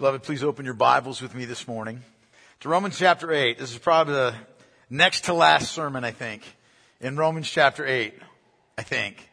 Beloved, 0.00 0.22
please 0.22 0.42
open 0.42 0.64
your 0.64 0.72
Bibles 0.72 1.20
with 1.20 1.34
me 1.34 1.44
this 1.44 1.68
morning 1.68 2.00
to 2.60 2.70
Romans 2.70 2.98
chapter 2.98 3.30
8. 3.30 3.58
This 3.58 3.70
is 3.70 3.76
probably 3.76 4.14
the 4.14 4.34
next 4.88 5.26
to 5.26 5.34
last 5.34 5.72
sermon, 5.72 6.04
I 6.04 6.10
think, 6.10 6.42
in 7.02 7.18
Romans 7.18 7.50
chapter 7.50 7.84
8. 7.84 8.14
I 8.78 8.82
think. 8.82 9.28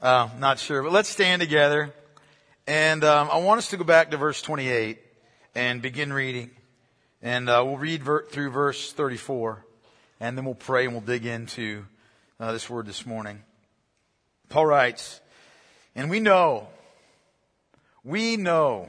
Uh, 0.00 0.28
not 0.38 0.60
sure, 0.60 0.84
but 0.84 0.92
let's 0.92 1.08
stand 1.08 1.42
together. 1.42 1.92
And 2.68 3.02
um, 3.02 3.30
I 3.32 3.38
want 3.38 3.58
us 3.58 3.70
to 3.70 3.76
go 3.76 3.82
back 3.82 4.12
to 4.12 4.16
verse 4.16 4.40
28 4.42 5.00
and 5.56 5.82
begin 5.82 6.12
reading. 6.12 6.52
And 7.20 7.50
uh, 7.50 7.64
we'll 7.66 7.78
read 7.78 8.04
ver- 8.04 8.26
through 8.26 8.50
verse 8.50 8.92
34, 8.92 9.66
and 10.20 10.38
then 10.38 10.44
we'll 10.44 10.54
pray 10.54 10.84
and 10.84 10.92
we'll 10.92 11.00
dig 11.00 11.26
into 11.26 11.84
uh, 12.38 12.52
this 12.52 12.70
word 12.70 12.86
this 12.86 13.04
morning. 13.04 13.42
Paul 14.50 14.66
writes, 14.66 15.20
And 15.96 16.08
we 16.08 16.20
know, 16.20 16.68
we 18.04 18.36
know, 18.36 18.88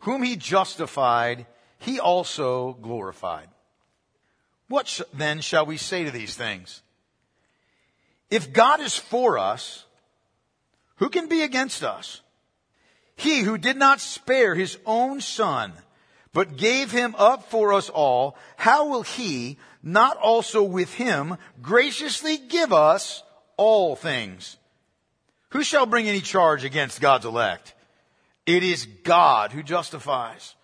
whom 0.00 0.22
he 0.22 0.36
justified, 0.36 1.46
he 1.78 1.98
also 2.00 2.74
glorified. 2.74 3.48
What 4.68 4.86
sh- 4.86 5.02
then 5.12 5.40
shall 5.40 5.66
we 5.66 5.76
say 5.76 6.04
to 6.04 6.10
these 6.10 6.34
things? 6.34 6.82
If 8.30 8.52
God 8.52 8.80
is 8.80 8.96
for 8.96 9.38
us, 9.38 9.84
who 10.96 11.08
can 11.08 11.28
be 11.28 11.42
against 11.42 11.82
us? 11.82 12.20
He 13.16 13.40
who 13.40 13.58
did 13.58 13.76
not 13.76 14.00
spare 14.00 14.54
his 14.54 14.78
own 14.86 15.20
son, 15.20 15.72
but 16.32 16.56
gave 16.56 16.90
him 16.92 17.14
up 17.18 17.50
for 17.50 17.72
us 17.72 17.90
all, 17.90 18.36
how 18.56 18.88
will 18.88 19.02
he 19.02 19.58
not 19.82 20.16
also 20.16 20.62
with 20.62 20.94
him 20.94 21.36
graciously 21.60 22.38
give 22.38 22.72
us 22.72 23.22
all 23.56 23.96
things? 23.96 24.56
Who 25.50 25.62
shall 25.64 25.86
bring 25.86 26.08
any 26.08 26.20
charge 26.20 26.64
against 26.64 27.00
God's 27.00 27.26
elect? 27.26 27.74
It 28.46 28.62
is 28.62 28.86
God 29.04 29.52
who 29.52 29.62
justifies. 29.62 30.54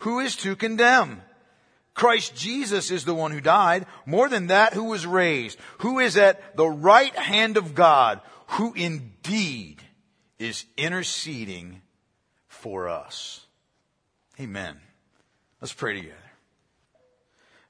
Who 0.00 0.20
is 0.20 0.36
to 0.36 0.56
condemn? 0.56 1.22
Christ 1.94 2.36
Jesus 2.36 2.90
is 2.90 3.04
the 3.04 3.14
one 3.14 3.32
who 3.32 3.40
died. 3.40 3.86
More 4.06 4.28
than 4.28 4.46
that, 4.48 4.72
who 4.72 4.84
was 4.84 5.06
raised, 5.06 5.58
who 5.78 5.98
is 5.98 6.16
at 6.16 6.56
the 6.56 6.68
right 6.68 7.14
hand 7.16 7.56
of 7.56 7.74
God, 7.74 8.20
who 8.48 8.72
indeed 8.74 9.82
is 10.38 10.64
interceding 10.76 11.82
for 12.46 12.88
us. 12.88 13.44
Amen. 14.40 14.80
Let's 15.60 15.72
pray 15.72 15.96
together. 15.96 16.14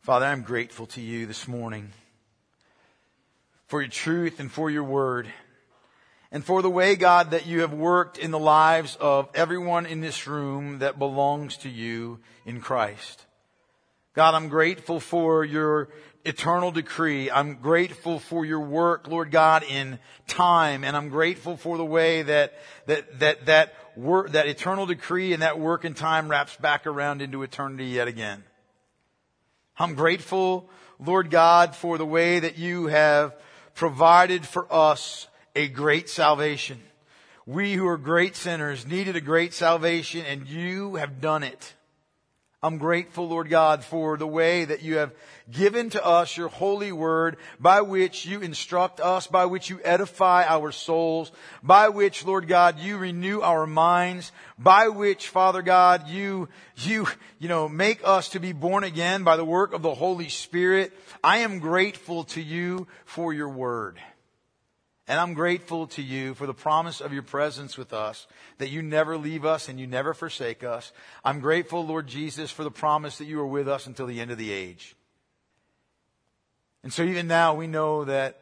Father, 0.02 0.26
I'm 0.26 0.42
grateful 0.42 0.86
to 0.88 1.00
you 1.00 1.26
this 1.26 1.48
morning 1.48 1.92
for 3.66 3.80
your 3.80 3.90
truth 3.90 4.40
and 4.40 4.52
for 4.52 4.70
your 4.70 4.84
word 4.84 5.28
and 6.30 6.44
for 6.44 6.60
the 6.60 6.70
way, 6.70 6.94
God, 6.94 7.30
that 7.30 7.46
you 7.46 7.60
have 7.60 7.72
worked 7.72 8.18
in 8.18 8.30
the 8.30 8.38
lives 8.38 8.96
of 9.00 9.28
everyone 9.34 9.86
in 9.86 10.00
this 10.00 10.26
room 10.26 10.80
that 10.80 10.98
belongs 10.98 11.56
to 11.58 11.68
you 11.70 12.18
in 12.44 12.60
Christ. 12.60 13.24
God, 14.14 14.34
I'm 14.34 14.48
grateful 14.48 15.00
for 15.00 15.44
your 15.44 15.88
eternal 16.24 16.70
decree. 16.70 17.30
I'm 17.30 17.56
grateful 17.56 18.18
for 18.18 18.44
your 18.44 18.60
work, 18.60 19.08
Lord 19.08 19.30
God, 19.30 19.62
in 19.62 19.98
time, 20.26 20.84
and 20.84 20.96
I'm 20.96 21.08
grateful 21.08 21.56
for 21.56 21.78
the 21.78 21.84
way 21.84 22.22
that 22.22 22.54
that 22.86 23.20
that 23.20 23.46
that 23.46 23.74
work, 23.96 24.32
that 24.32 24.46
eternal 24.46 24.86
decree 24.86 25.32
and 25.32 25.42
that 25.42 25.58
work 25.58 25.84
in 25.84 25.94
time 25.94 26.28
wraps 26.28 26.56
back 26.56 26.86
around 26.86 27.22
into 27.22 27.42
eternity 27.42 27.86
yet 27.86 28.08
again. 28.08 28.44
I'm 29.78 29.94
grateful, 29.94 30.68
Lord 30.98 31.30
God, 31.30 31.74
for 31.74 31.96
the 31.96 32.04
way 32.04 32.40
that 32.40 32.58
you 32.58 32.88
have 32.88 33.34
provided 33.74 34.44
for 34.44 34.66
us 34.70 35.28
a 35.54 35.68
great 35.68 36.08
salvation. 36.08 36.80
We 37.46 37.74
who 37.74 37.86
are 37.88 37.96
great 37.96 38.36
sinners 38.36 38.86
needed 38.86 39.16
a 39.16 39.20
great 39.20 39.54
salvation 39.54 40.24
and 40.26 40.46
you 40.46 40.96
have 40.96 41.20
done 41.20 41.42
it. 41.42 41.74
I'm 42.60 42.78
grateful, 42.78 43.28
Lord 43.28 43.48
God, 43.48 43.84
for 43.84 44.16
the 44.16 44.26
way 44.26 44.64
that 44.64 44.82
you 44.82 44.96
have 44.96 45.14
given 45.48 45.90
to 45.90 46.04
us 46.04 46.36
your 46.36 46.48
holy 46.48 46.90
word 46.90 47.36
by 47.60 47.82
which 47.82 48.26
you 48.26 48.40
instruct 48.40 48.98
us, 48.98 49.28
by 49.28 49.46
which 49.46 49.70
you 49.70 49.78
edify 49.84 50.44
our 50.44 50.72
souls, 50.72 51.30
by 51.62 51.88
which, 51.88 52.24
Lord 52.24 52.48
God, 52.48 52.80
you 52.80 52.98
renew 52.98 53.42
our 53.42 53.64
minds, 53.64 54.32
by 54.58 54.88
which, 54.88 55.28
Father 55.28 55.62
God, 55.62 56.08
you, 56.08 56.48
you, 56.78 57.06
you 57.38 57.48
know, 57.48 57.68
make 57.68 58.00
us 58.02 58.30
to 58.30 58.40
be 58.40 58.52
born 58.52 58.82
again 58.82 59.22
by 59.22 59.36
the 59.36 59.44
work 59.44 59.72
of 59.72 59.82
the 59.82 59.94
Holy 59.94 60.28
Spirit. 60.28 60.92
I 61.22 61.38
am 61.38 61.60
grateful 61.60 62.24
to 62.24 62.42
you 62.42 62.88
for 63.04 63.32
your 63.32 63.50
word. 63.50 64.00
And 65.08 65.18
I'm 65.18 65.32
grateful 65.32 65.86
to 65.88 66.02
you 66.02 66.34
for 66.34 66.46
the 66.46 66.52
promise 66.52 67.00
of 67.00 67.14
your 67.14 67.22
presence 67.22 67.78
with 67.78 67.94
us, 67.94 68.26
that 68.58 68.68
you 68.68 68.82
never 68.82 69.16
leave 69.16 69.46
us 69.46 69.70
and 69.70 69.80
you 69.80 69.86
never 69.86 70.12
forsake 70.12 70.62
us. 70.62 70.92
I'm 71.24 71.40
grateful, 71.40 71.84
Lord 71.84 72.06
Jesus, 72.06 72.50
for 72.50 72.62
the 72.62 72.70
promise 72.70 73.16
that 73.16 73.24
you 73.24 73.40
are 73.40 73.46
with 73.46 73.68
us 73.68 73.86
until 73.86 74.06
the 74.06 74.20
end 74.20 74.30
of 74.30 74.36
the 74.36 74.52
age. 74.52 74.94
And 76.82 76.92
so 76.92 77.02
even 77.02 77.26
now 77.26 77.54
we 77.54 77.66
know 77.66 78.04
that 78.04 78.38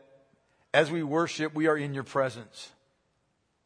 as 0.74 0.90
we 0.90 1.04
worship, 1.04 1.54
we 1.54 1.68
are 1.68 1.78
in 1.78 1.94
your 1.94 2.02
presence. 2.02 2.72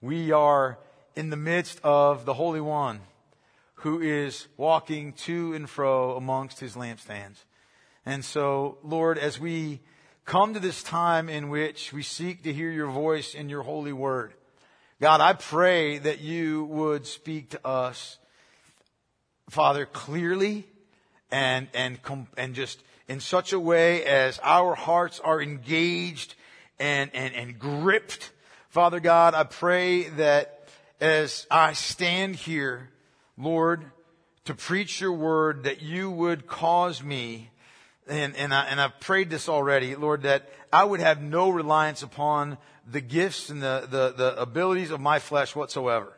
We 0.03 0.31
are 0.31 0.79
in 1.17 1.31
the 1.31 1.37
midst 1.37 1.81
of 1.83 2.27
the 2.27 2.35
Holy 2.35 2.61
One 2.61 3.01
who 3.77 4.01
is 4.01 4.47
walking 4.59 5.15
to 5.15 5.55
and 5.55 5.69
fro 5.69 6.17
amongst 6.17 6.61
his 6.61 6.77
lampstands. 6.77 7.45
And 8.05 8.23
so, 8.25 8.77
Lord, 8.83 9.17
as 9.17 9.41
we 9.41 9.81
come 10.25 10.55
to 10.55 10.61
this 10.61 10.83
time 10.83 11.29
in 11.29 11.49
which 11.49 11.93
we 11.93 12.03
seek 12.03 12.43
to 12.45 12.53
hear 12.53 12.71
your 12.71 12.91
voice 12.91 13.35
in 13.35 13.49
your 13.49 13.63
holy 13.63 13.93
word. 13.93 14.33
God, 15.01 15.21
I 15.21 15.33
pray 15.33 15.99
that 15.99 16.21
you 16.21 16.65
would 16.65 17.07
speak 17.07 17.51
to 17.51 17.67
us, 17.67 18.19
Father, 19.49 19.87
clearly 19.87 20.67
and, 21.31 21.69
and, 21.75 21.99
and 22.37 22.55
just 22.55 22.83
in 23.09 23.21
such 23.21 23.53
a 23.53 23.59
way 23.59 24.05
as 24.05 24.39
our 24.43 24.75
hearts 24.75 25.19
are 25.21 25.41
engaged 25.41 26.35
and, 26.79 27.11
and, 27.15 27.35
and 27.35 27.59
gripped. 27.59 28.31
Father 28.69 29.01
God, 29.01 29.35
I 29.35 29.45
pray 29.45 30.05
that 30.11 30.69
as 31.01 31.47
I 31.51 31.73
stand 31.73 32.37
here, 32.37 32.91
Lord, 33.39 33.85
to 34.45 34.55
preach 34.55 35.01
your 35.01 35.13
word, 35.13 35.65
that 35.65 35.83
you 35.83 36.11
would 36.11 36.47
cause 36.47 37.03
me 37.03 37.51
and, 38.11 38.37
and, 38.37 38.53
I, 38.53 38.65
and 38.65 38.81
I've 38.81 38.99
prayed 39.01 39.31
this 39.31 39.49
already, 39.49 39.95
Lord, 39.95 40.23
that 40.23 40.51
I 40.73 40.85
would 40.85 41.01
have 41.01 41.23
no 41.23 41.51
reliance 41.51 42.03
upon 42.03 42.59
the 42.91 43.01
gifts 43.01 43.51
and 43.51 43.63
the, 43.63 43.87
the, 43.89 44.15
the 44.17 44.41
abilities 44.41 44.91
of 44.91 45.01
my 45.01 45.19
flesh 45.19 45.55
whatsoever. 45.55 46.13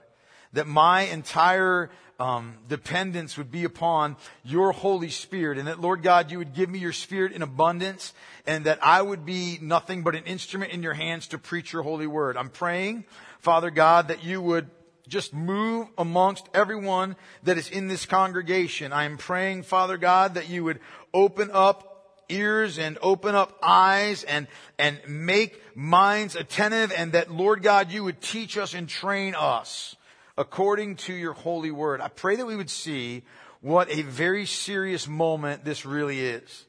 That 0.54 0.66
my 0.66 1.02
entire 1.02 1.90
um, 2.18 2.58
dependence 2.68 3.36
would 3.36 3.50
be 3.50 3.64
upon 3.64 4.16
your 4.44 4.72
Holy 4.72 5.10
Spirit, 5.10 5.58
and 5.58 5.68
that, 5.68 5.80
Lord 5.80 6.02
God, 6.02 6.30
you 6.30 6.38
would 6.38 6.54
give 6.54 6.70
me 6.70 6.78
your 6.78 6.92
Spirit 6.92 7.32
in 7.32 7.42
abundance, 7.42 8.12
and 8.46 8.64
that 8.64 8.78
I 8.82 9.02
would 9.02 9.26
be 9.26 9.58
nothing 9.60 10.02
but 10.02 10.14
an 10.14 10.24
instrument 10.24 10.72
in 10.72 10.82
your 10.82 10.94
hands 10.94 11.26
to 11.28 11.38
preach 11.38 11.72
your 11.72 11.82
holy 11.82 12.06
word. 12.06 12.36
I'm 12.36 12.50
praying, 12.50 13.04
Father 13.40 13.70
God, 13.70 14.08
that 14.08 14.24
you 14.24 14.40
would 14.40 14.70
just 15.08 15.34
move 15.34 15.88
amongst 15.98 16.48
everyone 16.54 17.16
that 17.42 17.58
is 17.58 17.68
in 17.68 17.88
this 17.88 18.06
congregation. 18.06 18.92
I 18.92 19.04
am 19.04 19.18
praying, 19.18 19.64
Father 19.64 19.96
God, 19.96 20.34
that 20.34 20.48
you 20.48 20.64
would 20.64 20.78
open 21.14 21.50
up 21.52 21.92
ears 22.28 22.78
and 22.78 22.98
open 23.02 23.34
up 23.34 23.58
eyes 23.62 24.24
and, 24.24 24.46
and 24.78 24.98
make 25.06 25.60
minds 25.76 26.34
attentive 26.36 26.92
and 26.96 27.12
that 27.12 27.30
Lord 27.30 27.62
God, 27.62 27.92
you 27.92 28.04
would 28.04 28.20
teach 28.20 28.56
us 28.56 28.74
and 28.74 28.88
train 28.88 29.34
us 29.34 29.96
according 30.36 30.96
to 30.96 31.12
your 31.12 31.34
holy 31.34 31.70
word. 31.70 32.00
I 32.00 32.08
pray 32.08 32.36
that 32.36 32.46
we 32.46 32.56
would 32.56 32.70
see 32.70 33.22
what 33.60 33.90
a 33.90 34.02
very 34.02 34.46
serious 34.46 35.06
moment 35.06 35.64
this 35.64 35.84
really 35.86 36.20
is. 36.20 36.64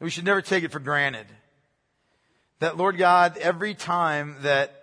We 0.00 0.10
should 0.10 0.24
never 0.24 0.40
take 0.40 0.64
it 0.64 0.72
for 0.72 0.78
granted. 0.78 1.26
That 2.60 2.76
Lord 2.76 2.96
God, 2.98 3.36
every 3.38 3.74
time 3.74 4.36
that 4.42 4.77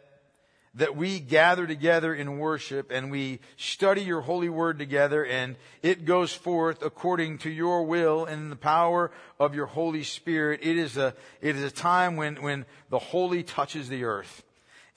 that 0.75 0.95
we 0.95 1.19
gather 1.19 1.66
together 1.66 2.13
in 2.13 2.38
worship 2.38 2.92
and 2.92 3.10
we 3.10 3.39
study 3.57 4.01
your 4.01 4.22
holy 4.22 4.50
word 4.50 4.77
together 4.77 5.25
and 5.25 5.56
it 5.81 6.06
goes 6.06 6.33
forth 6.33 6.83
according 6.83 7.38
to 7.39 7.50
your 7.50 7.83
will 7.83 8.25
and 8.25 8.51
the 8.51 8.57
power 8.57 9.12
of 9.39 9.56
your 9.56 9.66
Holy 9.66 10.04
Spirit. 10.04 10.60
It 10.63 10.77
is 10.77 10.98
a, 10.98 11.13
it 11.42 11.56
is 11.56 11.63
a 11.63 11.72
time 11.72 12.18
when, 12.18 12.42
when 12.42 12.66
the 12.89 13.00
holy 13.00 13.44
touches 13.44 13.89
the 13.89 14.04
earth. 14.04 14.44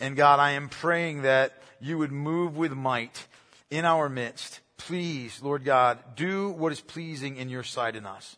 And 0.01 0.17
God, 0.17 0.41
I 0.41 0.53
am 0.53 0.69
praying 0.69 1.23
that 1.23 1.63
you 1.81 1.99
would 1.99 2.13
move 2.13 2.57
with 2.57 2.73
might 2.73 3.27
in 3.71 3.85
our 3.85 4.09
midst 4.09 4.61
please, 4.79 5.43
Lord 5.43 5.65
God, 5.65 5.99
do 6.17 6.49
what 6.51 6.73
is 6.73 6.81
pleasing 6.81 7.37
in 7.37 7.51
your 7.51 7.63
sight 7.63 7.95
in 7.95 8.07
us. 8.07 8.37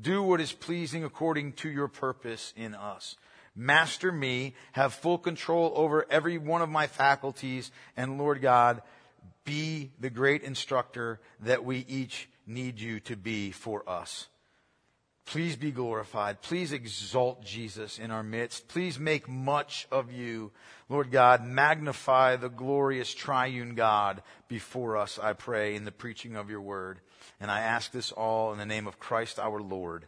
Do 0.00 0.22
what 0.22 0.40
is 0.40 0.52
pleasing 0.52 1.04
according 1.04 1.52
to 1.54 1.68
your 1.68 1.88
purpose 1.88 2.54
in 2.56 2.74
us. 2.74 3.16
Master 3.60 4.12
me, 4.12 4.54
have 4.70 4.94
full 4.94 5.18
control 5.18 5.72
over 5.74 6.06
every 6.08 6.38
one 6.38 6.62
of 6.62 6.68
my 6.68 6.86
faculties, 6.86 7.72
and 7.96 8.16
Lord 8.16 8.40
God, 8.40 8.82
be 9.44 9.90
the 9.98 10.10
great 10.10 10.42
instructor 10.44 11.18
that 11.40 11.64
we 11.64 11.84
each 11.88 12.28
need 12.46 12.78
you 12.80 13.00
to 13.00 13.16
be 13.16 13.50
for 13.50 13.82
us. 13.88 14.28
Please 15.26 15.56
be 15.56 15.72
glorified. 15.72 16.40
Please 16.40 16.70
exalt 16.70 17.44
Jesus 17.44 17.98
in 17.98 18.12
our 18.12 18.22
midst. 18.22 18.68
Please 18.68 18.96
make 18.96 19.28
much 19.28 19.88
of 19.90 20.12
you. 20.12 20.52
Lord 20.88 21.10
God, 21.10 21.44
magnify 21.44 22.36
the 22.36 22.48
glorious 22.48 23.12
triune 23.12 23.74
God 23.74 24.22
before 24.46 24.96
us, 24.96 25.18
I 25.18 25.32
pray, 25.32 25.74
in 25.74 25.84
the 25.84 25.90
preaching 25.90 26.36
of 26.36 26.48
your 26.48 26.60
word. 26.60 27.00
And 27.40 27.50
I 27.50 27.60
ask 27.60 27.90
this 27.90 28.12
all 28.12 28.52
in 28.52 28.58
the 28.58 28.64
name 28.64 28.86
of 28.86 29.00
Christ 29.00 29.40
our 29.40 29.60
Lord. 29.60 30.06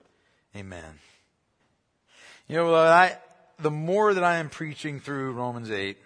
Amen. 0.54 1.00
You 2.48 2.56
know, 2.56 2.74
I, 2.74 3.18
the 3.62 3.70
more 3.70 4.14
that 4.14 4.24
I 4.24 4.36
am 4.36 4.48
preaching 4.48 5.00
through 5.00 5.32
Romans 5.32 5.70
8, 5.70 5.96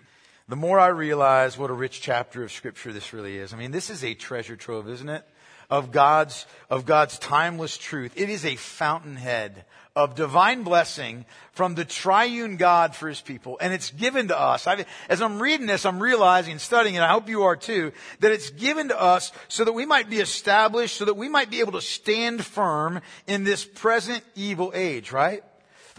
the 0.49 0.56
more 0.56 0.79
I 0.79 0.89
realize 0.89 1.56
what 1.56 1.71
a 1.71 1.75
rich 1.75 2.01
chapter 2.01 2.45
of 2.45 2.53
scripture 2.53 2.93
this 2.93 3.12
really 3.12 3.39
is. 3.39 3.55
I 3.55 3.56
mean, 3.56 3.71
this 3.71 3.91
is 3.91 4.05
a 4.05 4.15
treasure 4.15 4.56
trove, 4.56 4.89
isn't 4.89 5.09
it? 5.09 5.27
Of 5.71 5.91
God's, 5.91 6.47
of 6.69 6.85
God's 6.85 7.19
timeless 7.19 7.79
truth. 7.79 8.12
It 8.17 8.29
is 8.29 8.45
a 8.45 8.56
fountainhead 8.56 9.65
of 9.97 10.17
divine 10.17 10.65
blessing 10.65 11.25
from 11.53 11.75
the 11.75 11.85
triune 11.85 12.56
God 12.56 12.95
for 12.95 13.09
his 13.09 13.21
people. 13.21 13.57
And 13.61 13.73
it's 13.73 13.91
given 13.91 14.29
to 14.29 14.39
us. 14.39 14.67
I, 14.67 14.85
as 15.09 15.23
I'm 15.23 15.41
reading 15.41 15.67
this, 15.67 15.87
I'm 15.87 16.03
realizing 16.03 16.53
and 16.53 16.61
studying, 16.61 16.97
and 16.97 17.05
I 17.05 17.12
hope 17.12 17.29
you 17.29 17.45
are 17.45 17.57
too, 17.57 17.93
that 18.21 18.33
it's 18.33 18.50
given 18.50 18.89
to 18.89 19.00
us 19.00 19.33
so 19.49 19.65
that 19.65 19.73
we 19.73 19.87
might 19.87 20.11
be 20.11 20.19
established, 20.19 20.97
so 20.97 21.07
that 21.07 21.17
we 21.17 21.29
might 21.29 21.50
be 21.50 21.61
able 21.61 21.73
to 21.73 21.81
stand 21.81 22.45
firm 22.45 23.00
in 23.27 23.45
this 23.45 23.65
present 23.65 24.23
evil 24.35 24.73
age, 24.75 25.12
right? 25.12 25.43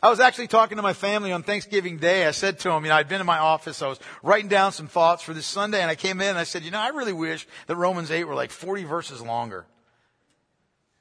I 0.05 0.09
was 0.09 0.19
actually 0.19 0.45
talking 0.45 0.75
to 0.77 0.83
my 0.83 0.93
family 0.93 1.31
on 1.31 1.41
Thanksgiving 1.41 1.97
Day. 1.97 2.27
I 2.27 2.31
said 2.31 2.59
to 2.59 2.69
them, 2.69 2.83
you 2.83 2.89
know, 2.89 2.95
I'd 2.95 3.09
been 3.09 3.21
in 3.21 3.25
my 3.25 3.39
office. 3.39 3.81
I 3.81 3.87
was 3.87 3.99
writing 4.21 4.47
down 4.47 4.71
some 4.71 4.87
thoughts 4.87 5.23
for 5.23 5.33
this 5.33 5.47
Sunday 5.47 5.81
and 5.81 5.89
I 5.89 5.95
came 5.95 6.21
in 6.21 6.27
and 6.27 6.37
I 6.37 6.43
said, 6.43 6.61
you 6.61 6.69
know, 6.69 6.79
I 6.79 6.89
really 6.89 7.11
wish 7.11 7.47
that 7.65 7.75
Romans 7.75 8.11
8 8.11 8.25
were 8.25 8.35
like 8.35 8.51
40 8.51 8.83
verses 8.83 9.19
longer. 9.23 9.65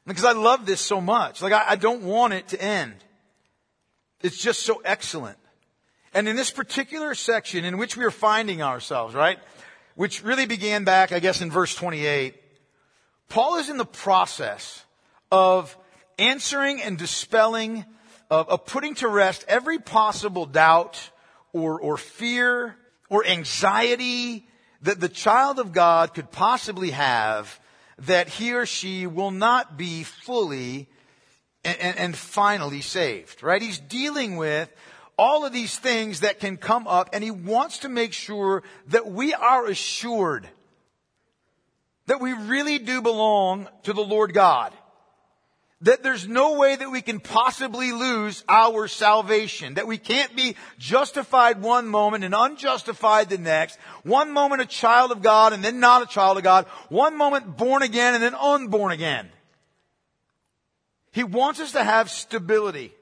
Because 0.07 0.25
I 0.25 0.33
love 0.33 0.65
this 0.65 0.81
so 0.81 1.03
much. 1.03 1.43
Like 1.43 1.53
I, 1.53 1.73
I 1.73 1.77
don't 1.77 2.05
want 2.05 2.33
it 2.33 2.49
to 2.49 2.63
end. 2.63 2.95
It's 4.23 4.39
just 4.39 4.63
so 4.63 4.81
excellent. 4.87 5.37
And 6.15 6.27
in 6.27 6.35
this 6.35 6.51
particular 6.51 7.15
section 7.15 7.67
in 7.67 7.77
which 7.77 7.99
we 7.99 8.07
are 8.07 8.11
finding 8.11 8.63
ourselves, 8.63 9.15
right? 9.15 9.39
Which 9.97 10.25
really 10.25 10.47
began 10.47 10.85
back, 10.85 11.13
I 11.13 11.19
guess, 11.19 11.43
in 11.43 11.51
verse 11.51 11.75
28, 11.75 12.37
Paul 13.29 13.57
is 13.57 13.69
in 13.69 13.77
the 13.77 13.85
process 13.85 14.83
of 15.31 15.77
answering 16.19 16.81
and 16.81 16.97
dispelling 16.97 17.85
of, 18.31 18.49
of 18.49 18.67
putting 18.67 18.95
to 18.97 19.09
rest 19.09 19.45
every 19.49 19.79
possible 19.79 20.47
doubt 20.47 21.11
or, 21.53 21.81
or 21.81 21.97
fear 21.97 22.77
or 23.09 23.27
anxiety 23.27 24.47
that 24.83 25.01
the 25.01 25.09
child 25.09 25.59
of 25.59 25.73
God 25.73 26.15
could 26.15 26.31
possibly 26.31 26.91
have 26.91 27.61
that 27.99 28.29
he 28.29 28.53
or 28.53 28.67
she 28.67 29.07
will 29.07 29.31
not 29.31 29.77
be 29.77 30.03
fully 30.03 30.89
and, 31.65 31.79
and, 31.79 31.97
and, 31.97 32.17
finally 32.17 32.83
saved, 32.83 33.43
right? 33.43 33.63
He's 33.63 33.79
dealing 33.79 34.37
with 34.37 34.71
all 35.17 35.47
of 35.47 35.53
these 35.53 35.79
things 35.79 36.21
that 36.21 36.41
can 36.41 36.59
come 36.59 36.87
up 36.87 37.11
and 37.13 37.25
he 37.25 37.31
wants 37.31 37.79
to 37.79 37.89
make 37.89 38.13
sure 38.13 38.63
that 38.89 39.07
we 39.07 39.33
are 39.33 39.67
assured 39.67 40.47
that 42.07 42.21
we 42.21 42.33
really 42.33 42.79
do 42.79 43.01
belong 43.01 43.69
to 43.85 43.95
the 43.95 44.05
Lord 44.05 44.35
God 44.35 44.75
that 45.85 46.03
there's 46.03 46.27
no 46.27 46.55
way 46.59 46.75
that 46.75 46.91
we 46.91 47.03
can 47.03 47.21
possibly 47.21 47.93
lose 47.93 48.43
our 48.49 48.89
salvation, 48.89 49.75
that 49.75 49.87
we 49.87 49.99
can't 49.99 50.35
be 50.35 50.57
justified 50.79 51.61
one 51.61 51.87
moment 51.87 52.25
and 52.25 52.35
unjustified 52.35 53.29
the 53.29 53.39
next, 53.39 53.79
one 54.03 54.33
moment 54.33 54.63
a 54.63 54.67
child 54.67 55.13
of 55.13 55.23
God 55.23 55.53
and 55.53 55.63
then 55.63 55.81
not 55.81 56.03
a 56.03 56.07
child 56.07 56.39
of 56.39 56.43
God, 56.43 56.65
one 56.89 57.17
moment 57.17 57.59
born 57.59 57.83
again 57.83 58.15
and 58.15 58.23
then 58.23 58.35
unborn 58.35 58.93
again. 58.93 59.29
He 61.13 61.23
wants 61.23 61.61
us 61.61 61.73
to 61.73 61.85
have 61.85 62.11
stability. 62.11 62.93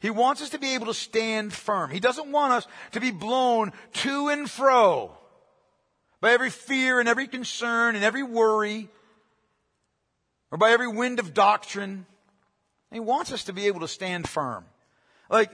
He 0.00 0.10
wants 0.10 0.40
us 0.40 0.50
to 0.50 0.58
be 0.58 0.74
able 0.74 0.86
to 0.86 0.94
stand 0.94 1.52
firm. 1.52 1.90
He 1.90 2.00
doesn't 2.00 2.32
want 2.32 2.54
us 2.54 2.66
to 2.92 3.00
be 3.00 3.10
blown 3.10 3.72
to 3.94 4.28
and 4.28 4.50
fro 4.50 5.12
by 6.22 6.32
every 6.32 6.50
fear 6.50 6.98
and 6.98 7.10
every 7.10 7.26
concern 7.26 7.94
and 7.94 8.04
every 8.04 8.22
worry 8.22 8.88
or 10.54 10.56
by 10.56 10.70
every 10.70 10.86
wind 10.86 11.18
of 11.18 11.34
doctrine. 11.34 12.06
He 12.92 13.00
wants 13.00 13.32
us 13.32 13.42
to 13.44 13.52
be 13.52 13.66
able 13.66 13.80
to 13.80 13.88
stand 13.88 14.28
firm. 14.28 14.64
Like, 15.28 15.50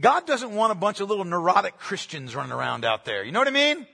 God 0.00 0.26
doesn't 0.26 0.50
want 0.50 0.72
a 0.72 0.74
bunch 0.74 0.98
of 0.98 1.08
little 1.08 1.24
neurotic 1.24 1.78
Christians 1.78 2.34
running 2.34 2.50
around 2.50 2.84
out 2.84 3.04
there. 3.04 3.22
You 3.22 3.30
know 3.30 3.38
what 3.38 3.46
I 3.46 3.52
mean? 3.52 3.86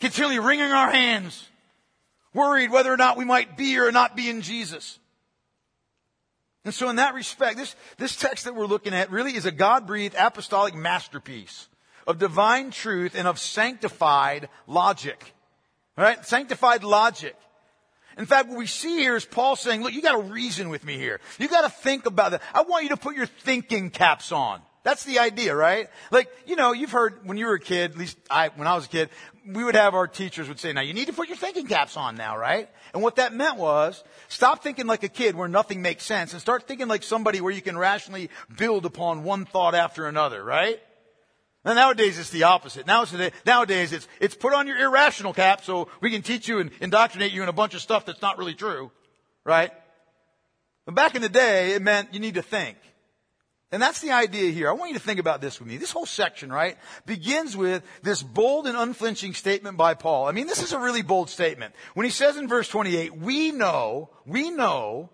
Continually 0.00 0.38
wringing 0.38 0.70
our 0.70 0.90
hands, 0.90 1.46
worried 2.32 2.70
whether 2.70 2.90
or 2.90 2.96
not 2.96 3.18
we 3.18 3.26
might 3.26 3.58
be 3.58 3.78
or 3.78 3.92
not 3.92 4.16
be 4.16 4.30
in 4.30 4.40
Jesus. 4.40 4.98
And 6.64 6.72
so 6.72 6.88
in 6.88 6.96
that 6.96 7.12
respect, 7.12 7.58
this, 7.58 7.76
this 7.98 8.16
text 8.16 8.46
that 8.46 8.56
we're 8.56 8.64
looking 8.64 8.94
at 8.94 9.10
really 9.10 9.36
is 9.36 9.44
a 9.44 9.52
God-breathed 9.52 10.16
apostolic 10.18 10.74
masterpiece 10.74 11.68
of 12.06 12.16
divine 12.16 12.70
truth 12.70 13.14
and 13.14 13.28
of 13.28 13.38
sanctified 13.38 14.48
logic. 14.66 15.34
Right? 15.94 16.24
Sanctified 16.24 16.84
logic. 16.84 17.36
In 18.16 18.26
fact, 18.26 18.48
what 18.48 18.58
we 18.58 18.66
see 18.66 18.98
here 18.98 19.16
is 19.16 19.24
Paul 19.24 19.56
saying, 19.56 19.82
look, 19.82 19.92
you 19.92 20.02
gotta 20.02 20.22
reason 20.22 20.68
with 20.70 20.84
me 20.84 20.96
here. 20.96 21.20
You 21.38 21.48
gotta 21.48 21.68
think 21.68 22.06
about 22.06 22.30
that. 22.30 22.42
I 22.54 22.62
want 22.62 22.84
you 22.84 22.90
to 22.90 22.96
put 22.96 23.14
your 23.14 23.26
thinking 23.26 23.90
caps 23.90 24.32
on. 24.32 24.62
That's 24.84 25.04
the 25.04 25.18
idea, 25.18 25.54
right? 25.54 25.88
Like, 26.12 26.28
you 26.46 26.54
know, 26.54 26.72
you've 26.72 26.92
heard 26.92 27.26
when 27.26 27.36
you 27.36 27.46
were 27.46 27.54
a 27.54 27.60
kid, 27.60 27.90
at 27.90 27.98
least 27.98 28.16
I, 28.30 28.50
when 28.54 28.68
I 28.68 28.76
was 28.76 28.86
a 28.86 28.88
kid, 28.88 29.10
we 29.44 29.64
would 29.64 29.74
have 29.74 29.94
our 29.94 30.06
teachers 30.06 30.48
would 30.48 30.60
say, 30.60 30.72
now 30.72 30.80
you 30.80 30.94
need 30.94 31.08
to 31.08 31.12
put 31.12 31.26
your 31.26 31.36
thinking 31.36 31.66
caps 31.66 31.96
on 31.96 32.16
now, 32.16 32.38
right? 32.38 32.70
And 32.94 33.02
what 33.02 33.16
that 33.16 33.34
meant 33.34 33.56
was, 33.58 34.04
stop 34.28 34.62
thinking 34.62 34.86
like 34.86 35.02
a 35.02 35.08
kid 35.08 35.34
where 35.34 35.48
nothing 35.48 35.82
makes 35.82 36.04
sense 36.04 36.32
and 36.32 36.40
start 36.40 36.68
thinking 36.68 36.86
like 36.86 37.02
somebody 37.02 37.40
where 37.40 37.52
you 37.52 37.62
can 37.62 37.76
rationally 37.76 38.30
build 38.56 38.86
upon 38.86 39.24
one 39.24 39.44
thought 39.44 39.74
after 39.74 40.06
another, 40.06 40.42
right? 40.42 40.80
Now, 41.66 41.74
nowadays 41.74 42.16
it's 42.16 42.30
the 42.30 42.44
opposite. 42.44 42.86
Nowadays 42.86 43.92
it's, 43.92 44.06
it's 44.20 44.36
put 44.36 44.54
on 44.54 44.68
your 44.68 44.78
irrational 44.78 45.34
cap 45.34 45.64
so 45.64 45.88
we 46.00 46.12
can 46.12 46.22
teach 46.22 46.46
you 46.46 46.60
and 46.60 46.70
indoctrinate 46.80 47.32
you 47.32 47.42
in 47.42 47.48
a 47.48 47.52
bunch 47.52 47.74
of 47.74 47.80
stuff 47.80 48.06
that's 48.06 48.22
not 48.22 48.38
really 48.38 48.54
true. 48.54 48.92
Right? 49.44 49.72
But 50.84 50.94
back 50.94 51.16
in 51.16 51.22
the 51.22 51.28
day, 51.28 51.72
it 51.72 51.82
meant 51.82 52.14
you 52.14 52.20
need 52.20 52.34
to 52.34 52.42
think. 52.42 52.78
And 53.72 53.82
that's 53.82 54.00
the 54.00 54.12
idea 54.12 54.52
here. 54.52 54.68
I 54.68 54.74
want 54.74 54.92
you 54.92 54.98
to 54.98 55.04
think 55.04 55.18
about 55.18 55.40
this 55.40 55.58
with 55.58 55.68
me. 55.68 55.76
This 55.76 55.90
whole 55.90 56.06
section, 56.06 56.52
right, 56.52 56.78
begins 57.04 57.56
with 57.56 57.82
this 58.00 58.22
bold 58.22 58.68
and 58.68 58.76
unflinching 58.76 59.34
statement 59.34 59.76
by 59.76 59.94
Paul. 59.94 60.26
I 60.26 60.30
mean, 60.32 60.46
this 60.46 60.62
is 60.62 60.72
a 60.72 60.78
really 60.78 61.02
bold 61.02 61.30
statement. 61.30 61.74
When 61.94 62.04
he 62.04 62.10
says 62.10 62.36
in 62.36 62.46
verse 62.46 62.68
28, 62.68 63.16
we 63.16 63.50
know, 63.50 64.10
we 64.24 64.50
know 64.50 65.10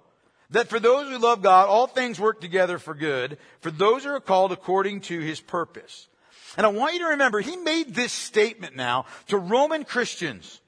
that 0.50 0.68
for 0.68 0.78
those 0.78 1.09
who 1.09 1.16
love 1.16 1.40
God, 1.40 1.71
all 1.71 1.87
things 1.87 2.21
work 2.21 2.42
together 2.42 2.78
for 2.78 2.94
good, 2.94 3.38
for 3.61 3.71
those 3.71 4.04
who 4.04 4.11
are 4.11 4.21
called 4.21 4.52
according 4.52 5.00
to 5.02 5.18
his 5.18 5.40
purpose. 5.40 6.09
And 6.56 6.66
I 6.66 6.71
want 6.71 6.94
you 6.94 7.00
to 7.00 7.06
remember, 7.06 7.40
he 7.40 7.56
made 7.56 7.94
this 7.94 8.12
statement 8.12 8.76
now 8.76 9.06
to 9.28 9.38
Roman 9.38 9.85
Christians 9.85 10.61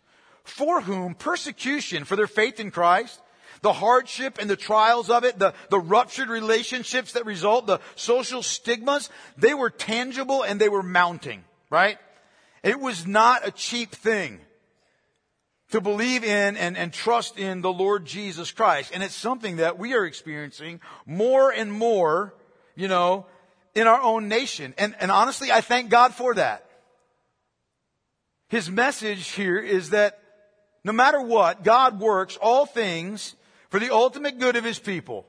for 0.44 0.80
whom 0.80 1.14
persecution 1.14 2.04
for 2.04 2.16
their 2.16 2.26
faith 2.26 2.60
in 2.60 2.70
Christ, 2.70 3.20
the 3.62 3.72
hardship 3.72 4.38
and 4.38 4.48
the 4.48 4.56
trials 4.56 5.10
of 5.10 5.24
it, 5.24 5.38
the, 5.38 5.54
the 5.70 5.80
ruptured 5.80 6.28
relationships 6.28 7.12
that 7.12 7.24
result, 7.24 7.66
the 7.66 7.80
social 7.96 8.42
stigmas, 8.42 9.08
they 9.38 9.54
were 9.54 9.70
tangible 9.70 10.42
and 10.42 10.60
they 10.60 10.68
were 10.68 10.82
mounting, 10.82 11.44
right? 11.70 11.98
It 12.62 12.78
was 12.78 13.06
not 13.06 13.46
a 13.46 13.50
cheap 13.50 13.90
thing 13.90 14.40
to 15.70 15.80
believe 15.80 16.24
in 16.24 16.56
and, 16.56 16.76
and 16.76 16.92
trust 16.92 17.38
in 17.38 17.62
the 17.62 17.72
Lord 17.72 18.04
Jesus 18.04 18.52
Christ. 18.52 18.92
And 18.94 19.02
it's 19.02 19.14
something 19.14 19.56
that 19.56 19.78
we 19.78 19.94
are 19.94 20.04
experiencing 20.04 20.80
more 21.06 21.50
and 21.50 21.72
more, 21.72 22.34
you 22.76 22.88
know, 22.88 23.26
in 23.74 23.86
our 23.86 24.00
own 24.00 24.28
nation. 24.28 24.74
And, 24.78 24.94
and 25.00 25.10
honestly, 25.10 25.50
I 25.50 25.60
thank 25.60 25.90
God 25.90 26.14
for 26.14 26.34
that. 26.34 26.64
His 28.48 28.70
message 28.70 29.30
here 29.30 29.58
is 29.58 29.90
that 29.90 30.20
no 30.84 30.92
matter 30.92 31.20
what, 31.20 31.64
God 31.64 31.98
works 31.98 32.36
all 32.40 32.66
things 32.66 33.34
for 33.70 33.80
the 33.80 33.92
ultimate 33.92 34.38
good 34.38 34.56
of 34.56 34.64
His 34.64 34.78
people 34.78 35.26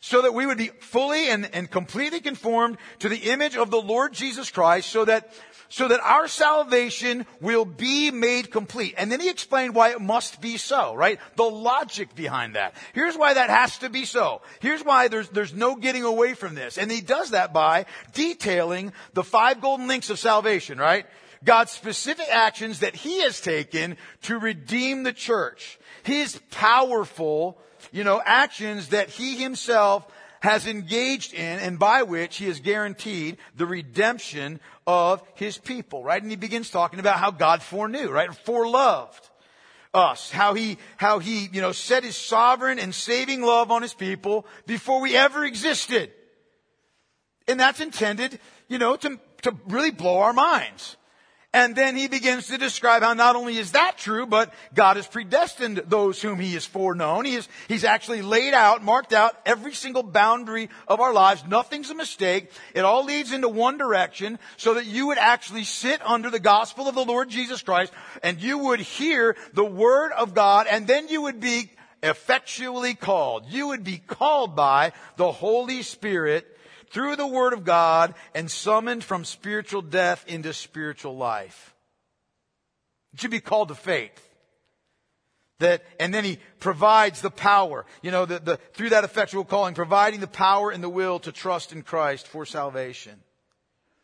so 0.00 0.22
that 0.22 0.34
we 0.34 0.46
would 0.46 0.58
be 0.58 0.68
fully 0.80 1.28
and, 1.28 1.48
and 1.54 1.70
completely 1.70 2.20
conformed 2.20 2.78
to 3.00 3.08
the 3.08 3.30
image 3.30 3.56
of 3.56 3.70
the 3.70 3.80
Lord 3.80 4.12
Jesus 4.12 4.50
Christ 4.50 4.88
so 4.88 5.04
that 5.04 5.32
so 5.70 5.88
that 5.88 6.00
our 6.00 6.28
salvation 6.28 7.24
will 7.40 7.64
be 7.64 8.10
made 8.10 8.50
complete. 8.50 8.94
And 8.98 9.10
then 9.10 9.20
he 9.20 9.30
explained 9.30 9.74
why 9.74 9.90
it 9.90 10.00
must 10.00 10.40
be 10.40 10.56
so, 10.56 10.94
right? 10.94 11.18
The 11.36 11.44
logic 11.44 12.14
behind 12.14 12.56
that. 12.56 12.74
Here's 12.92 13.16
why 13.16 13.34
that 13.34 13.50
has 13.50 13.78
to 13.78 13.88
be 13.88 14.04
so. 14.04 14.42
Here's 14.58 14.84
why 14.84 15.08
there's, 15.08 15.28
there's 15.28 15.54
no 15.54 15.76
getting 15.76 16.02
away 16.02 16.34
from 16.34 16.56
this. 16.56 16.76
And 16.76 16.90
he 16.90 17.00
does 17.00 17.30
that 17.30 17.52
by 17.52 17.86
detailing 18.12 18.92
the 19.14 19.24
five 19.24 19.60
golden 19.60 19.86
links 19.86 20.10
of 20.10 20.18
salvation, 20.18 20.76
right? 20.76 21.06
God's 21.44 21.70
specific 21.70 22.26
actions 22.30 22.80
that 22.80 22.96
he 22.96 23.22
has 23.22 23.40
taken 23.40 23.96
to 24.22 24.38
redeem 24.38 25.04
the 25.04 25.12
church. 25.12 25.78
His 26.02 26.40
powerful, 26.50 27.58
you 27.92 28.02
know, 28.02 28.20
actions 28.24 28.88
that 28.88 29.08
he 29.08 29.36
himself 29.36 30.04
has 30.40 30.66
engaged 30.66 31.34
in 31.34 31.58
and 31.58 31.78
by 31.78 32.02
which 32.02 32.36
he 32.36 32.46
has 32.46 32.60
guaranteed 32.60 33.36
the 33.56 33.66
redemption 33.66 34.58
of 34.86 35.22
his 35.34 35.58
people, 35.58 36.02
right? 36.02 36.20
And 36.20 36.30
he 36.30 36.36
begins 36.36 36.70
talking 36.70 36.98
about 36.98 37.18
how 37.18 37.30
God 37.30 37.62
foreknew, 37.62 38.08
right? 38.08 38.30
Foreloved 38.30 39.30
us, 39.92 40.30
how 40.30 40.54
he, 40.54 40.78
how 40.96 41.18
he, 41.18 41.48
you 41.52 41.60
know, 41.60 41.72
set 41.72 42.04
his 42.04 42.16
sovereign 42.16 42.78
and 42.78 42.94
saving 42.94 43.42
love 43.42 43.70
on 43.70 43.82
his 43.82 43.94
people 43.94 44.46
before 44.66 45.00
we 45.00 45.16
ever 45.16 45.44
existed. 45.44 46.10
And 47.48 47.58
that's 47.58 47.80
intended, 47.80 48.38
you 48.68 48.78
know, 48.78 48.96
to, 48.96 49.18
to 49.42 49.56
really 49.68 49.90
blow 49.90 50.18
our 50.18 50.32
minds. 50.32 50.96
And 51.52 51.74
then 51.74 51.96
he 51.96 52.06
begins 52.06 52.46
to 52.46 52.58
describe 52.58 53.02
how 53.02 53.12
not 53.14 53.34
only 53.34 53.56
is 53.56 53.72
that 53.72 53.98
true, 53.98 54.24
but 54.24 54.54
God 54.72 54.94
has 54.94 55.08
predestined 55.08 55.82
those 55.88 56.22
whom 56.22 56.38
he 56.38 56.52
has 56.54 56.64
foreknown. 56.64 57.24
He 57.24 57.34
is, 57.34 57.48
he's 57.66 57.82
actually 57.82 58.22
laid 58.22 58.54
out, 58.54 58.84
marked 58.84 59.12
out 59.12 59.34
every 59.44 59.74
single 59.74 60.04
boundary 60.04 60.68
of 60.86 61.00
our 61.00 61.12
lives. 61.12 61.42
Nothing's 61.44 61.90
a 61.90 61.94
mistake. 61.94 62.52
It 62.72 62.84
all 62.84 63.04
leads 63.04 63.32
into 63.32 63.48
one 63.48 63.78
direction 63.78 64.38
so 64.58 64.74
that 64.74 64.86
you 64.86 65.08
would 65.08 65.18
actually 65.18 65.64
sit 65.64 66.00
under 66.06 66.30
the 66.30 66.38
gospel 66.38 66.86
of 66.86 66.94
the 66.94 67.04
Lord 67.04 67.28
Jesus 67.28 67.62
Christ 67.62 67.92
and 68.22 68.40
you 68.40 68.58
would 68.58 68.80
hear 68.80 69.36
the 69.52 69.64
word 69.64 70.12
of 70.12 70.34
God 70.34 70.68
and 70.70 70.86
then 70.86 71.08
you 71.08 71.22
would 71.22 71.40
be 71.40 71.68
effectually 72.00 72.94
called. 72.94 73.46
You 73.48 73.68
would 73.68 73.82
be 73.82 73.98
called 73.98 74.54
by 74.54 74.92
the 75.16 75.32
Holy 75.32 75.82
Spirit 75.82 76.46
through 76.90 77.16
the 77.16 77.26
Word 77.26 77.52
of 77.52 77.64
God 77.64 78.14
and 78.34 78.50
summoned 78.50 79.02
from 79.02 79.24
spiritual 79.24 79.82
death 79.82 80.24
into 80.26 80.52
spiritual 80.52 81.16
life. 81.16 81.74
It 83.12 83.20
should 83.20 83.30
be 83.30 83.40
called 83.40 83.68
to 83.68 83.74
faith. 83.74 84.26
That, 85.58 85.82
and 85.98 86.14
then 86.14 86.24
he 86.24 86.38
provides 86.58 87.20
the 87.20 87.30
power, 87.30 87.84
you 88.00 88.10
know, 88.10 88.24
the, 88.24 88.38
the, 88.38 88.56
through 88.72 88.90
that 88.90 89.04
effectual 89.04 89.44
calling, 89.44 89.74
providing 89.74 90.20
the 90.20 90.26
power 90.26 90.70
and 90.70 90.82
the 90.82 90.88
will 90.88 91.18
to 91.20 91.32
trust 91.32 91.72
in 91.72 91.82
Christ 91.82 92.26
for 92.26 92.46
salvation. 92.46 93.20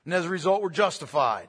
And 0.04 0.12
as 0.12 0.26
a 0.26 0.28
result, 0.28 0.60
we're 0.60 0.68
justified 0.68 1.48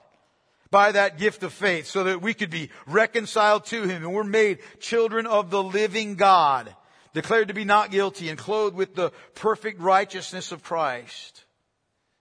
by 0.72 0.94
that 0.94 1.17
gift 1.17 1.44
of 1.44 1.51
faith 1.51 1.88
so 1.88 2.06
that 2.06 2.22
we 2.22 2.34
could 2.34 2.50
be 2.50 2.70
reconciled 2.86 3.65
to 3.65 3.84
him 3.84 4.03
and 4.03 4.13
we're 4.13 4.24
made 4.24 4.60
children 4.79 5.27
of 5.27 5.50
the 5.50 5.62
living 5.62 6.15
God 6.15 6.74
declared 7.13 7.47
to 7.49 7.53
be 7.53 7.65
not 7.65 7.91
guilty 7.91 8.29
and 8.29 8.37
clothed 8.37 8.75
with 8.75 8.95
the 8.95 9.11
perfect 9.35 9.79
righteousness 9.79 10.51
of 10.51 10.63
Christ. 10.63 11.43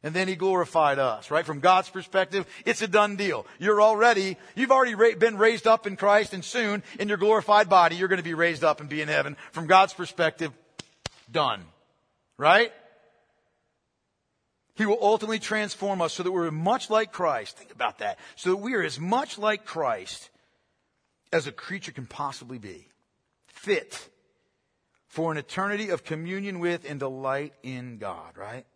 And 0.02 0.14
then 0.14 0.28
he 0.28 0.36
glorified 0.36 0.98
us, 0.98 1.30
right? 1.30 1.44
From 1.44 1.60
God's 1.60 1.90
perspective, 1.90 2.46
it's 2.64 2.82
a 2.82 2.86
done 2.86 3.16
deal. 3.16 3.46
You're 3.58 3.82
already, 3.82 4.36
you've 4.54 4.70
already 4.70 5.14
been 5.14 5.36
raised 5.36 5.66
up 5.66 5.86
in 5.86 5.96
Christ 5.96 6.32
and 6.32 6.44
soon 6.44 6.82
in 7.00 7.08
your 7.08 7.16
glorified 7.16 7.68
body, 7.68 7.96
you're 7.96 8.08
going 8.08 8.18
to 8.18 8.22
be 8.22 8.34
raised 8.34 8.62
up 8.62 8.80
and 8.80 8.88
be 8.88 9.00
in 9.00 9.08
heaven. 9.08 9.36
From 9.52 9.66
God's 9.66 9.94
perspective, 9.94 10.52
done. 11.32 11.62
Right? 12.38 12.72
He 14.76 14.84
will 14.84 14.98
ultimately 15.00 15.38
transform 15.38 16.02
us 16.02 16.12
so 16.12 16.22
that 16.22 16.30
we're 16.30 16.50
much 16.50 16.90
like 16.90 17.10
Christ. 17.10 17.56
Think 17.56 17.72
about 17.72 17.98
that. 17.98 18.18
So 18.36 18.50
that 18.50 18.56
we 18.58 18.74
are 18.74 18.82
as 18.82 19.00
much 19.00 19.38
like 19.38 19.64
Christ 19.64 20.30
as 21.32 21.46
a 21.46 21.52
creature 21.52 21.92
can 21.92 22.06
possibly 22.06 22.58
be. 22.58 22.86
Fit 23.48 24.08
for 25.16 25.32
an 25.32 25.38
eternity 25.38 25.88
of 25.88 26.04
communion 26.04 26.58
with 26.58 26.84
and 26.86 27.00
delight 27.00 27.54
in 27.62 27.96
God, 27.96 28.36
right? 28.36 28.66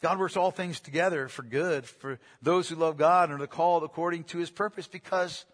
God 0.00 0.20
works 0.20 0.36
all 0.36 0.52
things 0.52 0.78
together 0.78 1.26
for 1.26 1.42
good 1.42 1.86
for 1.86 2.20
those 2.40 2.68
who 2.68 2.76
love 2.76 2.96
God 2.96 3.30
and 3.30 3.42
are 3.42 3.48
called 3.48 3.82
according 3.82 4.22
to 4.24 4.38
his 4.38 4.48
purpose 4.48 4.86
because 4.86 5.44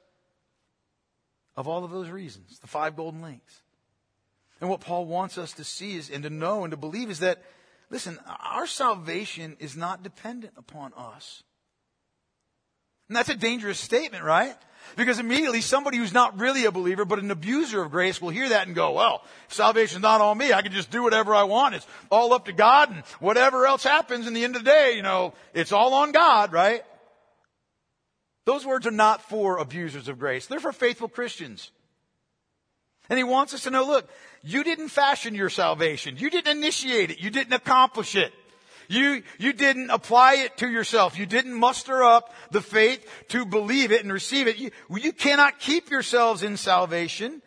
of 1.56 1.66
all 1.66 1.82
of 1.82 1.90
those 1.90 2.10
reasons, 2.10 2.58
the 2.58 2.66
five 2.66 2.94
golden 2.94 3.22
links. 3.22 3.62
And 4.60 4.68
what 4.68 4.82
Paul 4.82 5.06
wants 5.06 5.38
us 5.38 5.52
to 5.52 5.64
see 5.64 5.96
is, 5.96 6.10
and 6.10 6.22
to 6.24 6.28
know 6.28 6.64
and 6.64 6.72
to 6.72 6.76
believe 6.76 7.08
is 7.08 7.20
that, 7.20 7.42
listen, 7.88 8.18
our 8.44 8.66
salvation 8.66 9.56
is 9.60 9.78
not 9.78 10.02
dependent 10.02 10.52
upon 10.58 10.92
us. 10.94 11.42
And 13.08 13.16
that's 13.16 13.30
a 13.30 13.34
dangerous 13.34 13.80
statement, 13.80 14.24
right? 14.24 14.56
Because 14.94 15.18
immediately 15.18 15.60
somebody 15.60 15.96
who's 15.96 16.12
not 16.12 16.38
really 16.38 16.64
a 16.64 16.70
believer, 16.70 17.04
but 17.04 17.18
an 17.18 17.30
abuser 17.30 17.82
of 17.82 17.90
grace 17.90 18.20
will 18.20 18.30
hear 18.30 18.48
that 18.50 18.66
and 18.66 18.76
go, 18.76 18.92
well, 18.92 19.24
salvation's 19.48 20.02
not 20.02 20.20
on 20.20 20.38
me. 20.38 20.52
I 20.52 20.62
can 20.62 20.72
just 20.72 20.90
do 20.90 21.02
whatever 21.02 21.34
I 21.34 21.44
want. 21.44 21.74
It's 21.74 21.86
all 22.10 22.32
up 22.32 22.46
to 22.46 22.52
God 22.52 22.90
and 22.90 23.02
whatever 23.20 23.66
else 23.66 23.82
happens 23.82 24.26
in 24.26 24.34
the 24.34 24.44
end 24.44 24.56
of 24.56 24.64
the 24.64 24.70
day, 24.70 24.92
you 24.96 25.02
know, 25.02 25.34
it's 25.54 25.72
all 25.72 25.94
on 25.94 26.12
God, 26.12 26.52
right? 26.52 26.82
Those 28.44 28.64
words 28.64 28.86
are 28.86 28.92
not 28.92 29.28
for 29.28 29.58
abusers 29.58 30.08
of 30.08 30.18
grace. 30.18 30.46
They're 30.46 30.60
for 30.60 30.72
faithful 30.72 31.08
Christians. 31.08 31.72
And 33.10 33.18
he 33.18 33.24
wants 33.24 33.54
us 33.54 33.64
to 33.64 33.70
know, 33.70 33.84
look, 33.84 34.08
you 34.42 34.62
didn't 34.62 34.88
fashion 34.88 35.34
your 35.34 35.50
salvation. 35.50 36.16
You 36.16 36.30
didn't 36.30 36.56
initiate 36.56 37.10
it. 37.10 37.20
You 37.20 37.30
didn't 37.30 37.52
accomplish 37.52 38.14
it. 38.14 38.32
You, 38.88 39.22
you 39.38 39.52
didn't 39.52 39.90
apply 39.90 40.36
it 40.36 40.56
to 40.58 40.68
yourself. 40.68 41.18
You 41.18 41.26
didn't 41.26 41.54
muster 41.54 42.02
up 42.02 42.32
the 42.50 42.60
faith 42.60 43.06
to 43.28 43.44
believe 43.44 43.92
it 43.92 44.02
and 44.02 44.12
receive 44.12 44.46
it. 44.46 44.58
You, 44.58 44.70
you 44.90 45.12
cannot 45.12 45.58
keep 45.58 45.90
yourselves 45.90 46.42
in 46.42 46.56
salvation. 46.56 47.42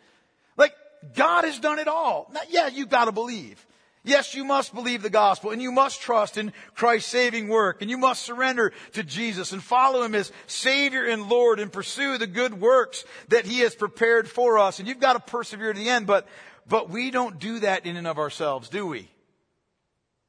Like, 0.56 0.74
God 1.14 1.44
has 1.44 1.58
done 1.58 1.78
it 1.78 1.88
all. 1.88 2.30
Now, 2.32 2.40
yeah, 2.48 2.68
you 2.68 2.86
gotta 2.86 3.12
believe. 3.12 3.66
Yes, 4.02 4.34
you 4.34 4.44
must 4.44 4.74
believe 4.74 5.02
the 5.02 5.10
gospel 5.10 5.50
and 5.50 5.60
you 5.60 5.70
must 5.72 6.00
trust 6.00 6.38
in 6.38 6.54
Christ's 6.74 7.10
saving 7.10 7.48
work 7.48 7.82
and 7.82 7.90
you 7.90 7.98
must 7.98 8.22
surrender 8.22 8.72
to 8.92 9.02
Jesus 9.02 9.52
and 9.52 9.62
follow 9.62 10.02
Him 10.02 10.14
as 10.14 10.32
Savior 10.46 11.04
and 11.04 11.28
Lord 11.28 11.60
and 11.60 11.70
pursue 11.70 12.16
the 12.16 12.26
good 12.26 12.58
works 12.58 13.04
that 13.28 13.44
He 13.44 13.60
has 13.60 13.74
prepared 13.74 14.28
for 14.28 14.58
us. 14.58 14.78
And 14.78 14.88
you've 14.88 15.00
got 15.00 15.12
to 15.12 15.20
persevere 15.20 15.74
to 15.74 15.78
the 15.78 15.90
end, 15.90 16.06
but, 16.06 16.26
but 16.66 16.88
we 16.88 17.10
don't 17.10 17.38
do 17.38 17.58
that 17.58 17.84
in 17.84 17.96
and 17.96 18.06
of 18.06 18.18
ourselves, 18.18 18.70
do 18.70 18.86
we? 18.86 19.10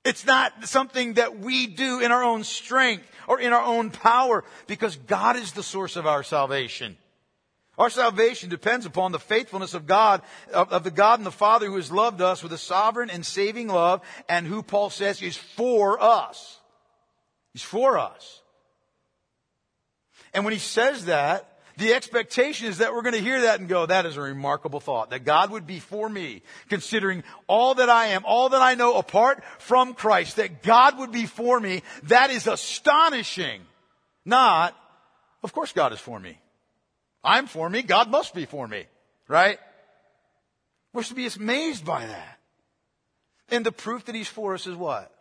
It's 0.04 0.26
not 0.26 0.68
something 0.68 1.14
that 1.14 1.40
we 1.40 1.68
do 1.68 2.00
in 2.00 2.12
our 2.12 2.24
own 2.24 2.44
strength 2.44 3.06
or 3.28 3.40
in 3.40 3.54
our 3.54 3.62
own 3.62 3.92
power 3.92 4.44
because 4.66 4.96
God 4.96 5.36
is 5.36 5.52
the 5.52 5.64
source 5.64 5.96
of 5.96 6.08
our 6.08 6.24
salvation. 6.24 6.98
Our 7.78 7.90
salvation 7.90 8.50
depends 8.50 8.86
upon 8.86 9.12
the 9.12 9.20
faithfulness 9.20 9.74
of 9.74 9.88
God, 9.88 10.22
of, 10.54 10.72
of, 10.72 10.84
the 10.84 10.92
God 10.92 11.20
and 11.20 11.26
the 11.26 11.32
Father 11.32 11.68
who 11.68 11.76
has 11.76 11.92
loved 11.92 12.22
us 12.22 12.44
with 12.44 12.52
a 12.52 12.58
sovereign 12.58 13.10
and 13.10 13.26
saving 13.26 13.68
love 13.68 14.02
and 14.28 14.46
who 14.46 14.62
Paul 14.62 14.90
says 14.90 15.22
is 15.22 15.38
for 15.38 16.02
us. 16.02 16.60
He's 17.54 17.64
for 17.64 17.98
us. 17.98 18.42
And 20.34 20.46
when 20.46 20.54
he 20.54 20.60
says 20.60 21.06
that, 21.06 21.51
the 21.78 21.94
expectation 21.94 22.68
is 22.68 22.80
that 22.80 22.94
we're 22.94 23.02
going 23.02 23.16
to 23.16 23.22
hear 23.22 23.42
that 23.42 23.60
and 23.60 23.70
go, 23.70 23.86
that 23.86 24.06
is 24.06 24.18
a 24.18 24.22
remarkable 24.22 24.80
thought, 24.80 25.12
that 25.12 25.24
God 25.24 25.52
would 25.52 25.66
be 25.66 25.80
for 25.80 26.10
me, 26.10 26.44
considering 26.70 27.24
all 27.48 27.76
that 27.76 27.90
I 27.90 28.08
am, 28.08 28.24
all 28.26 28.50
that 28.50 28.62
I 28.62 28.76
know 28.76 28.98
apart 28.98 29.44
from 29.60 29.94
Christ, 29.94 30.38
that 30.38 30.64
God 30.64 31.00
would 31.00 31.12
be 31.12 31.26
for 31.26 31.60
me. 31.60 31.84
That 32.04 32.30
is 32.30 32.48
astonishing. 32.48 33.62
Not, 34.26 34.76
of 35.44 35.54
course 35.54 35.72
God 35.72 35.94
is 35.94 36.00
for 36.00 36.20
me. 36.20 36.40
I'm 37.24 37.48
for 37.48 37.70
me, 37.70 37.82
God 37.82 38.10
must 38.10 38.34
be 38.34 38.46
for 38.46 38.68
me. 38.68 38.86
Right? 39.28 39.60
We're 40.94 41.04
to 41.04 41.14
be 41.14 41.28
amazed 41.28 41.86
by 41.86 42.06
that. 42.06 42.40
And 43.50 43.66
the 43.66 43.72
proof 43.72 44.06
that 44.06 44.16
He's 44.16 44.28
for 44.28 44.54
us 44.54 44.68
is 44.68 44.76
what? 44.76 45.14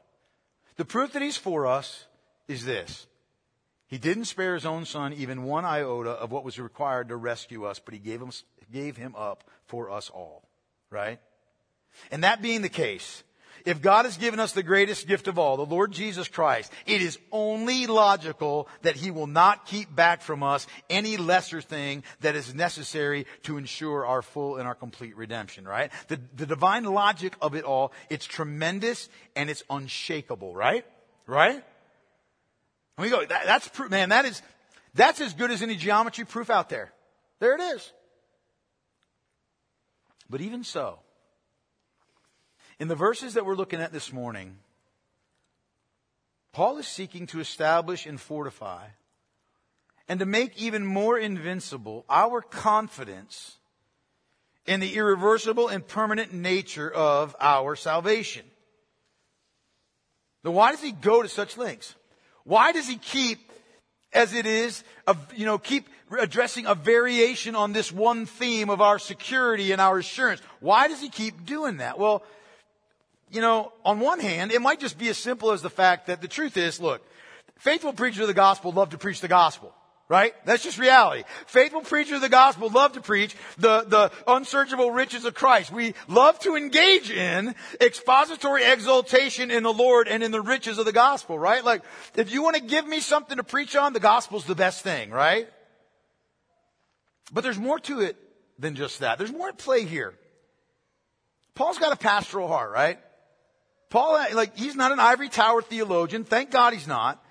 The 0.77 0.85
proof 0.85 1.13
that 1.13 1.23
He's 1.23 1.37
for 1.37 1.67
us 1.67 2.07
is 2.49 2.65
this. 2.65 3.07
He 3.91 3.99
didn't 3.99 4.27
spare 4.27 4.55
his 4.55 4.65
own 4.65 4.85
son 4.85 5.13
even 5.15 5.43
one 5.43 5.65
iota 5.65 6.11
of 6.11 6.31
what 6.31 6.45
was 6.45 6.61
required 6.61 7.09
to 7.09 7.17
rescue 7.17 7.65
us, 7.65 7.81
but 7.81 7.93
he 7.93 7.99
gave 7.99 8.23
him, 8.23 8.31
gave 8.73 8.97
him 8.97 9.17
up 9.17 9.43
for 9.67 9.91
us 9.91 10.09
all. 10.11 10.49
Right? 10.91 11.19
And 12.13 12.23
that 12.23 12.41
being 12.41 12.63
the 12.63 12.69
case, 12.69 13.25
if 13.65 13.83
God 13.83 14.05
has 14.05 14.17
given 14.17 14.39
us 14.39 14.53
the 14.53 14.63
greatest 14.63 15.09
gift 15.09 15.27
of 15.27 15.41
all, 15.41 15.57
the 15.57 15.67
Lord 15.67 15.91
Jesus 15.91 16.29
Christ, 16.29 16.73
it 16.87 17.03
is 17.03 17.19
only 17.33 17.89
logical 17.89 18.69
that 18.83 18.95
He 18.95 19.11
will 19.11 19.27
not 19.27 19.67
keep 19.67 19.95
back 19.95 20.23
from 20.23 20.45
us 20.45 20.69
any 20.89 21.17
lesser 21.17 21.61
thing 21.61 22.05
that 22.21 22.37
is 22.37 22.55
necessary 22.55 23.27
to 23.43 23.59
ensure 23.59 24.07
our 24.07 24.23
full 24.23 24.57
and 24.57 24.69
our 24.69 24.75
complete 24.77 25.17
redemption, 25.17 25.67
right? 25.67 25.91
The, 26.07 26.21
the 26.37 26.47
divine 26.47 26.85
logic 26.85 27.35
of 27.43 27.57
it 27.57 27.65
all, 27.65 27.93
it's 28.09 28.25
tremendous 28.25 29.09
and 29.37 29.51
it's 29.51 29.65
unshakable, 29.69 30.55
right? 30.55 30.87
Right? 31.27 31.65
And 33.01 33.11
we 33.11 33.17
go, 33.17 33.25
that, 33.25 33.47
that's 33.47 33.67
proof, 33.67 33.91
man, 33.91 34.11
that 34.11 34.27
is, 34.27 34.43
that's 34.93 35.23
as 35.23 35.33
good 35.33 35.51
as 35.51 35.63
any 35.63 35.75
geometry 35.75 36.27
proof 36.27 36.51
out 36.51 36.69
there. 36.69 36.93
There 37.39 37.55
it 37.55 37.61
is. 37.63 37.93
But 40.29 40.43
even 40.43 40.65
so, 40.65 40.99
in 42.79 42.89
the 42.89 42.95
verses 42.95 43.33
that 43.35 43.47
we're 43.47 43.55
looking 43.55 43.81
at 43.81 43.91
this 43.91 44.13
morning, 44.13 44.59
Paul 46.53 46.77
is 46.77 46.87
seeking 46.87 47.27
to 47.29 47.41
establish 47.41 48.05
and 48.05 48.21
fortify 48.21 48.89
and 50.07 50.21
to 50.21 50.27
make 50.27 50.61
even 50.61 50.85
more 50.85 51.19
invincible 51.19 52.05
our 52.07 52.43
confidence 52.43 53.57
in 54.67 54.81
the 54.81 54.95
irreversible 54.95 55.69
and 55.69 55.89
permanent 55.89 56.35
nature 56.35 56.91
of 56.91 57.35
our 57.41 57.77
salvation. 57.77 58.45
Now, 60.45 60.51
why 60.51 60.73
does 60.73 60.83
he 60.83 60.93
go 60.93 61.23
to 61.23 61.29
such 61.31 61.57
lengths? 61.57 61.95
Why 62.51 62.73
does 62.73 62.89
he 62.89 62.97
keep 62.97 63.39
as 64.13 64.35
it 64.35 64.45
is, 64.45 64.83
you 65.37 65.47
know, 65.47 65.57
keep 65.57 65.89
addressing 66.19 66.67
a 66.67 66.75
variation 66.75 67.55
on 67.55 67.73
this 67.73 67.93
one 67.93 68.27
theme 68.27 68.71
of 68.71 68.81
our 68.81 68.99
security 68.99 69.71
and 69.71 69.81
our 69.81 69.99
assurance. 69.99 70.41
Why 70.59 70.89
does 70.89 71.01
he 71.01 71.09
keep 71.09 71.47
doing 71.47 71.77
that? 71.77 71.97
Well, 71.97 72.25
you 73.31 73.41
know, 73.41 73.73
on 73.85 74.01
one 74.01 74.19
hand, 74.19 74.51
it 74.51 74.61
might 74.61 74.81
just 74.81 74.99
be 74.99 75.09
as 75.09 75.17
simple 75.17 75.53
as 75.53 75.63
the 75.63 75.71
fact 75.71 76.09
that 76.09 76.21
the 76.21 76.27
truth 76.27 76.57
is, 76.57 76.81
look, 76.81 77.07
faithful 77.57 77.93
preachers 77.93 78.23
of 78.23 78.27
the 78.27 78.35
gospel 78.35 78.73
love 78.73 78.91
to 78.91 78.99
preach 78.99 79.21
the 79.21 79.29
gospel. 79.29 79.73
Right? 80.11 80.35
That's 80.45 80.65
just 80.65 80.77
reality. 80.77 81.23
Faithful 81.47 81.83
preachers 81.83 82.17
of 82.17 82.21
the 82.23 82.29
gospel 82.29 82.69
love 82.69 82.95
to 82.95 83.01
preach 83.01 83.37
the, 83.59 83.85
the 83.87 84.11
unsearchable 84.27 84.91
riches 84.91 85.25
of 85.25 85.35
Christ. 85.35 85.71
We 85.71 85.95
love 86.09 86.37
to 86.41 86.57
engage 86.57 87.13
in 87.13 87.55
expository 87.81 88.65
exaltation 88.65 89.53
in 89.53 89.63
the 89.63 89.73
Lord 89.73 90.09
and 90.09 90.25
in 90.25 90.33
the 90.33 90.41
riches 90.41 90.79
of 90.79 90.85
the 90.85 90.91
gospel, 90.93 91.39
right? 91.39 91.65
Like, 91.65 91.83
if 92.17 92.33
you 92.33 92.43
want 92.43 92.57
to 92.57 92.63
give 92.63 92.89
me 92.89 92.99
something 92.99 93.37
to 93.37 93.45
preach 93.45 93.77
on, 93.77 93.93
the 93.93 94.01
gospel's 94.01 94.45
the 94.47 94.57
best 94.57 94.83
thing, 94.83 95.11
right? 95.11 95.49
But 97.33 97.45
there's 97.45 97.61
more 97.61 97.79
to 97.79 98.01
it 98.01 98.17
than 98.59 98.75
just 98.75 98.99
that. 98.99 99.17
There's 99.17 99.31
more 99.31 99.51
at 99.51 99.59
play 99.59 99.85
here. 99.85 100.15
Paul's 101.55 101.79
got 101.79 101.93
a 101.93 101.97
pastoral 101.97 102.49
heart, 102.49 102.73
right? 102.73 102.99
Paul, 103.91 104.19
like, 104.35 104.57
he's 104.57 104.75
not 104.75 104.91
an 104.91 104.99
ivory 104.99 105.29
tower 105.29 105.63
theologian. 105.63 106.25
Thank 106.25 106.51
God 106.51 106.73
he's 106.73 106.89
not. 106.89 107.25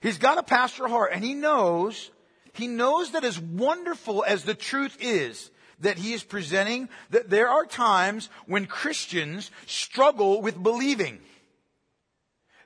He's 0.00 0.18
got 0.18 0.38
a 0.38 0.44
pastoral 0.44 0.90
heart 0.90 1.10
and 1.12 1.24
he 1.24 1.34
knows 1.34 2.08
he 2.52 2.66
knows 2.66 3.12
that 3.12 3.24
as 3.24 3.38
wonderful 3.38 4.24
as 4.26 4.44
the 4.44 4.54
truth 4.54 4.96
is 5.00 5.50
that 5.80 5.98
he 5.98 6.12
is 6.12 6.22
presenting, 6.22 6.88
that 7.10 7.30
there 7.30 7.48
are 7.48 7.64
times 7.64 8.28
when 8.46 8.66
Christians 8.66 9.50
struggle 9.66 10.42
with 10.42 10.62
believing. 10.62 11.20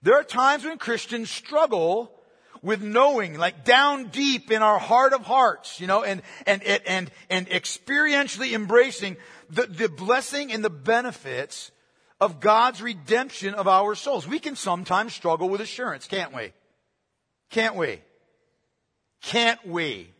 There 0.02 0.18
are 0.18 0.24
times 0.24 0.64
when 0.64 0.78
Christians 0.78 1.30
struggle 1.30 2.12
with 2.60 2.82
knowing, 2.82 3.38
like 3.38 3.64
down 3.64 4.08
deep 4.08 4.50
in 4.50 4.62
our 4.62 4.78
heart 4.78 5.12
of 5.12 5.22
hearts, 5.22 5.80
you 5.80 5.86
know, 5.86 6.02
and, 6.02 6.22
and, 6.46 6.62
and, 6.62 7.10
and 7.30 7.48
experientially 7.48 8.52
embracing 8.52 9.16
the, 9.50 9.66
the 9.66 9.88
blessing 9.88 10.50
and 10.50 10.64
the 10.64 10.70
benefits 10.70 11.70
of 12.20 12.40
God's 12.40 12.80
redemption 12.80 13.54
of 13.54 13.68
our 13.68 13.94
souls. 13.94 14.26
We 14.26 14.38
can 14.38 14.56
sometimes 14.56 15.14
struggle 15.14 15.48
with 15.48 15.60
assurance, 15.60 16.06
can't 16.06 16.34
we? 16.34 16.52
Can't 17.50 17.76
we? 17.76 18.00
Can't 19.24 19.64
we? 19.66 20.10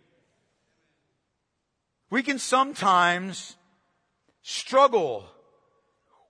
We 2.10 2.22
can 2.22 2.38
sometimes 2.38 3.56
struggle 4.42 5.26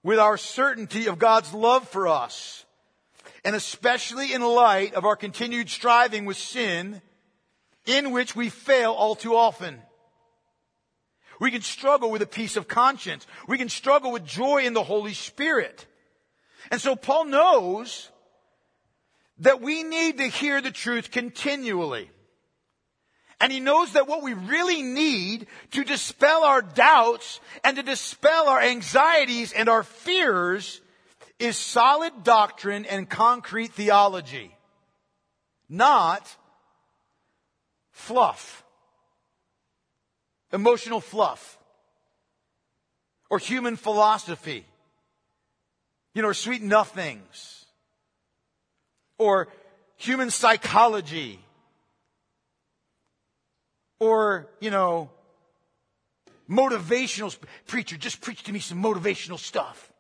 with 0.03 0.19
our 0.19 0.37
certainty 0.37 1.07
of 1.07 1.19
God's 1.19 1.55
love 1.55 1.89
for 1.89 2.09
us. 2.09 2.65
And 3.45 3.55
especially 3.55 4.33
in 4.33 4.43
light 4.43 4.95
of 4.95 5.05
our 5.05 5.17
continued 5.17 5.71
striving 5.71 6.25
with 6.25 6.37
sin, 6.37 7.01
in 7.87 8.11
which 8.11 8.35
we 8.35 8.49
fail 8.49 8.93
all 8.93 9.15
too 9.15 9.37
often. 9.37 9.79
We 11.41 11.51
can 11.51 11.63
struggle 11.63 12.11
with 12.11 12.23
a 12.23 12.27
peace 12.27 12.57
of 12.57 12.67
conscience. 12.67 13.27
We 13.47 13.59
can 13.59 13.69
struggle 13.69 14.11
with 14.11 14.25
joy 14.25 14.65
in 14.65 14.73
the 14.73 14.83
Holy 14.83 15.15
Spirit. 15.15 15.87
And 16.71 16.81
so 16.81 16.97
Paul 16.97 17.27
knows 17.27 18.11
that 19.39 19.61
we 19.61 19.83
need 19.83 20.19
to 20.19 20.27
hear 20.27 20.61
the 20.61 20.71
truth 20.71 21.11
continually. 21.11 22.11
And 23.45 23.53
he 23.53 23.61
knows 23.61 23.93
that 23.93 24.09
what 24.09 24.23
we 24.23 24.33
really 24.33 24.81
need 24.81 25.49
to 25.73 25.85
dispel 25.85 26.45
our 26.45 26.63
doubts 26.63 27.41
and 27.63 27.77
to 27.77 27.83
dispel 27.83 28.49
our 28.49 28.59
anxieties 28.59 29.53
and 29.53 29.69
our 29.69 29.83
fears 29.83 30.81
is 31.39 31.59
solid 31.59 32.25
doctrine 32.25 32.87
and 32.87 33.07
concrete 33.07 33.73
theology. 33.73 34.51
Not 35.69 36.27
fluff. 37.91 38.65
Emotional 40.51 41.03
fluff. 41.03 41.59
Or 43.29 43.39
human 43.39 43.77
philosophy. 43.77 44.65
You 46.15 46.23
know, 46.23 46.29
or 46.29 46.35
sweet 46.35 46.63
nothings. 46.63 47.67
Or 49.19 49.49
human 49.99 50.31
psychology 50.31 51.41
or, 54.05 54.51
you 54.61 54.71
know, 54.71 55.11
motivational 56.49 57.35
preacher, 57.67 57.97
just 57.97 58.21
preach 58.21 58.43
to 58.43 58.53
me 58.53 58.59
some 58.59 58.83
motivational 58.83 59.39
stuff 59.39 59.91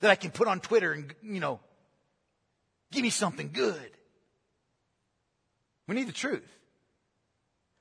that 0.00 0.10
I 0.10 0.16
can 0.16 0.30
put 0.30 0.48
on 0.48 0.60
Twitter 0.60 0.92
and, 0.92 1.14
you 1.22 1.40
know, 1.40 1.60
give 2.92 3.02
me 3.02 3.08
something 3.08 3.50
good. 3.52 3.90
We 5.88 5.94
need 5.94 6.08
the 6.08 6.12
truth. 6.12 6.46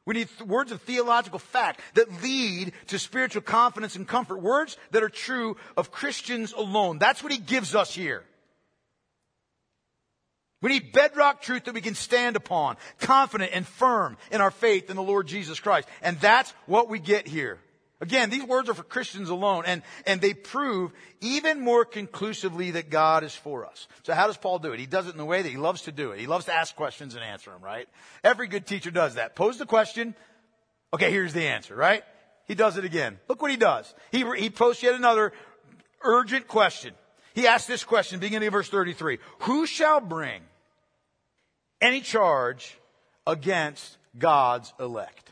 We 0.05 0.13
need 0.13 0.29
th- 0.29 0.47
words 0.47 0.71
of 0.71 0.81
theological 0.81 1.39
fact 1.39 1.81
that 1.95 2.23
lead 2.23 2.71
to 2.87 2.97
spiritual 2.97 3.41
confidence 3.41 3.97
and 3.97 4.07
comfort. 4.07 4.41
Words 4.41 4.77
that 4.91 5.03
are 5.03 5.09
true 5.09 5.57
of 5.75 5.91
Christians 5.91 6.53
alone. 6.53 6.97
That's 6.97 7.21
what 7.21 7.33
he 7.33 7.37
gives 7.37 7.75
us 7.75 7.93
here. 7.93 8.23
We 10.63 10.69
need 10.69 10.93
bedrock 10.93 11.41
truth 11.41 11.65
that 11.65 11.73
we 11.73 11.81
can 11.81 11.93
stand 11.93 12.37
upon, 12.37 12.77
confident 12.99 13.51
and 13.53 13.67
firm 13.67 14.15
in 14.31 14.39
our 14.39 14.49
faith 14.49 14.89
in 14.89 14.95
the 14.95 15.03
Lord 15.03 15.27
Jesus 15.27 15.59
Christ. 15.59 15.89
And 16.01 16.17
that's 16.21 16.51
what 16.67 16.89
we 16.89 16.99
get 16.99 17.27
here. 17.27 17.59
Again, 17.99 18.29
these 18.29 18.43
words 18.43 18.69
are 18.69 18.73
for 18.73 18.83
Christians 18.83 19.29
alone, 19.29 19.65
and, 19.65 19.81
and 20.07 20.21
they 20.21 20.33
prove 20.33 20.93
even 21.19 21.59
more 21.59 21.83
conclusively 21.83 22.71
that 22.71 22.89
God 22.89 23.25
is 23.25 23.35
for 23.35 23.65
us. 23.65 23.89
So 24.03 24.13
how 24.13 24.27
does 24.27 24.37
Paul 24.37 24.59
do 24.59 24.71
it? 24.71 24.79
He 24.79 24.85
does 24.85 25.07
it 25.07 25.11
in 25.11 25.17
the 25.17 25.25
way 25.25 25.41
that 25.41 25.49
he 25.49 25.57
loves 25.57 25.81
to 25.83 25.91
do 25.91 26.11
it. 26.11 26.19
He 26.19 26.27
loves 26.27 26.45
to 26.45 26.53
ask 26.53 26.73
questions 26.77 27.13
and 27.13 27.23
answer 27.25 27.51
them, 27.51 27.61
right? 27.61 27.89
Every 28.23 28.47
good 28.47 28.65
teacher 28.65 28.89
does 28.89 29.15
that. 29.15 29.35
Pose 29.35 29.57
the 29.57 29.65
question, 29.65 30.15
okay, 30.93 31.11
here's 31.11 31.33
the 31.33 31.45
answer, 31.45 31.75
right? 31.75 32.03
He 32.45 32.55
does 32.55 32.77
it 32.77 32.85
again. 32.85 33.19
Look 33.27 33.41
what 33.41 33.51
he 33.51 33.57
does. 33.57 33.93
He, 34.13 34.23
he 34.37 34.49
posts 34.49 34.81
yet 34.81 34.95
another 34.95 35.33
urgent 36.01 36.47
question. 36.47 36.93
He 37.33 37.47
asks 37.47 37.67
this 37.67 37.83
question, 37.83 38.21
beginning 38.21 38.47
of 38.47 38.53
verse 38.53 38.69
33. 38.69 39.19
Who 39.39 39.65
shall 39.65 39.99
bring 39.99 40.41
any 41.83 41.99
charge 42.01 42.79
against 43.27 43.97
God's 44.17 44.73
elect. 44.79 45.31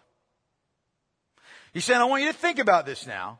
He's 1.74 1.86
saying, 1.86 2.02
I 2.02 2.06
want 2.06 2.24
you 2.24 2.32
to 2.32 2.38
think 2.38 2.60
about 2.60 2.86
this 2.86 3.08
now. 3.08 3.40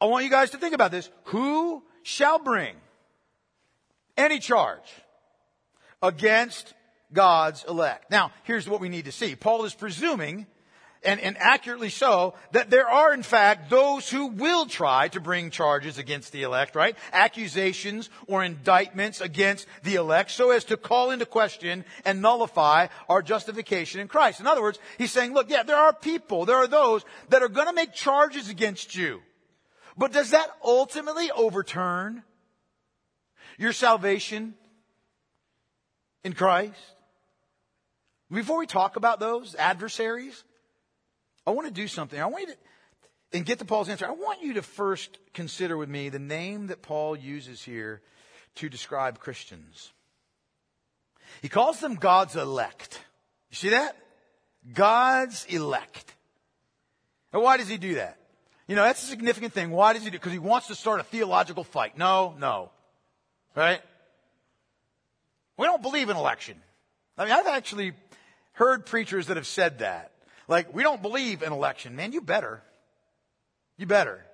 I 0.00 0.04
want 0.04 0.24
you 0.24 0.30
guys 0.30 0.50
to 0.50 0.58
think 0.58 0.74
about 0.74 0.90
this. 0.90 1.10
Who 1.24 1.82
shall 2.02 2.38
bring 2.38 2.76
any 4.16 4.38
charge 4.38 4.92
against 6.02 6.74
God's 7.12 7.64
elect? 7.64 8.10
Now, 8.10 8.30
here's 8.44 8.68
what 8.68 8.80
we 8.80 8.90
need 8.90 9.06
to 9.06 9.12
see. 9.12 9.34
Paul 9.34 9.64
is 9.64 9.74
presuming 9.74 10.46
and, 11.02 11.20
and 11.20 11.36
accurately 11.38 11.90
so, 11.90 12.34
that 12.52 12.70
there 12.70 12.88
are 12.88 13.14
in 13.14 13.22
fact 13.22 13.70
those 13.70 14.08
who 14.08 14.26
will 14.26 14.66
try 14.66 15.08
to 15.08 15.20
bring 15.20 15.50
charges 15.50 15.98
against 15.98 16.32
the 16.32 16.42
elect, 16.42 16.74
right? 16.74 16.96
Accusations 17.12 18.10
or 18.26 18.42
indictments 18.44 19.20
against 19.20 19.66
the 19.84 19.94
elect 19.94 20.30
so 20.30 20.50
as 20.50 20.64
to 20.64 20.76
call 20.76 21.10
into 21.10 21.26
question 21.26 21.84
and 22.04 22.20
nullify 22.20 22.88
our 23.08 23.22
justification 23.22 24.00
in 24.00 24.08
Christ. 24.08 24.40
In 24.40 24.46
other 24.46 24.62
words, 24.62 24.78
he's 24.98 25.12
saying, 25.12 25.34
look, 25.34 25.50
yeah, 25.50 25.62
there 25.62 25.76
are 25.76 25.92
people, 25.92 26.44
there 26.44 26.56
are 26.56 26.66
those 26.66 27.04
that 27.28 27.42
are 27.42 27.48
gonna 27.48 27.72
make 27.72 27.92
charges 27.92 28.48
against 28.48 28.94
you. 28.94 29.20
But 29.96 30.12
does 30.12 30.30
that 30.30 30.48
ultimately 30.64 31.30
overturn 31.30 32.22
your 33.58 33.72
salvation 33.72 34.54
in 36.22 36.32
Christ? 36.32 36.78
Before 38.30 38.58
we 38.58 38.66
talk 38.66 38.96
about 38.96 39.20
those 39.20 39.54
adversaries, 39.54 40.44
I 41.48 41.52
want 41.52 41.66
to 41.66 41.72
do 41.72 41.88
something. 41.88 42.20
I 42.20 42.26
want 42.26 42.48
you 42.48 42.54
to, 42.54 42.58
and 43.32 43.46
get 43.46 43.58
to 43.60 43.64
Paul's 43.64 43.88
answer. 43.88 44.06
I 44.06 44.10
want 44.10 44.42
you 44.42 44.54
to 44.54 44.62
first 44.62 45.18
consider 45.32 45.76
with 45.76 45.88
me 45.88 46.10
the 46.10 46.18
name 46.18 46.66
that 46.66 46.82
Paul 46.82 47.16
uses 47.16 47.62
here 47.62 48.02
to 48.56 48.68
describe 48.68 49.18
Christians. 49.18 49.92
He 51.40 51.48
calls 51.48 51.80
them 51.80 51.94
God's 51.94 52.36
elect. 52.36 53.00
You 53.50 53.56
see 53.56 53.68
that? 53.70 53.96
God's 54.74 55.46
elect. 55.46 56.14
And 57.32 57.42
why 57.42 57.56
does 57.56 57.68
he 57.68 57.78
do 57.78 57.94
that? 57.94 58.18
You 58.66 58.76
know, 58.76 58.82
that's 58.82 59.02
a 59.02 59.06
significant 59.06 59.54
thing. 59.54 59.70
Why 59.70 59.94
does 59.94 60.02
he 60.02 60.10
do 60.10 60.16
it? 60.16 60.20
Because 60.20 60.32
he 60.32 60.38
wants 60.38 60.66
to 60.66 60.74
start 60.74 61.00
a 61.00 61.04
theological 61.04 61.64
fight. 61.64 61.96
No, 61.96 62.34
no. 62.38 62.70
Right? 63.54 63.80
We 65.56 65.66
don't 65.66 65.80
believe 65.80 66.10
in 66.10 66.16
election. 66.16 66.60
I 67.16 67.24
mean, 67.24 67.32
I've 67.32 67.46
actually 67.46 67.92
heard 68.52 68.84
preachers 68.84 69.28
that 69.28 69.38
have 69.38 69.46
said 69.46 69.78
that. 69.78 70.12
Like, 70.48 70.74
we 70.74 70.82
don't 70.82 71.02
believe 71.02 71.42
in 71.42 71.52
election. 71.52 71.94
Man, 71.94 72.12
you 72.12 72.20
better. 72.20 72.62
You 73.76 73.86
better. 73.86 74.24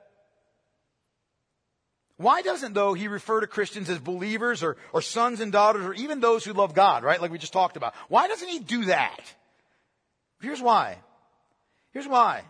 Why 2.16 2.42
doesn't, 2.42 2.74
though, 2.74 2.94
he 2.94 3.08
refer 3.08 3.40
to 3.40 3.48
Christians 3.48 3.90
as 3.90 3.98
believers 3.98 4.62
or, 4.62 4.76
or 4.92 5.02
sons 5.02 5.40
and 5.40 5.50
daughters 5.50 5.84
or 5.84 5.94
even 5.94 6.20
those 6.20 6.44
who 6.44 6.52
love 6.52 6.72
God, 6.72 7.02
right? 7.02 7.20
Like 7.20 7.32
we 7.32 7.38
just 7.38 7.52
talked 7.52 7.76
about. 7.76 7.94
Why 8.08 8.28
doesn't 8.28 8.48
he 8.48 8.60
do 8.60 8.84
that? 8.86 9.20
Here's 10.40 10.62
why. 10.62 10.98
Here's 11.92 12.06
why. 12.06 12.42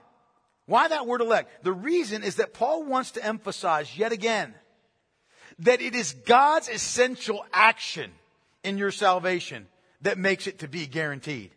Why 0.66 0.88
that 0.88 1.06
word 1.06 1.22
elect? 1.22 1.64
The 1.64 1.72
reason 1.72 2.22
is 2.22 2.36
that 2.36 2.52
Paul 2.52 2.84
wants 2.84 3.12
to 3.12 3.24
emphasize 3.24 3.96
yet 3.96 4.12
again 4.12 4.54
that 5.60 5.80
it 5.80 5.94
is 5.94 6.12
God's 6.12 6.68
essential 6.68 7.44
action 7.52 8.10
in 8.62 8.76
your 8.76 8.90
salvation 8.90 9.66
that 10.02 10.18
makes 10.18 10.46
it 10.46 10.58
to 10.60 10.68
be 10.68 10.86
guaranteed. 10.86 11.52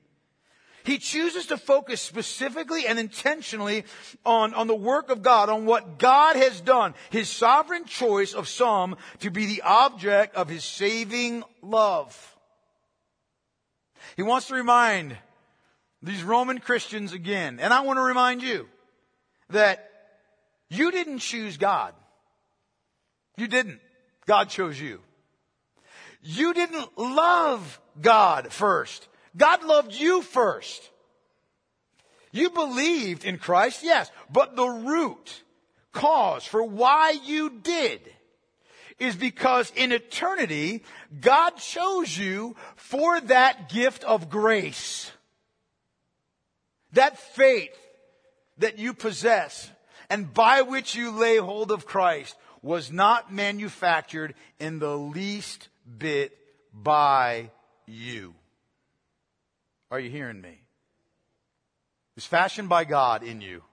He 0.87 0.99
chooses 0.99 1.47
to 1.47 1.57
focus 1.57 2.01
specifically 2.01 2.87
and 2.87 2.97
intentionally 2.97 3.83
on, 4.25 4.53
on 4.53 4.67
the 4.67 4.73
work 4.73 5.09
of 5.09 5.21
God, 5.21 5.49
on 5.49 5.65
what 5.65 5.99
God 5.99 6.37
has 6.37 6.61
done, 6.61 6.93
His 7.09 7.27
sovereign 7.27 7.83
choice 7.83 8.33
of 8.33 8.47
some 8.47 8.95
to 9.19 9.29
be 9.29 9.47
the 9.47 9.63
object 9.63 10.33
of 10.37 10.47
His 10.47 10.63
saving 10.63 11.43
love. 11.61 12.37
He 14.15 14.23
wants 14.23 14.47
to 14.47 14.55
remind 14.55 15.17
these 16.01 16.23
Roman 16.23 16.59
Christians 16.59 17.11
again, 17.11 17.59
and 17.59 17.73
I 17.73 17.81
want 17.81 17.97
to 17.97 18.03
remind 18.03 18.41
you 18.41 18.69
that 19.49 19.91
you 20.69 20.89
didn't 20.89 21.19
choose 21.19 21.57
God. 21.57 21.93
You 23.35 23.49
didn't. 23.49 23.81
God 24.25 24.47
chose 24.47 24.79
you. 24.79 25.01
You 26.21 26.53
didn't 26.53 26.97
love 26.97 27.81
God 27.99 28.53
first. 28.53 29.09
God 29.37 29.63
loved 29.63 29.93
you 29.93 30.21
first. 30.21 30.89
You 32.31 32.49
believed 32.49 33.23
in 33.23 33.37
Christ, 33.37 33.83
yes, 33.83 34.11
but 34.31 34.55
the 34.55 34.67
root 34.67 35.43
cause 35.93 36.43
for 36.45 36.63
why 36.63 37.17
you 37.23 37.49
did 37.49 38.01
is 38.99 39.15
because 39.15 39.71
in 39.75 39.91
eternity, 39.91 40.83
God 41.21 41.51
chose 41.51 42.17
you 42.17 42.55
for 42.75 43.21
that 43.21 43.69
gift 43.69 44.03
of 44.03 44.29
grace. 44.29 45.11
That 46.93 47.17
faith 47.17 47.77
that 48.57 48.79
you 48.79 48.93
possess 48.93 49.69
and 50.09 50.33
by 50.33 50.61
which 50.61 50.95
you 50.95 51.11
lay 51.11 51.37
hold 51.37 51.71
of 51.71 51.85
Christ 51.85 52.35
was 52.61 52.91
not 52.91 53.31
manufactured 53.31 54.33
in 54.59 54.79
the 54.79 54.97
least 54.97 55.69
bit 55.97 56.37
by 56.73 57.51
you. 57.85 58.33
Are 59.89 59.99
you 59.99 60.09
hearing 60.09 60.41
me? 60.41 60.49
It 60.49 62.15
was 62.15 62.25
fashioned 62.25 62.69
by 62.69 62.83
God 62.83 63.23
in 63.23 63.41
you. 63.41 63.63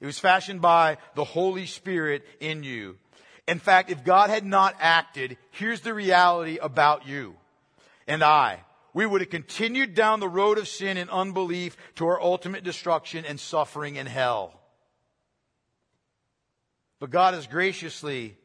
It 0.00 0.06
was 0.06 0.18
fashioned 0.18 0.60
by 0.60 0.98
the 1.14 1.24
Holy 1.24 1.66
Spirit 1.66 2.24
in 2.40 2.62
you. 2.62 2.96
In 3.48 3.58
fact, 3.58 3.90
if 3.90 4.04
God 4.04 4.30
had 4.30 4.44
not 4.44 4.74
acted, 4.80 5.38
here's 5.52 5.80
the 5.80 5.94
reality 5.94 6.58
about 6.60 7.06
you 7.06 7.36
and 8.06 8.22
I. 8.22 8.60
We 8.92 9.06
would 9.06 9.20
have 9.20 9.30
continued 9.30 9.94
down 9.94 10.20
the 10.20 10.28
road 10.28 10.58
of 10.58 10.68
sin 10.68 10.96
and 10.96 11.10
unbelief 11.10 11.76
to 11.96 12.06
our 12.06 12.20
ultimate 12.20 12.64
destruction 12.64 13.24
and 13.24 13.38
suffering 13.38 13.96
in 13.96 14.06
hell. 14.06 14.58
But 16.98 17.10
God 17.10 17.34
has 17.34 17.46
graciously 17.46 18.36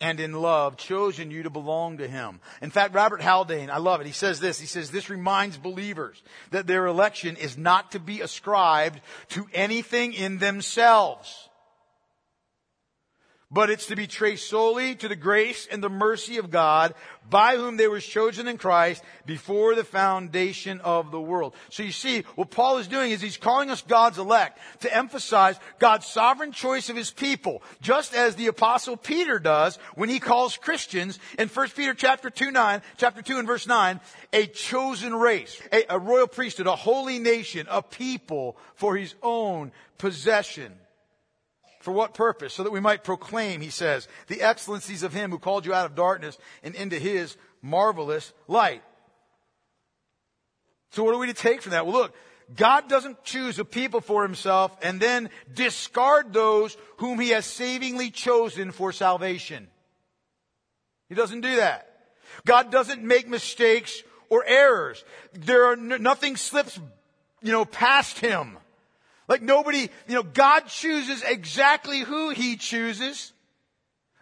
and 0.00 0.20
in 0.20 0.32
love 0.32 0.76
chosen 0.76 1.30
you 1.30 1.44
to 1.44 1.50
belong 1.50 1.98
to 1.98 2.08
Him. 2.08 2.40
In 2.60 2.70
fact, 2.70 2.94
Robert 2.94 3.22
Haldane, 3.22 3.70
I 3.70 3.78
love 3.78 4.00
it. 4.00 4.06
He 4.06 4.12
says 4.12 4.40
this. 4.40 4.60
He 4.60 4.66
says, 4.66 4.90
this 4.90 5.10
reminds 5.10 5.56
believers 5.56 6.22
that 6.50 6.66
their 6.66 6.86
election 6.86 7.36
is 7.36 7.56
not 7.56 7.92
to 7.92 8.00
be 8.00 8.20
ascribed 8.20 9.00
to 9.30 9.46
anything 9.52 10.12
in 10.12 10.38
themselves 10.38 11.48
but 13.50 13.70
it's 13.70 13.86
to 13.86 13.96
be 13.96 14.06
traced 14.06 14.48
solely 14.48 14.94
to 14.96 15.08
the 15.08 15.16
grace 15.16 15.68
and 15.70 15.82
the 15.82 15.88
mercy 15.88 16.38
of 16.38 16.50
God 16.50 16.94
by 17.28 17.56
whom 17.56 17.76
they 17.76 17.88
were 17.88 18.00
chosen 18.00 18.48
in 18.48 18.58
Christ 18.58 19.02
before 19.26 19.74
the 19.74 19.84
foundation 19.84 20.80
of 20.80 21.10
the 21.10 21.20
world. 21.20 21.54
So 21.70 21.82
you 21.82 21.92
see, 21.92 22.22
what 22.34 22.50
Paul 22.50 22.78
is 22.78 22.88
doing 22.88 23.10
is 23.10 23.20
he's 23.20 23.36
calling 23.36 23.70
us 23.70 23.82
God's 23.82 24.18
elect 24.18 24.58
to 24.80 24.94
emphasize 24.94 25.58
God's 25.78 26.06
sovereign 26.06 26.52
choice 26.52 26.90
of 26.90 26.96
his 26.96 27.10
people, 27.10 27.62
just 27.80 28.14
as 28.14 28.34
the 28.34 28.48
apostle 28.48 28.96
Peter 28.96 29.38
does 29.38 29.76
when 29.94 30.08
he 30.08 30.20
calls 30.20 30.56
Christians 30.56 31.18
in 31.38 31.48
1 31.48 31.68
Peter 31.70 31.94
chapter 31.94 32.30
2 32.30 32.50
9, 32.50 32.82
chapter 32.96 33.22
2 33.22 33.38
and 33.38 33.46
verse 33.46 33.66
9, 33.66 34.00
a 34.32 34.46
chosen 34.46 35.14
race, 35.14 35.60
a, 35.72 35.84
a 35.90 35.98
royal 35.98 36.26
priesthood, 36.26 36.66
a 36.66 36.76
holy 36.76 37.18
nation, 37.18 37.66
a 37.70 37.82
people 37.82 38.56
for 38.74 38.96
his 38.96 39.14
own 39.22 39.72
possession. 39.98 40.72
For 41.84 41.92
what 41.92 42.14
purpose? 42.14 42.54
So 42.54 42.62
that 42.62 42.72
we 42.72 42.80
might 42.80 43.04
proclaim, 43.04 43.60
he 43.60 43.68
says, 43.68 44.08
the 44.28 44.40
excellencies 44.40 45.02
of 45.02 45.12
him 45.12 45.30
who 45.30 45.38
called 45.38 45.66
you 45.66 45.74
out 45.74 45.84
of 45.84 45.94
darkness 45.94 46.38
and 46.62 46.74
into 46.74 46.98
his 46.98 47.36
marvelous 47.60 48.32
light. 48.48 48.82
So 50.92 51.04
what 51.04 51.14
are 51.14 51.18
we 51.18 51.26
to 51.26 51.34
take 51.34 51.60
from 51.60 51.72
that? 51.72 51.84
Well, 51.84 51.94
look, 51.94 52.14
God 52.56 52.88
doesn't 52.88 53.22
choose 53.22 53.58
a 53.58 53.66
people 53.66 54.00
for 54.00 54.22
himself 54.22 54.74
and 54.80 54.98
then 54.98 55.28
discard 55.52 56.32
those 56.32 56.74
whom 56.96 57.20
he 57.20 57.28
has 57.30 57.44
savingly 57.44 58.10
chosen 58.10 58.72
for 58.72 58.90
salvation. 58.90 59.68
He 61.10 61.14
doesn't 61.14 61.42
do 61.42 61.56
that. 61.56 61.86
God 62.46 62.72
doesn't 62.72 63.02
make 63.02 63.28
mistakes 63.28 64.02
or 64.30 64.42
errors. 64.46 65.04
There 65.34 65.66
are, 65.66 65.76
nothing 65.76 66.36
slips, 66.36 66.80
you 67.42 67.52
know, 67.52 67.66
past 67.66 68.20
him. 68.20 68.56
Like 69.28 69.42
nobody, 69.42 69.88
you 70.08 70.14
know, 70.14 70.22
God 70.22 70.66
chooses 70.66 71.22
exactly 71.22 72.00
who 72.00 72.30
He 72.30 72.56
chooses 72.56 73.32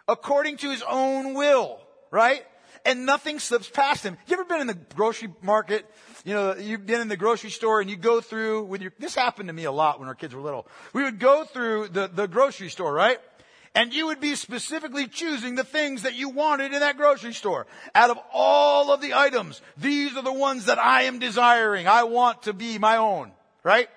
according 0.07 0.57
to 0.57 0.69
His 0.69 0.83
own 0.87 1.33
will, 1.33 1.79
right? 2.11 2.43
And 2.85 3.05
nothing 3.05 3.39
slips 3.39 3.69
past 3.69 4.03
Him. 4.03 4.17
You 4.27 4.33
ever 4.33 4.45
been 4.45 4.61
in 4.61 4.67
the 4.67 4.77
grocery 4.95 5.33
market? 5.41 5.85
You 6.25 6.33
know, 6.33 6.55
you've 6.55 6.85
been 6.85 7.01
in 7.01 7.09
the 7.09 7.17
grocery 7.17 7.49
store 7.49 7.81
and 7.81 7.89
you 7.89 7.95
go 7.95 8.21
through 8.21 8.63
with 8.63 8.81
your, 8.81 8.93
this 8.99 9.15
happened 9.15 9.47
to 9.49 9.53
me 9.53 9.65
a 9.65 9.71
lot 9.71 9.99
when 9.99 10.07
our 10.07 10.15
kids 10.15 10.33
were 10.33 10.41
little. 10.41 10.67
We 10.93 11.03
would 11.03 11.19
go 11.19 11.43
through 11.43 11.89
the, 11.89 12.07
the 12.07 12.27
grocery 12.27 12.69
store, 12.69 12.93
right? 12.93 13.19
And 13.75 13.93
you 13.93 14.07
would 14.07 14.19
be 14.19 14.35
specifically 14.35 15.07
choosing 15.07 15.55
the 15.55 15.63
things 15.63 16.03
that 16.03 16.13
you 16.13 16.29
wanted 16.29 16.73
in 16.73 16.79
that 16.81 16.95
grocery 16.95 17.33
store. 17.33 17.65
Out 17.95 18.11
of 18.11 18.19
all 18.31 18.93
of 18.93 19.01
the 19.01 19.15
items, 19.15 19.61
these 19.77 20.15
are 20.15 20.21
the 20.21 20.31
ones 20.31 20.65
that 20.65 20.77
I 20.77 21.03
am 21.03 21.19
desiring. 21.19 21.87
I 21.87 22.03
want 22.03 22.43
to 22.43 22.53
be 22.53 22.77
my 22.77 22.97
own, 22.97 23.31
right? 23.63 23.89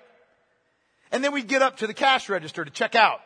And 1.11 1.23
then 1.23 1.31
we'd 1.31 1.47
get 1.47 1.61
up 1.61 1.77
to 1.77 1.87
the 1.87 1.93
cash 1.93 2.29
register 2.29 2.65
to 2.65 2.71
check 2.71 2.95
out. 2.95 3.19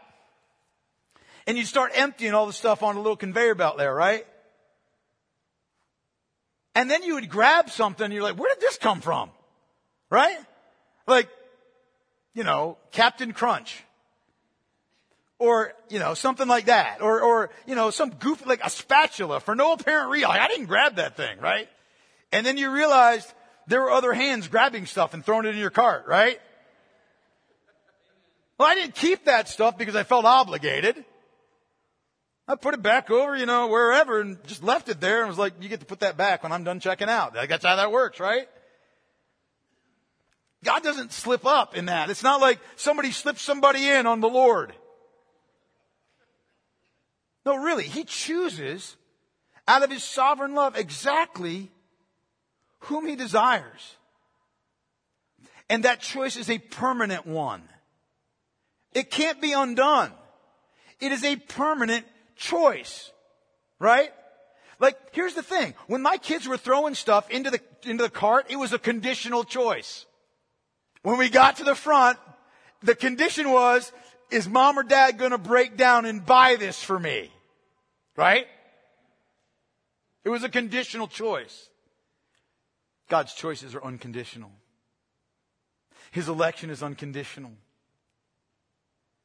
And 1.47 1.57
you'd 1.57 1.67
start 1.67 1.91
emptying 1.95 2.33
all 2.33 2.45
the 2.45 2.53
stuff 2.53 2.83
on 2.83 2.95
a 2.95 2.99
little 2.99 3.15
conveyor 3.15 3.55
belt 3.55 3.77
there, 3.77 3.93
right? 3.93 4.25
And 6.75 6.89
then 6.89 7.03
you 7.03 7.15
would 7.15 7.29
grab 7.29 7.69
something 7.69 8.05
and 8.05 8.13
you're 8.13 8.23
like, 8.23 8.37
where 8.37 8.53
did 8.53 8.61
this 8.61 8.77
come 8.77 9.01
from? 9.01 9.29
Right? 10.09 10.37
Like, 11.07 11.29
you 12.33 12.43
know, 12.43 12.77
Captain 12.91 13.33
Crunch. 13.33 13.83
Or, 15.39 15.73
you 15.89 15.97
know, 15.97 16.13
something 16.13 16.47
like 16.47 16.65
that. 16.65 17.01
Or, 17.01 17.21
or, 17.21 17.49
you 17.65 17.73
know, 17.73 17.89
some 17.89 18.11
goofy, 18.11 18.45
like 18.45 18.63
a 18.63 18.69
spatula 18.69 19.39
for 19.39 19.55
no 19.55 19.73
apparent 19.73 20.11
reason. 20.11 20.29
Like, 20.29 20.39
I 20.39 20.47
didn't 20.47 20.67
grab 20.67 20.97
that 20.97 21.17
thing, 21.17 21.39
right? 21.39 21.67
And 22.31 22.45
then 22.45 22.57
you 22.57 22.71
realized 22.71 23.31
there 23.67 23.81
were 23.81 23.91
other 23.91 24.13
hands 24.13 24.47
grabbing 24.47 24.85
stuff 24.85 25.13
and 25.13 25.25
throwing 25.25 25.45
it 25.45 25.55
in 25.55 25.57
your 25.57 25.71
cart, 25.71 26.05
right? 26.07 26.39
Well, 28.61 28.69
I 28.69 28.75
didn't 28.75 28.93
keep 28.93 29.25
that 29.25 29.49
stuff 29.49 29.75
because 29.75 29.95
I 29.95 30.03
felt 30.03 30.23
obligated. 30.23 31.03
I 32.47 32.53
put 32.53 32.75
it 32.75 32.83
back 32.83 33.09
over, 33.09 33.35
you 33.35 33.47
know, 33.47 33.65
wherever 33.65 34.21
and 34.21 34.37
just 34.45 34.61
left 34.61 34.87
it 34.87 35.01
there 35.01 35.21
and 35.21 35.29
was 35.29 35.39
like, 35.39 35.53
you 35.61 35.67
get 35.67 35.79
to 35.79 35.85
put 35.87 36.01
that 36.01 36.15
back 36.15 36.43
when 36.43 36.51
I'm 36.51 36.63
done 36.63 36.79
checking 36.79 37.09
out. 37.09 37.33
That's 37.33 37.65
how 37.65 37.77
that 37.77 37.91
works, 37.91 38.19
right? 38.19 38.47
God 40.63 40.83
doesn't 40.83 41.11
slip 41.11 41.43
up 41.43 41.75
in 41.75 41.87
that. 41.87 42.11
It's 42.11 42.21
not 42.21 42.39
like 42.39 42.59
somebody 42.75 43.09
slips 43.09 43.41
somebody 43.41 43.89
in 43.89 44.05
on 44.05 44.21
the 44.21 44.29
Lord. 44.29 44.73
No, 47.43 47.55
really, 47.55 47.85
He 47.85 48.03
chooses 48.03 48.95
out 49.67 49.81
of 49.81 49.89
His 49.89 50.03
sovereign 50.03 50.53
love 50.53 50.77
exactly 50.77 51.71
whom 52.81 53.07
He 53.07 53.15
desires. 53.15 53.95
And 55.67 55.83
that 55.83 55.99
choice 55.99 56.37
is 56.37 56.47
a 56.47 56.59
permanent 56.59 57.25
one. 57.25 57.63
It 58.93 59.09
can't 59.09 59.41
be 59.41 59.53
undone. 59.53 60.11
It 60.99 61.11
is 61.11 61.23
a 61.23 61.35
permanent 61.35 62.05
choice. 62.35 63.11
Right? 63.79 64.11
Like, 64.79 64.97
here's 65.13 65.33
the 65.33 65.43
thing. 65.43 65.73
When 65.87 66.01
my 66.01 66.17
kids 66.17 66.47
were 66.47 66.57
throwing 66.57 66.95
stuff 66.95 67.29
into 67.29 67.51
the, 67.51 67.59
into 67.83 68.03
the 68.03 68.09
cart, 68.09 68.47
it 68.49 68.57
was 68.57 68.73
a 68.73 68.79
conditional 68.79 69.43
choice. 69.43 70.05
When 71.03 71.17
we 71.17 71.29
got 71.29 71.57
to 71.57 71.63
the 71.63 71.75
front, 71.75 72.17
the 72.83 72.95
condition 72.95 73.51
was, 73.51 73.91
is 74.29 74.47
mom 74.47 74.77
or 74.77 74.83
dad 74.83 75.17
gonna 75.17 75.37
break 75.37 75.77
down 75.77 76.05
and 76.05 76.25
buy 76.25 76.55
this 76.57 76.83
for 76.83 76.97
me? 76.97 77.31
Right? 78.15 78.47
It 80.23 80.29
was 80.29 80.43
a 80.43 80.49
conditional 80.49 81.07
choice. 81.07 81.69
God's 83.07 83.33
choices 83.33 83.75
are 83.75 83.83
unconditional. 83.83 84.51
His 86.11 86.27
election 86.27 86.69
is 86.69 86.83
unconditional. 86.83 87.51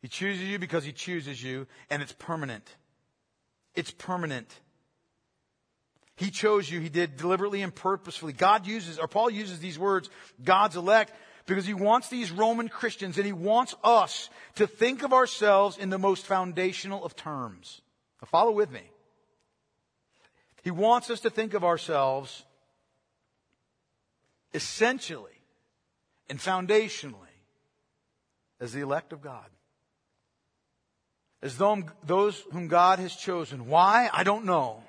He 0.07 0.09
chooses 0.09 0.45
you 0.45 0.61
because 0.61 0.85
he 0.85 0.93
chooses 0.93 1.43
you, 1.43 1.67
and 1.91 2.01
it's 2.01 2.13
permanent. 2.13 2.77
It's 3.75 3.91
permanent. 3.91 4.61
He 6.15 6.31
chose 6.31 6.71
you. 6.71 6.79
He 6.79 6.89
did 6.89 7.17
deliberately 7.17 7.61
and 7.61 7.75
purposefully. 7.75 8.33
God 8.33 8.69
uses, 8.69 9.01
or 9.01 9.09
Paul 9.09 9.31
uses 9.31 9.59
these 9.59 9.81
words, 9.81 10.09
God's 10.45 10.77
elect, 10.77 11.13
because 11.45 11.67
he 11.67 11.75
wants 11.75 12.09
these 12.09 12.31
Roman 12.31 12.69
Christians 12.69 13.17
and 13.17 13.27
he 13.27 13.33
wants 13.33 13.75
us 13.83 14.31
to 14.55 14.69
think 14.69 15.03
of 15.03 15.13
ourselves 15.13 15.77
in 15.77 15.91
the 15.91 15.99
most 15.99 16.25
foundational 16.25 17.05
of 17.05 17.17
terms. 17.17 17.81
Now 18.23 18.29
follow 18.31 18.53
with 18.53 18.71
me. 18.71 18.89
He 20.63 20.71
wants 20.71 21.11
us 21.11 21.19
to 21.23 21.31
think 21.31 21.53
of 21.53 21.65
ourselves 21.65 22.45
essentially 24.55 25.43
and 26.31 26.39
foundationally 26.39 27.43
as 28.61 28.73
the 28.73 28.83
elect 28.83 29.13
of 29.13 29.21
God. 29.21 29.47
As 31.47 31.57
those 31.57 32.43
whom 32.51 32.67
God 32.67 32.99
has 32.99 33.15
chosen. 33.15 33.69
Why? 33.69 34.11
I 34.13 34.25
don't 34.25 34.47
know. 34.47 34.83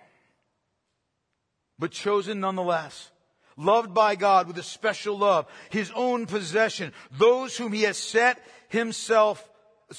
But 1.77 1.91
chosen 1.91 2.39
nonetheless. 2.39 3.11
Loved 3.57 3.93
by 3.93 4.15
God 4.15 4.47
with 4.47 4.57
a 4.57 4.63
special 4.63 5.15
love. 5.19 5.45
His 5.69 5.91
own 5.93 6.25
possession. 6.25 6.93
Those 7.11 7.55
whom 7.55 7.73
He 7.73 7.83
has 7.83 7.95
set 7.95 8.43
Himself, 8.69 9.47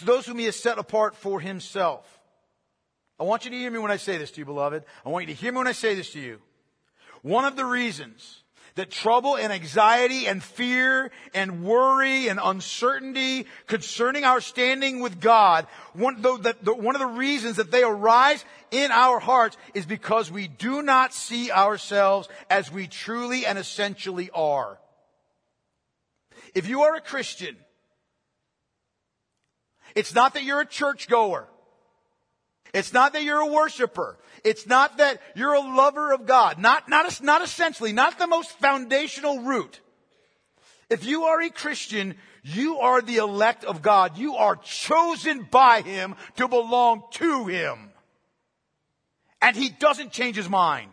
those 0.03 0.27
whom 0.27 0.41
He 0.41 0.47
has 0.47 0.57
set 0.57 0.79
apart 0.79 1.15
for 1.15 1.39
Himself. 1.39 2.05
I 3.21 3.23
want 3.23 3.45
you 3.45 3.53
to 3.53 3.57
hear 3.57 3.71
me 3.71 3.79
when 3.79 3.93
I 3.93 3.97
say 3.97 4.19
this 4.19 4.33
to 4.33 4.41
you, 4.41 4.45
beloved. 4.45 4.83
I 5.07 5.09
want 5.11 5.29
you 5.29 5.35
to 5.35 5.41
hear 5.41 5.53
me 5.53 5.59
when 5.59 5.69
I 5.69 5.73
say 5.73 5.95
this 5.95 6.13
to 6.15 6.21
you. 6.21 6.41
One 7.23 7.45
of 7.45 7.55
the 7.55 7.65
reasons 7.65 8.43
that 8.79 8.93
trouble 8.93 9.37
and 9.37 9.53
anxiety 9.53 10.29
and 10.29 10.41
fear 10.41 11.11
and 11.35 11.65
worry 11.65 12.29
and 12.29 12.39
uncertainty 12.41 13.45
concerning 13.67 14.23
our 14.23 14.41
standing 14.41 15.01
with 15.01 15.21
God, 15.21 15.67
one, 15.95 16.23
one 16.23 16.95
of 16.95 17.01
the 17.01 17.07
reasons 17.07 17.57
that 17.57 17.73
they 17.73 17.83
arise 17.83 18.45
in 18.71 18.93
our 18.93 19.19
hearts 19.19 19.57
is 19.75 19.85
because 19.85 20.31
we 20.31 20.47
do 20.47 20.81
not 20.81 21.13
see 21.13 21.51
ourselves 21.51 22.29
as 22.49 22.71
we 22.71 22.87
truly 22.87 23.45
and 23.45 23.59
essentially 23.59 24.31
are. 24.33 24.79
If 26.55 26.69
you 26.69 26.83
are 26.83 26.95
a 26.95 27.01
Christian, 27.01 27.57
it's 29.97 30.15
not 30.15 30.35
that 30.35 30.45
you're 30.45 30.61
a 30.61 30.67
churchgoer. 30.67 31.49
It's 32.75 32.93
not 32.93 33.13
that 33.15 33.23
you're 33.23 33.41
a 33.41 33.47
worshiper. 33.47 34.17
It's 34.45 34.67
not 34.67 34.99
that 34.99 35.21
you're 35.35 35.55
a 35.55 35.61
lover 35.61 36.13
of 36.13 36.27
God. 36.27 36.59
Not, 36.59 36.89
not, 36.89 37.23
not 37.23 37.43
essentially, 37.43 37.93
not 37.93 38.19
the 38.19 38.27
most 38.27 38.51
foundational 38.59 39.41
root. 39.41 39.81
If 40.91 41.05
you 41.05 41.25
are 41.25 41.41
a 41.41 41.51
Christian, 41.51 42.15
you 42.43 42.79
are 42.79 43.03
the 43.03 43.17
elect 43.17 43.65
of 43.65 43.83
God. 43.83 44.17
You 44.17 44.37
are 44.37 44.57
chosen 44.57 45.47
by 45.51 45.83
Him 45.83 46.15
to 46.37 46.49
belong 46.49 47.03
to 47.13 47.47
Him. 47.47 47.91
And 49.43 49.57
He 49.57 49.69
doesn't 49.69 50.13
change 50.13 50.37
His 50.37 50.49
mind. 50.49 50.91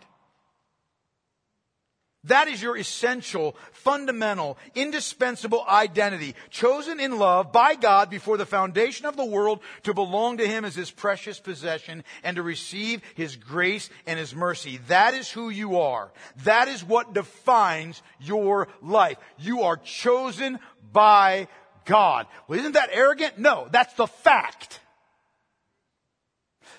That 2.25 2.47
is 2.47 2.61
your 2.61 2.77
essential, 2.77 3.55
fundamental, 3.71 4.57
indispensable 4.73 5.63
identity, 5.67 6.35
chosen 6.49 6.99
in 6.99 7.19
love 7.19 7.51
by 7.51 7.75
God 7.75 8.09
before 8.09 8.37
the 8.37 8.45
foundation 8.45 9.05
of 9.05 9.15
the 9.15 9.25
world 9.25 9.59
to 9.83 9.93
belong 9.93 10.37
to 10.37 10.47
Him 10.47 10.65
as 10.65 10.75
His 10.75 10.89
precious 10.91 11.39
possession 11.39 12.03
and 12.23 12.35
to 12.37 12.43
receive 12.43 13.01
His 13.15 13.35
grace 13.35 13.89
and 14.07 14.17
His 14.17 14.33
mercy. 14.33 14.79
That 14.87 15.13
is 15.13 15.29
who 15.29 15.49
you 15.49 15.79
are. 15.79 16.11
That 16.43 16.67
is 16.67 16.83
what 16.83 17.13
defines 17.13 18.01
your 18.19 18.67
life. 18.81 19.17
You 19.37 19.63
are 19.63 19.77
chosen 19.77 20.59
by 20.91 21.47
God. 21.85 22.25
Well, 22.47 22.59
isn't 22.59 22.73
that 22.73 22.89
arrogant? 22.91 23.37
No, 23.37 23.67
that's 23.71 23.93
the 23.93 24.07
fact. 24.07 24.79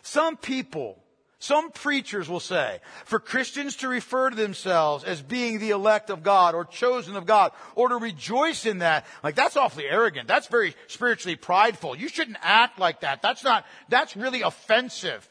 Some 0.03 0.37
people 0.37 1.03
some 1.39 1.71
preachers 1.71 2.29
will 2.29 2.41
say, 2.41 2.81
for 3.05 3.21
Christians 3.21 3.77
to 3.77 3.89
refer 3.89 4.31
to 4.31 4.37
themselves 4.37 5.05
as 5.05 5.21
being 5.21 5.59
the 5.59 5.71
elect 5.71 6.09
of 6.09 6.23
God 6.23 6.55
or 6.55 6.65
chosen 6.65 7.15
of 7.15 7.27
God 7.27 7.53
or 7.75 7.91
to 7.91 7.97
rejoice 7.97 8.65
in 8.65 8.79
that, 8.79 9.05
like 9.23 9.35
that's 9.35 9.57
awfully 9.57 9.85
arrogant. 9.87 10.29
That's 10.29 10.47
very 10.47 10.75
spiritually 10.87 11.37
prideful. 11.37 11.95
You 11.95 12.09
shouldn't 12.09 12.39
act 12.41 12.79
like 12.79 13.01
that. 13.01 13.21
That's 13.21 13.45
not, 13.45 13.67
that's 13.91 14.17
really 14.17 14.43
offensive. 14.43 15.29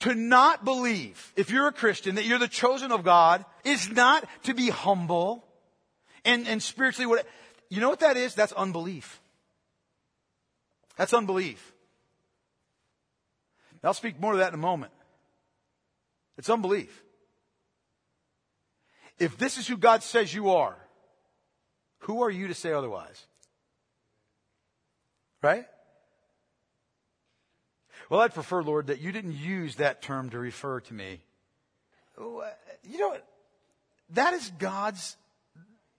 To 0.00 0.14
not 0.14 0.64
believe, 0.64 1.32
if 1.36 1.50
you're 1.50 1.66
a 1.66 1.72
Christian, 1.72 2.14
that 2.14 2.24
you're 2.24 2.38
the 2.38 2.48
chosen 2.48 2.92
of 2.92 3.04
God 3.04 3.44
is 3.64 3.90
not 3.90 4.24
to 4.44 4.54
be 4.54 4.70
humble 4.70 5.44
and, 6.24 6.46
and 6.46 6.62
spiritually 6.62 7.06
what, 7.06 7.26
you 7.68 7.80
know 7.80 7.90
what 7.90 8.00
that 8.00 8.16
is? 8.16 8.34
That's 8.34 8.52
unbelief. 8.52 9.20
That's 10.96 11.12
unbelief. 11.12 11.69
I'll 13.82 13.94
speak 13.94 14.20
more 14.20 14.32
to 14.32 14.38
that 14.38 14.48
in 14.48 14.54
a 14.54 14.62
moment. 14.62 14.92
It's 16.36 16.50
unbelief. 16.50 17.02
If 19.18 19.36
this 19.36 19.58
is 19.58 19.66
who 19.66 19.76
God 19.76 20.02
says 20.02 20.32
you 20.32 20.50
are, 20.50 20.76
who 22.00 22.22
are 22.22 22.30
you 22.30 22.48
to 22.48 22.54
say 22.54 22.72
otherwise? 22.72 23.26
Right? 25.42 25.66
Well, 28.08 28.20
I'd 28.20 28.34
prefer, 28.34 28.62
Lord, 28.62 28.88
that 28.88 29.00
you 29.00 29.12
didn't 29.12 29.36
use 29.36 29.76
that 29.76 30.02
term 30.02 30.30
to 30.30 30.38
refer 30.38 30.80
to 30.80 30.94
me. 30.94 31.20
You 32.18 32.98
know, 32.98 33.16
that 34.10 34.34
is 34.34 34.50
God's 34.58 35.16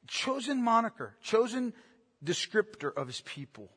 chosen 0.08 0.62
moniker, 0.63 1.15
chosen 1.24 1.74
descriptor 2.24 2.94
of 2.94 3.08
his 3.08 3.22
people. 3.22 3.70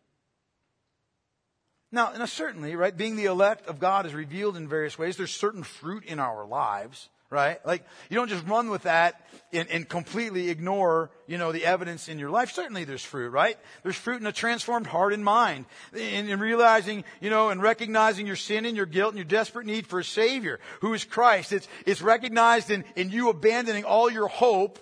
Now, 1.95 2.13
now, 2.19 2.25
certainly, 2.27 2.75
right, 2.75 2.95
being 2.95 3.15
the 3.15 3.27
elect 3.27 3.69
of 3.69 3.79
God 3.79 4.05
is 4.05 4.13
revealed 4.13 4.57
in 4.57 4.67
various 4.67 4.99
ways. 4.99 5.17
There's 5.17 5.33
certain 5.33 5.63
fruit 5.63 6.05
in 6.05 6.19
our 6.19 6.45
lives, 6.45 7.09
right? 7.31 7.65
Like, 7.65 7.87
you 8.11 8.17
don't 8.17 8.29
just 8.29 8.45
run 8.49 8.69
with 8.69 8.83
that 8.83 9.25
and, 9.53 9.69
and 9.71 9.89
completely 9.89 10.51
ignore, 10.51 11.13
you 11.29 11.39
know, 11.39 11.53
the 11.53 11.65
evidence 11.65 12.09
in 12.09 12.19
your 12.19 12.31
life. 12.31 12.51
Certainly 12.51 12.83
there's 12.85 13.05
fruit, 13.05 13.31
right? 13.31 13.57
There's 13.85 13.95
fruit 13.95 14.21
in 14.21 14.27
a 14.27 14.33
transformed 14.33 14.89
heart 14.89 15.13
and 15.13 15.25
mind. 15.25 15.67
In, 15.93 16.29
in 16.29 16.41
realizing, 16.41 17.05
you 17.21 17.31
know, 17.31 17.51
and 17.51 17.63
recognizing 17.63 18.27
your 18.27 18.35
sin 18.35 18.65
and 18.65 18.77
your 18.77 18.87
guilt 18.87 19.11
and 19.11 19.19
your 19.19 19.25
desperate 19.25 19.65
need 19.65 19.87
for 19.87 20.01
a 20.01 20.05
Savior, 20.05 20.59
who 20.81 20.95
is 20.95 21.05
Christ. 21.05 21.53
It's, 21.53 21.69
it's 21.87 22.03
recognized 22.03 22.73
in, 22.73 22.85
in 22.97 23.11
you 23.11 23.29
abandoning 23.29 23.85
all 23.85 24.11
your 24.11 24.27
hope, 24.27 24.81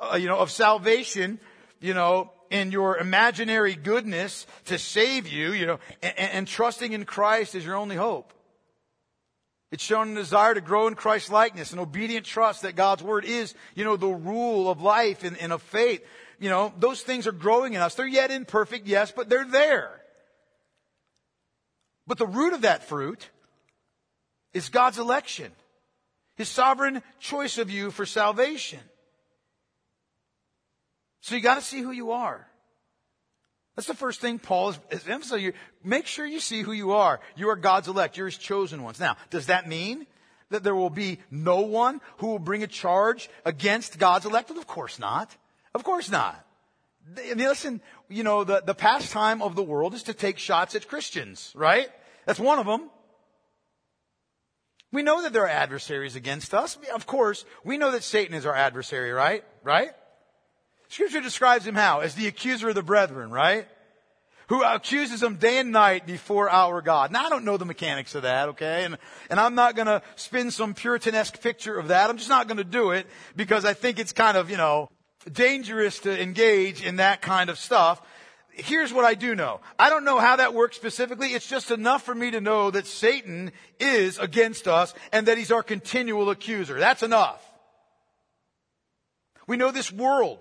uh, 0.00 0.16
you 0.16 0.26
know, 0.26 0.38
of 0.38 0.50
salvation, 0.50 1.38
you 1.80 1.92
know, 1.92 2.32
in 2.50 2.70
your 2.70 2.98
imaginary 2.98 3.74
goodness 3.74 4.46
to 4.66 4.78
save 4.78 5.28
you, 5.28 5.52
you 5.52 5.66
know, 5.66 5.78
and, 6.02 6.18
and 6.18 6.48
trusting 6.48 6.92
in 6.92 7.04
Christ 7.04 7.54
is 7.54 7.64
your 7.64 7.76
only 7.76 7.96
hope. 7.96 8.32
It's 9.72 9.82
shown 9.82 10.12
a 10.12 10.14
desire 10.14 10.54
to 10.54 10.60
grow 10.60 10.86
in 10.86 10.94
Christ's 10.94 11.30
likeness, 11.30 11.72
an 11.72 11.78
obedient 11.78 12.24
trust 12.24 12.62
that 12.62 12.76
God's 12.76 13.02
word 13.02 13.24
is, 13.24 13.54
you 13.74 13.84
know, 13.84 13.96
the 13.96 14.06
rule 14.06 14.70
of 14.70 14.80
life 14.80 15.24
and, 15.24 15.36
and 15.38 15.52
of 15.52 15.60
faith. 15.62 16.04
You 16.38 16.50
know, 16.50 16.72
those 16.78 17.02
things 17.02 17.26
are 17.26 17.32
growing 17.32 17.74
in 17.74 17.80
us. 17.80 17.94
They're 17.94 18.06
yet 18.06 18.30
imperfect, 18.30 18.86
yes, 18.86 19.10
but 19.10 19.28
they're 19.28 19.44
there. 19.44 19.90
But 22.06 22.18
the 22.18 22.26
root 22.26 22.52
of 22.52 22.62
that 22.62 22.84
fruit 22.84 23.28
is 24.54 24.68
God's 24.68 24.98
election. 24.98 25.50
His 26.36 26.48
sovereign 26.48 27.02
choice 27.18 27.58
of 27.58 27.70
you 27.70 27.90
for 27.90 28.06
salvation. 28.06 28.80
So 31.26 31.34
you 31.34 31.40
got 31.40 31.56
to 31.56 31.60
see 31.60 31.80
who 31.80 31.90
you 31.90 32.12
are. 32.12 32.46
That's 33.74 33.88
the 33.88 33.94
first 33.94 34.20
thing 34.20 34.38
Paul 34.38 34.68
is, 34.68 34.78
is 34.92 35.08
emphasizing. 35.08 35.54
Make 35.82 36.06
sure 36.06 36.24
you 36.24 36.38
see 36.38 36.62
who 36.62 36.70
you 36.70 36.92
are. 36.92 37.18
You 37.34 37.48
are 37.48 37.56
God's 37.56 37.88
elect. 37.88 38.16
You're 38.16 38.28
His 38.28 38.38
chosen 38.38 38.84
ones. 38.84 39.00
Now, 39.00 39.16
does 39.30 39.46
that 39.46 39.68
mean 39.68 40.06
that 40.50 40.62
there 40.62 40.76
will 40.76 40.88
be 40.88 41.18
no 41.28 41.62
one 41.62 42.00
who 42.18 42.28
will 42.28 42.38
bring 42.38 42.62
a 42.62 42.68
charge 42.68 43.28
against 43.44 43.98
God's 43.98 44.24
elect? 44.24 44.50
Of 44.50 44.68
course 44.68 45.00
not. 45.00 45.36
Of 45.74 45.82
course 45.82 46.12
not. 46.12 46.40
Listen, 47.34 47.80
you 48.08 48.22
know, 48.22 48.44
the, 48.44 48.62
the 48.64 48.74
pastime 48.74 49.42
of 49.42 49.56
the 49.56 49.64
world 49.64 49.94
is 49.94 50.04
to 50.04 50.14
take 50.14 50.38
shots 50.38 50.76
at 50.76 50.86
Christians, 50.86 51.52
right? 51.56 51.88
That's 52.24 52.38
one 52.38 52.60
of 52.60 52.66
them. 52.66 52.88
We 54.92 55.02
know 55.02 55.22
that 55.22 55.32
there 55.32 55.42
are 55.42 55.48
adversaries 55.48 56.14
against 56.14 56.54
us. 56.54 56.78
Of 56.94 57.06
course, 57.06 57.44
we 57.64 57.78
know 57.78 57.90
that 57.90 58.04
Satan 58.04 58.36
is 58.36 58.46
our 58.46 58.54
adversary, 58.54 59.10
right? 59.10 59.42
Right? 59.64 59.90
Scripture 60.88 61.20
describes 61.20 61.66
him 61.66 61.74
how? 61.74 62.00
As 62.00 62.14
the 62.14 62.26
accuser 62.26 62.68
of 62.68 62.74
the 62.74 62.82
brethren, 62.82 63.30
right? 63.30 63.66
Who 64.48 64.62
accuses 64.62 65.20
them 65.20 65.36
day 65.36 65.58
and 65.58 65.72
night 65.72 66.06
before 66.06 66.48
our 66.48 66.80
God. 66.80 67.10
Now 67.10 67.26
I 67.26 67.28
don't 67.28 67.44
know 67.44 67.56
the 67.56 67.64
mechanics 67.64 68.14
of 68.14 68.22
that, 68.22 68.50
okay? 68.50 68.84
And, 68.84 68.96
and 69.28 69.40
I'm 69.40 69.56
not 69.56 69.74
gonna 69.74 70.02
spin 70.14 70.52
some 70.52 70.74
puritanesque 70.74 71.40
picture 71.40 71.76
of 71.76 71.88
that. 71.88 72.08
I'm 72.08 72.16
just 72.16 72.28
not 72.28 72.46
gonna 72.46 72.62
do 72.62 72.92
it 72.92 73.08
because 73.34 73.64
I 73.64 73.74
think 73.74 73.98
it's 73.98 74.12
kind 74.12 74.36
of, 74.36 74.48
you 74.48 74.56
know, 74.56 74.88
dangerous 75.32 75.98
to 76.00 76.22
engage 76.22 76.84
in 76.84 76.96
that 76.96 77.22
kind 77.22 77.50
of 77.50 77.58
stuff. 77.58 78.00
Here's 78.52 78.92
what 78.92 79.04
I 79.04 79.14
do 79.14 79.34
know. 79.34 79.60
I 79.78 79.90
don't 79.90 80.04
know 80.04 80.18
how 80.18 80.36
that 80.36 80.54
works 80.54 80.76
specifically. 80.76 81.28
It's 81.34 81.48
just 81.48 81.70
enough 81.70 82.04
for 82.04 82.14
me 82.14 82.30
to 82.30 82.40
know 82.40 82.70
that 82.70 82.86
Satan 82.86 83.50
is 83.80 84.18
against 84.18 84.68
us 84.68 84.94
and 85.12 85.26
that 85.26 85.36
he's 85.36 85.50
our 85.50 85.62
continual 85.62 86.30
accuser. 86.30 86.78
That's 86.78 87.02
enough. 87.02 87.42
We 89.46 89.56
know 89.56 89.72
this 89.72 89.92
world 89.92 90.38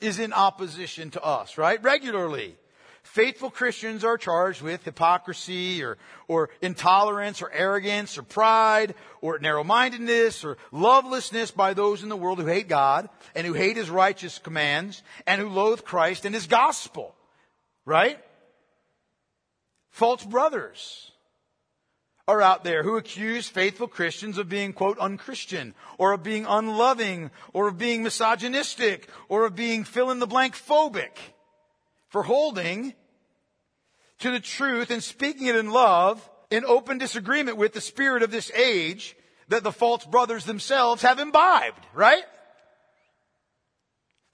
is 0.00 0.18
in 0.18 0.32
opposition 0.32 1.10
to 1.10 1.22
us, 1.22 1.58
right? 1.58 1.82
Regularly. 1.82 2.56
Faithful 3.02 3.50
Christians 3.50 4.04
are 4.04 4.18
charged 4.18 4.62
with 4.62 4.84
hypocrisy 4.84 5.82
or, 5.82 5.96
or 6.26 6.50
intolerance 6.60 7.40
or 7.40 7.50
arrogance 7.52 8.18
or 8.18 8.22
pride 8.22 8.94
or 9.20 9.38
narrow-mindedness 9.38 10.44
or 10.44 10.58
lovelessness 10.72 11.52
by 11.52 11.72
those 11.72 12.02
in 12.02 12.08
the 12.08 12.16
world 12.16 12.40
who 12.40 12.46
hate 12.46 12.68
God 12.68 13.08
and 13.34 13.46
who 13.46 13.52
hate 13.52 13.76
His 13.76 13.88
righteous 13.88 14.38
commands 14.38 15.02
and 15.26 15.40
who 15.40 15.48
loathe 15.48 15.84
Christ 15.84 16.24
and 16.24 16.34
His 16.34 16.48
gospel. 16.48 17.14
Right? 17.84 18.18
False 19.90 20.24
brothers 20.24 21.12
are 22.28 22.42
out 22.42 22.64
there 22.64 22.82
who 22.82 22.96
accuse 22.96 23.48
faithful 23.48 23.86
Christians 23.86 24.38
of 24.38 24.48
being, 24.48 24.72
quote, 24.72 24.98
unchristian, 24.98 25.74
or 25.96 26.12
of 26.12 26.22
being 26.22 26.44
unloving, 26.46 27.30
or 27.52 27.68
of 27.68 27.78
being 27.78 28.02
misogynistic, 28.02 29.08
or 29.28 29.46
of 29.46 29.54
being 29.54 29.84
fill 29.84 30.10
in 30.10 30.18
the 30.18 30.26
blank 30.26 30.54
phobic 30.54 31.16
for 32.08 32.24
holding 32.24 32.94
to 34.18 34.30
the 34.30 34.40
truth 34.40 34.90
and 34.90 35.02
speaking 35.02 35.46
it 35.46 35.56
in 35.56 35.70
love 35.70 36.28
in 36.50 36.64
open 36.64 36.98
disagreement 36.98 37.56
with 37.56 37.72
the 37.72 37.80
spirit 37.80 38.22
of 38.22 38.30
this 38.30 38.50
age 38.52 39.16
that 39.48 39.62
the 39.62 39.72
false 39.72 40.04
brothers 40.04 40.44
themselves 40.44 41.02
have 41.02 41.18
imbibed, 41.18 41.86
right? 41.94 42.24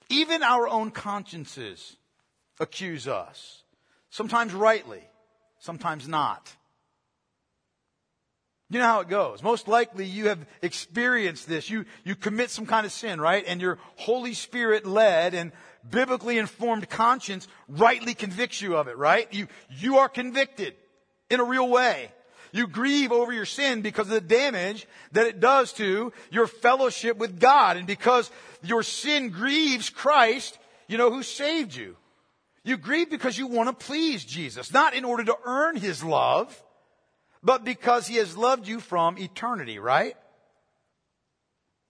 Even 0.09 0.43
our 0.43 0.67
own 0.67 0.91
consciences 0.91 1.95
accuse 2.59 3.07
us. 3.07 3.63
Sometimes 4.09 4.53
rightly, 4.53 5.03
sometimes 5.59 6.07
not. 6.07 6.55
You 8.73 8.79
know 8.79 8.85
how 8.85 9.01
it 9.01 9.07
goes. 9.07 9.43
Most 9.43 9.67
likely 9.67 10.07
you 10.07 10.29
have 10.29 10.43
experienced 10.63 11.47
this. 11.47 11.69
You, 11.69 11.85
you 12.03 12.15
commit 12.15 12.49
some 12.49 12.65
kind 12.65 12.87
of 12.87 12.91
sin, 12.91 13.21
right? 13.21 13.43
And 13.45 13.61
your 13.61 13.77
Holy 13.97 14.33
Spirit 14.33 14.83
led 14.83 15.35
and 15.35 15.51
biblically 15.87 16.39
informed 16.39 16.89
conscience 16.89 17.47
rightly 17.69 18.15
convicts 18.15 18.63
you 18.63 18.75
of 18.75 18.87
it, 18.87 18.97
right? 18.97 19.31
You, 19.31 19.47
you 19.69 19.99
are 19.99 20.09
convicted 20.09 20.73
in 21.29 21.39
a 21.39 21.43
real 21.43 21.69
way. 21.69 22.09
You 22.51 22.65
grieve 22.65 23.11
over 23.11 23.31
your 23.31 23.45
sin 23.45 23.83
because 23.83 24.07
of 24.07 24.13
the 24.13 24.21
damage 24.21 24.87
that 25.11 25.27
it 25.27 25.39
does 25.39 25.71
to 25.73 26.11
your 26.31 26.47
fellowship 26.47 27.17
with 27.17 27.39
God. 27.39 27.77
And 27.77 27.85
because 27.85 28.31
your 28.63 28.81
sin 28.81 29.29
grieves 29.29 29.91
Christ, 29.91 30.57
you 30.87 30.97
know, 30.97 31.11
who 31.11 31.21
saved 31.21 31.75
you. 31.75 31.95
You 32.63 32.77
grieve 32.77 33.11
because 33.11 33.37
you 33.37 33.45
want 33.45 33.69
to 33.69 33.85
please 33.85 34.25
Jesus, 34.25 34.73
not 34.73 34.95
in 34.95 35.05
order 35.05 35.25
to 35.25 35.37
earn 35.45 35.75
His 35.75 36.03
love, 36.03 36.59
but 37.43 37.63
because 37.63 38.07
He 38.07 38.15
has 38.15 38.37
loved 38.37 38.67
you 38.67 38.79
from 38.79 39.17
eternity, 39.17 39.79
right? 39.79 40.15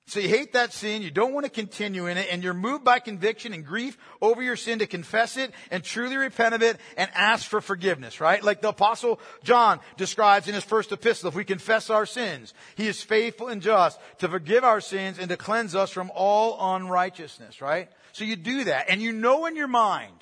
So 0.08 0.20
you 0.20 0.28
hate 0.28 0.54
that 0.54 0.74
sin, 0.74 1.02
you 1.02 1.12
don't 1.12 1.34
want 1.34 1.46
to 1.46 1.50
continue 1.50 2.08
in 2.08 2.18
it, 2.18 2.28
and 2.30 2.44
you're 2.44 2.54
moved 2.54 2.84
by 2.84 3.00
conviction 3.00 3.54
and 3.54 3.66
grief 3.66 3.98
over 4.22 4.44
your 4.44 4.58
sin 4.58 4.80
to 4.80 4.86
confess 4.86 5.38
it 5.38 5.54
and 5.72 5.82
truly 5.82 6.18
repent 6.18 6.54
of 6.54 6.62
it 6.62 6.78
and 6.98 7.10
ask 7.14 7.48
for 7.48 7.62
forgiveness, 7.62 8.20
right? 8.20 8.44
Like 8.44 8.62
the 8.62 8.70
apostle 8.70 9.22
John 9.46 9.80
describes 9.96 10.50
in 10.50 10.56
his 10.56 10.66
first 10.66 10.92
epistle, 10.92 11.30
if 11.30 11.36
we 11.36 11.46
confess 11.46 11.90
our 11.90 12.06
sins, 12.06 12.54
he 12.76 12.88
is 12.88 13.02
faithful 13.02 13.48
and 13.48 13.62
just 13.62 13.98
to 14.20 14.28
forgive 14.28 14.66
our 14.66 14.82
sins 14.82 15.20
and 15.20 15.30
to 15.30 15.38
cleanse 15.38 15.74
us 15.74 15.90
from 15.90 16.12
all 16.14 16.76
unrighteousness, 16.76 17.62
right? 17.62 17.90
So 18.12 18.26
you 18.26 18.36
do 18.36 18.66
that, 18.66 18.90
and 18.90 19.02
you 19.02 19.14
know 19.14 19.46
in 19.46 19.56
your 19.56 19.70
mind, 19.70 20.14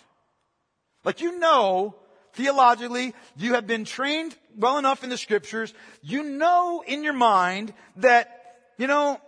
like 1.04 1.22
you 1.22 1.40
know 1.40 1.96
theologically, 2.34 3.14
you 3.36 3.54
have 3.54 3.68
been 3.68 3.86
trained 3.86 4.36
well 4.58 4.78
enough 4.78 5.04
in 5.04 5.10
the 5.10 5.18
scriptures, 5.18 5.74
you 6.02 6.24
know 6.24 6.84
in 6.86 7.04
your 7.04 7.14
mind 7.14 7.74
that, 7.98 8.56
you 8.78 8.88
know, 8.88 9.20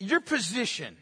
your 0.00 0.20
position, 0.20 0.96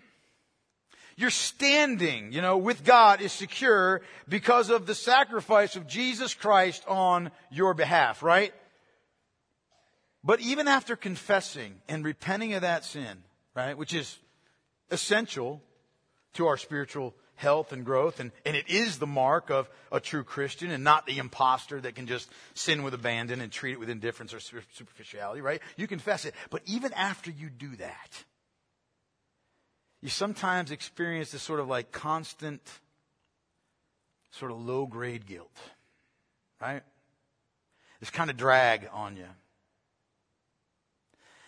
your 1.17 1.31
standing, 1.31 2.33
you 2.33 2.43
know, 2.43 2.59
with 2.59 2.85
God 2.85 3.21
is 3.21 3.33
secure 3.33 4.03
because 4.29 4.71
of 4.71 4.87
the 4.87 4.95
sacrifice 4.95 5.77
of 5.77 5.87
Jesus 5.87 6.35
Christ 6.35 6.85
on 6.87 7.31
your 7.51 7.75
behalf, 7.75 8.23
right? 8.23 8.53
But 10.23 10.41
even 10.41 10.67
after 10.67 10.97
confessing 10.97 11.77
and 11.89 12.05
repenting 12.05 12.55
of 12.55 12.63
that 12.63 12.85
sin, 12.85 13.23
right, 13.55 13.79
which 13.79 13.95
is 13.95 14.19
essential 14.91 15.63
to 16.35 16.47
our 16.47 16.57
spiritual 16.57 17.15
health 17.37 17.73
and 17.73 17.85
growth, 17.85 18.21
and, 18.21 18.33
and 18.45 18.57
it 18.57 18.69
is 18.69 18.99
the 18.99 19.07
mark 19.07 19.51
of 19.51 19.69
a 19.93 20.01
true 20.01 20.25
Christian 20.25 20.71
and 20.71 20.83
not 20.83 21.07
the 21.07 21.19
impostor 21.19 21.81
that 21.81 21.95
can 21.95 22.07
just 22.07 22.31
sin 22.55 22.83
with 22.83 22.95
abandon 22.95 23.41
and 23.41 23.53
treat 23.53 23.73
it 23.73 23.81
with 23.81 23.91
indifference 23.91 24.35
or 24.35 24.41
superficiality, 24.41 25.41
right? 25.41 25.63
You 25.77 25.87
confess 25.87 26.25
it. 26.25 26.35
But 26.51 26.63
even 26.67 26.93
after 26.95 27.31
you 27.31 27.49
do 27.51 27.77
that, 27.77 28.25
you 30.03 30.09
sometimes 30.09 30.71
experience 30.71 31.31
this 31.31 31.43
sort 31.43 31.61
of 31.61 31.69
like 31.69 31.93
constant, 31.93 32.63
sort 34.31 34.51
of 34.51 34.61
low 34.61 34.87
grade 34.87 35.27
guilt, 35.27 35.57
right? 36.61 36.83
This 38.01 38.11
kind 38.11 38.31
of 38.31 38.37
drag 38.37 38.89
on 38.93 39.17
you 39.17 39.27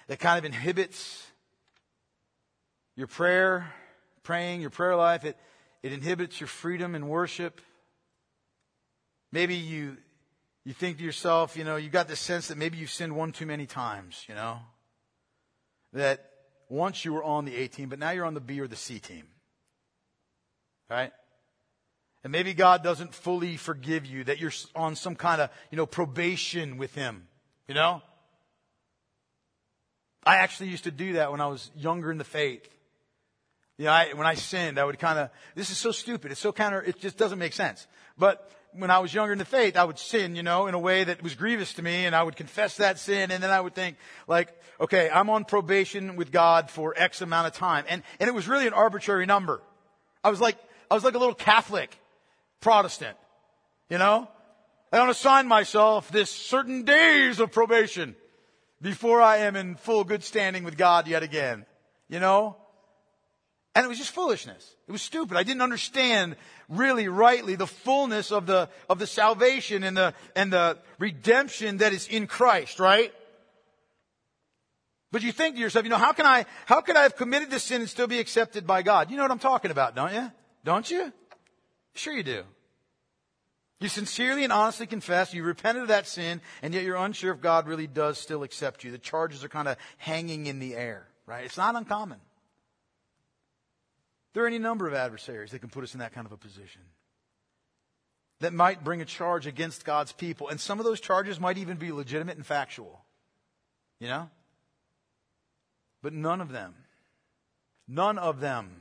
that 0.08 0.18
kind 0.18 0.38
of 0.38 0.44
inhibits 0.44 1.26
your 2.96 3.06
prayer, 3.06 3.72
praying, 4.22 4.60
your 4.60 4.70
prayer 4.70 4.96
life. 4.96 5.24
It, 5.24 5.36
it 5.82 5.92
inhibits 5.92 6.40
your 6.40 6.48
freedom 6.48 6.94
in 6.94 7.08
worship. 7.08 7.60
Maybe 9.30 9.54
you, 9.54 9.96
you 10.64 10.72
think 10.72 10.98
to 10.98 11.04
yourself, 11.04 11.56
you 11.56 11.64
know, 11.64 11.76
you 11.76 11.88
got 11.88 12.08
this 12.08 12.20
sense 12.20 12.48
that 12.48 12.58
maybe 12.58 12.78
you've 12.78 12.90
sinned 12.90 13.14
one 13.14 13.32
too 13.32 13.46
many 13.46 13.66
times, 13.66 14.24
you 14.28 14.34
know? 14.34 14.58
That 15.92 16.30
once 16.68 17.04
you 17.04 17.12
were 17.12 17.22
on 17.22 17.44
the 17.44 17.56
A 17.56 17.68
team, 17.68 17.88
but 17.88 17.98
now 17.98 18.10
you're 18.10 18.26
on 18.26 18.34
the 18.34 18.40
B 18.40 18.60
or 18.60 18.66
the 18.66 18.76
C 18.76 18.98
team. 18.98 19.24
Right? 20.90 21.12
And 22.24 22.32
maybe 22.32 22.54
God 22.54 22.82
doesn't 22.82 23.14
fully 23.14 23.56
forgive 23.56 24.04
you, 24.04 24.24
that 24.24 24.40
you're 24.40 24.52
on 24.74 24.96
some 24.96 25.14
kind 25.14 25.40
of, 25.40 25.50
you 25.70 25.76
know, 25.76 25.86
probation 25.86 26.76
with 26.78 26.94
Him. 26.94 27.28
You 27.68 27.74
know? 27.74 28.02
I 30.24 30.36
actually 30.36 30.70
used 30.70 30.84
to 30.84 30.90
do 30.90 31.14
that 31.14 31.30
when 31.30 31.40
I 31.40 31.46
was 31.46 31.70
younger 31.76 32.10
in 32.10 32.18
the 32.18 32.24
faith. 32.24 32.68
You 33.78 33.84
know, 33.84 33.92
I, 33.92 34.12
when 34.12 34.26
I 34.26 34.34
sinned, 34.34 34.78
I 34.78 34.84
would 34.84 34.98
kind 34.98 35.18
of, 35.18 35.30
this 35.54 35.70
is 35.70 35.78
so 35.78 35.92
stupid. 35.92 36.32
It's 36.32 36.40
so 36.40 36.52
counter, 36.52 36.82
it 36.82 36.98
just 36.98 37.16
doesn't 37.16 37.38
make 37.38 37.52
sense. 37.52 37.86
But 38.18 38.50
when 38.72 38.90
I 38.90 38.98
was 38.98 39.14
younger 39.14 39.32
in 39.32 39.38
the 39.38 39.44
faith, 39.44 39.76
I 39.76 39.84
would 39.84 39.98
sin, 39.98 40.34
you 40.34 40.42
know, 40.42 40.66
in 40.66 40.74
a 40.74 40.78
way 40.78 41.04
that 41.04 41.22
was 41.22 41.36
grievous 41.36 41.72
to 41.74 41.82
me, 41.82 42.04
and 42.04 42.14
I 42.14 42.24
would 42.24 42.36
confess 42.36 42.76
that 42.78 42.98
sin, 42.98 43.30
and 43.30 43.42
then 43.42 43.50
I 43.50 43.60
would 43.60 43.74
think, 43.74 43.96
like, 44.26 44.52
okay, 44.80 45.08
I'm 45.08 45.30
on 45.30 45.44
probation 45.44 46.16
with 46.16 46.32
God 46.32 46.70
for 46.70 46.92
X 46.96 47.22
amount 47.22 47.46
of 47.46 47.52
time. 47.52 47.84
And, 47.88 48.02
and 48.18 48.28
it 48.28 48.34
was 48.34 48.48
really 48.48 48.66
an 48.66 48.74
arbitrary 48.74 49.26
number. 49.26 49.62
I 50.24 50.30
was 50.30 50.40
like, 50.40 50.58
I 50.90 50.94
was 50.94 51.04
like 51.04 51.14
a 51.14 51.18
little 51.18 51.34
Catholic 51.34 51.96
Protestant, 52.60 53.16
you 53.88 53.98
know? 53.98 54.28
I 54.92 54.96
don't 54.96 55.10
assign 55.10 55.46
myself 55.46 56.10
this 56.10 56.30
certain 56.30 56.82
days 56.82 57.40
of 57.40 57.52
probation 57.52 58.16
before 58.82 59.20
I 59.20 59.38
am 59.38 59.54
in 59.54 59.76
full 59.76 60.02
good 60.02 60.24
standing 60.24 60.64
with 60.64 60.76
God 60.76 61.06
yet 61.06 61.22
again, 61.22 61.64
you 62.08 62.18
know? 62.18 62.56
And 63.78 63.84
it 63.84 63.88
was 63.88 63.98
just 63.98 64.10
foolishness. 64.10 64.74
It 64.88 64.90
was 64.90 65.02
stupid. 65.02 65.36
I 65.36 65.44
didn't 65.44 65.62
understand 65.62 66.34
really 66.68 67.06
rightly 67.06 67.54
the 67.54 67.68
fullness 67.68 68.32
of 68.32 68.44
the, 68.44 68.68
of 68.90 68.98
the 68.98 69.06
salvation 69.06 69.84
and 69.84 69.96
the, 69.96 70.14
and 70.34 70.52
the 70.52 70.78
redemption 70.98 71.76
that 71.76 71.92
is 71.92 72.08
in 72.08 72.26
Christ, 72.26 72.80
right? 72.80 73.14
But 75.12 75.22
you 75.22 75.30
think 75.30 75.54
to 75.54 75.60
yourself, 75.60 75.84
you 75.84 75.90
know, 75.90 75.96
how 75.96 76.12
can 76.12 76.26
I, 76.26 76.44
how 76.66 76.80
can 76.80 76.96
I 76.96 77.02
have 77.02 77.14
committed 77.14 77.52
this 77.52 77.62
sin 77.62 77.80
and 77.80 77.88
still 77.88 78.08
be 78.08 78.18
accepted 78.18 78.66
by 78.66 78.82
God? 78.82 79.12
You 79.12 79.16
know 79.16 79.22
what 79.22 79.30
I'm 79.30 79.38
talking 79.38 79.70
about, 79.70 79.94
don't 79.94 80.12
you? 80.12 80.28
Don't 80.64 80.90
you? 80.90 81.12
Sure 81.94 82.12
you 82.12 82.24
do. 82.24 82.42
You 83.78 83.88
sincerely 83.88 84.42
and 84.42 84.52
honestly 84.52 84.88
confess, 84.88 85.32
you 85.32 85.44
repented 85.44 85.82
of 85.82 85.88
that 85.88 86.08
sin, 86.08 86.40
and 86.62 86.74
yet 86.74 86.82
you're 86.82 86.96
unsure 86.96 87.32
if 87.32 87.40
God 87.40 87.68
really 87.68 87.86
does 87.86 88.18
still 88.18 88.42
accept 88.42 88.82
you. 88.82 88.90
The 88.90 88.98
charges 88.98 89.44
are 89.44 89.48
kind 89.48 89.68
of 89.68 89.76
hanging 89.98 90.46
in 90.46 90.58
the 90.58 90.74
air, 90.74 91.06
right? 91.26 91.44
It's 91.44 91.56
not 91.56 91.76
uncommon. 91.76 92.18
There 94.38 94.44
are 94.44 94.46
any 94.46 94.60
number 94.60 94.86
of 94.86 94.94
adversaries 94.94 95.50
that 95.50 95.58
can 95.58 95.68
put 95.68 95.82
us 95.82 95.94
in 95.94 95.98
that 95.98 96.12
kind 96.12 96.24
of 96.24 96.30
a 96.30 96.36
position 96.36 96.82
that 98.38 98.52
might 98.52 98.84
bring 98.84 99.00
a 99.00 99.04
charge 99.04 99.48
against 99.48 99.84
God's 99.84 100.12
people. 100.12 100.46
And 100.46 100.60
some 100.60 100.78
of 100.78 100.84
those 100.84 101.00
charges 101.00 101.40
might 101.40 101.58
even 101.58 101.76
be 101.76 101.90
legitimate 101.90 102.36
and 102.36 102.46
factual. 102.46 103.04
You 103.98 104.06
know? 104.06 104.30
But 106.04 106.12
none 106.12 106.40
of 106.40 106.52
them, 106.52 106.76
none 107.88 108.16
of 108.16 108.38
them 108.38 108.80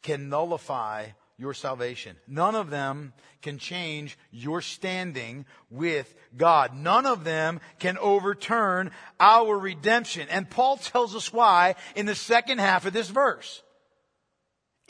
can 0.00 0.28
nullify 0.28 1.06
your 1.36 1.52
salvation. 1.52 2.14
None 2.28 2.54
of 2.54 2.70
them 2.70 3.12
can 3.42 3.58
change 3.58 4.16
your 4.30 4.60
standing 4.60 5.44
with 5.70 6.14
God. 6.36 6.76
None 6.76 7.04
of 7.04 7.24
them 7.24 7.58
can 7.80 7.98
overturn 7.98 8.92
our 9.18 9.58
redemption. 9.58 10.28
And 10.30 10.48
Paul 10.48 10.76
tells 10.76 11.16
us 11.16 11.32
why 11.32 11.74
in 11.96 12.06
the 12.06 12.14
second 12.14 12.58
half 12.58 12.86
of 12.86 12.92
this 12.92 13.08
verse. 13.08 13.64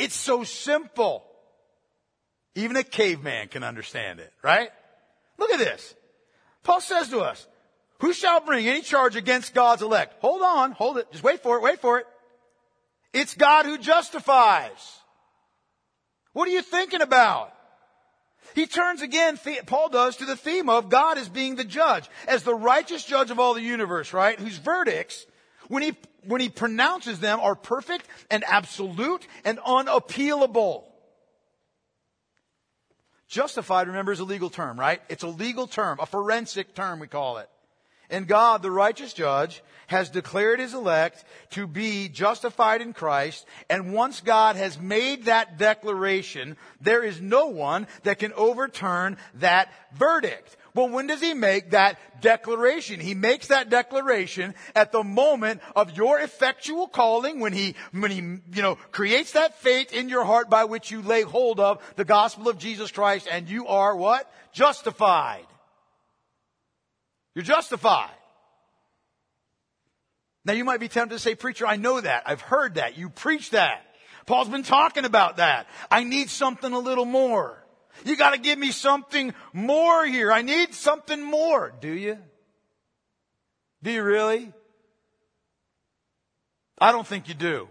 It's 0.01 0.17
so 0.17 0.45
simple. 0.45 1.25
Even 2.55 2.77
a 2.77 2.83
caveman 2.83 3.49
can 3.49 3.63
understand 3.63 4.19
it, 4.19 4.33
right? 4.43 4.71
Look 5.39 5.51
at 5.51 5.59
this. 5.59 5.95
Paul 6.63 6.81
says 6.81 7.11
to 7.11 7.21
us, 7.21 7.47
who 8.01 8.15
shall 8.15 8.41
bring 8.41 8.67
any 8.67 8.81
charge 8.81 9.15
against 9.15 9.55
God's 9.55 9.83
elect? 9.83 10.15
Hold 10.23 10.41
on, 10.41 10.73
hold 10.73 10.97
it. 10.97 11.13
Just 11.13 11.23
wait 11.23 11.43
for 11.43 11.59
it, 11.59 11.63
wait 11.63 11.81
for 11.81 11.99
it. 11.99 12.07
It's 13.13 13.35
God 13.35 13.67
who 13.67 13.77
justifies. 13.77 14.99
What 16.33 16.49
are 16.49 16.53
you 16.53 16.63
thinking 16.63 17.03
about? 17.03 17.53
He 18.55 18.67
turns 18.67 19.03
again, 19.03 19.39
Paul 19.67 19.91
does, 19.91 20.17
to 20.17 20.25
the 20.25 20.35
theme 20.35 20.71
of 20.71 20.89
God 20.89 21.19
as 21.19 21.29
being 21.29 21.57
the 21.57 21.65
judge, 21.65 22.09
as 22.27 22.43
the 22.43 22.55
righteous 22.55 23.05
judge 23.05 23.31
of 23.31 23.39
all 23.39 23.53
the 23.53 23.61
universe, 23.61 24.15
right? 24.15 24.39
Whose 24.39 24.57
verdicts, 24.57 25.27
when 25.71 25.85
he 25.85 25.95
when 26.27 26.41
he 26.41 26.49
pronounces 26.51 27.21
them 27.21 27.41
are 27.41 27.55
perfect 27.55 28.07
and 28.31 28.45
absolute 28.45 29.27
and 29.45 29.59
unappealable. 29.59 30.83
Justified, 33.29 33.87
remember, 33.87 34.13
is 34.13 34.21
a 34.21 34.25
legal 34.25 34.51
term, 34.51 34.79
right? 34.79 35.01
It's 35.09 35.23
a 35.23 35.29
legal 35.29 35.69
term, 35.69 35.99
a 36.01 36.07
forensic 36.07 36.75
term, 36.75 36.99
we 36.99 37.07
call 37.07 37.39
it. 37.39 37.49
And 38.11 38.27
God, 38.27 38.61
the 38.61 38.73
righteous 38.73 39.13
judge, 39.13 39.63
has 39.87 40.11
declared 40.11 40.59
his 40.59 40.75
elect 40.75 41.25
to 41.51 41.69
be 41.69 42.09
justified 42.09 42.83
in 42.83 42.93
Christ. 42.93 43.47
And 43.69 43.95
once 43.95 44.21
God 44.21 44.57
has 44.57 44.79
made 44.79 45.27
that 45.27 45.59
declaration, 45.59 46.57
there 46.81 47.05
is 47.05 47.21
no 47.21 47.47
one 47.47 47.87
that 48.03 48.19
can 48.19 48.33
overturn 48.33 49.17
that 49.35 49.73
verdict. 49.95 50.57
Well, 50.75 50.89
when 50.89 51.07
does 51.07 51.21
he 51.21 51.35
make 51.35 51.71
that 51.71 51.99
declaration? 52.21 53.01
He 53.01 53.15
makes 53.15 53.49
that 53.49 53.71
declaration 53.71 54.55
at 54.75 54.93
the 54.93 55.03
moment 55.03 55.61
of 55.75 55.97
your 55.97 56.21
effectual 56.21 56.87
calling 56.87 57.41
when 57.41 57.53
he, 57.53 57.75
when 57.93 58.11
he, 58.11 58.19
you 58.19 58.63
know, 58.63 58.77
creates 58.93 59.33
that 59.33 59.59
faith 59.59 59.93
in 59.93 60.09
your 60.09 60.25
heart 60.25 60.49
by 60.49 60.65
which 60.65 60.91
you 60.91 61.03
lay 61.03 61.23
hold 61.23 61.59
of 61.59 61.83
the 61.97 62.05
gospel 62.05 62.49
of 62.49 62.59
Jesus 62.59 62.91
Christ 62.91 63.27
and 63.31 63.49
you 63.49 63.67
are 63.67 63.97
what? 63.97 64.31
Justified. 64.53 65.47
You're 67.35 67.45
justified. 67.45 68.11
Now 70.45 70.53
you 70.53 70.65
might 70.65 70.81
be 70.81 70.89
tempted 70.89 71.15
to 71.15 71.19
say, 71.19 71.35
preacher, 71.35 71.67
I 71.67 71.77
know 71.77 72.01
that. 72.01 72.25
I've 72.27 72.41
heard 72.41 72.77
that. 72.77 72.97
You 72.97 73.11
preach 73.11 73.51
that. 73.51 73.85
Paul's 74.27 74.49
been 74.49 74.63
talking 74.63 75.05
about 75.05 75.37
that. 75.39 75.67
I 75.91 76.05
need 76.05 76.31
something 76.31 76.73
a 76.73 76.79
little 76.79 77.05
more. 77.05 77.60
You 78.05 78.17
gotta 78.17 78.39
give 78.39 78.59
me 78.59 78.73
something 78.73 79.35
more 79.53 80.05
here. 80.07 80.33
I 80.33 80.43
need 80.43 80.75
something 80.75 81.23
more. 81.23 81.73
Do 81.81 81.93
you? 81.93 82.19
Do 83.83 83.91
you 83.91 84.03
really? 84.03 84.53
I 86.79 86.93
don't 86.93 87.07
think 87.07 87.29
you 87.29 87.35
do. 87.35 87.69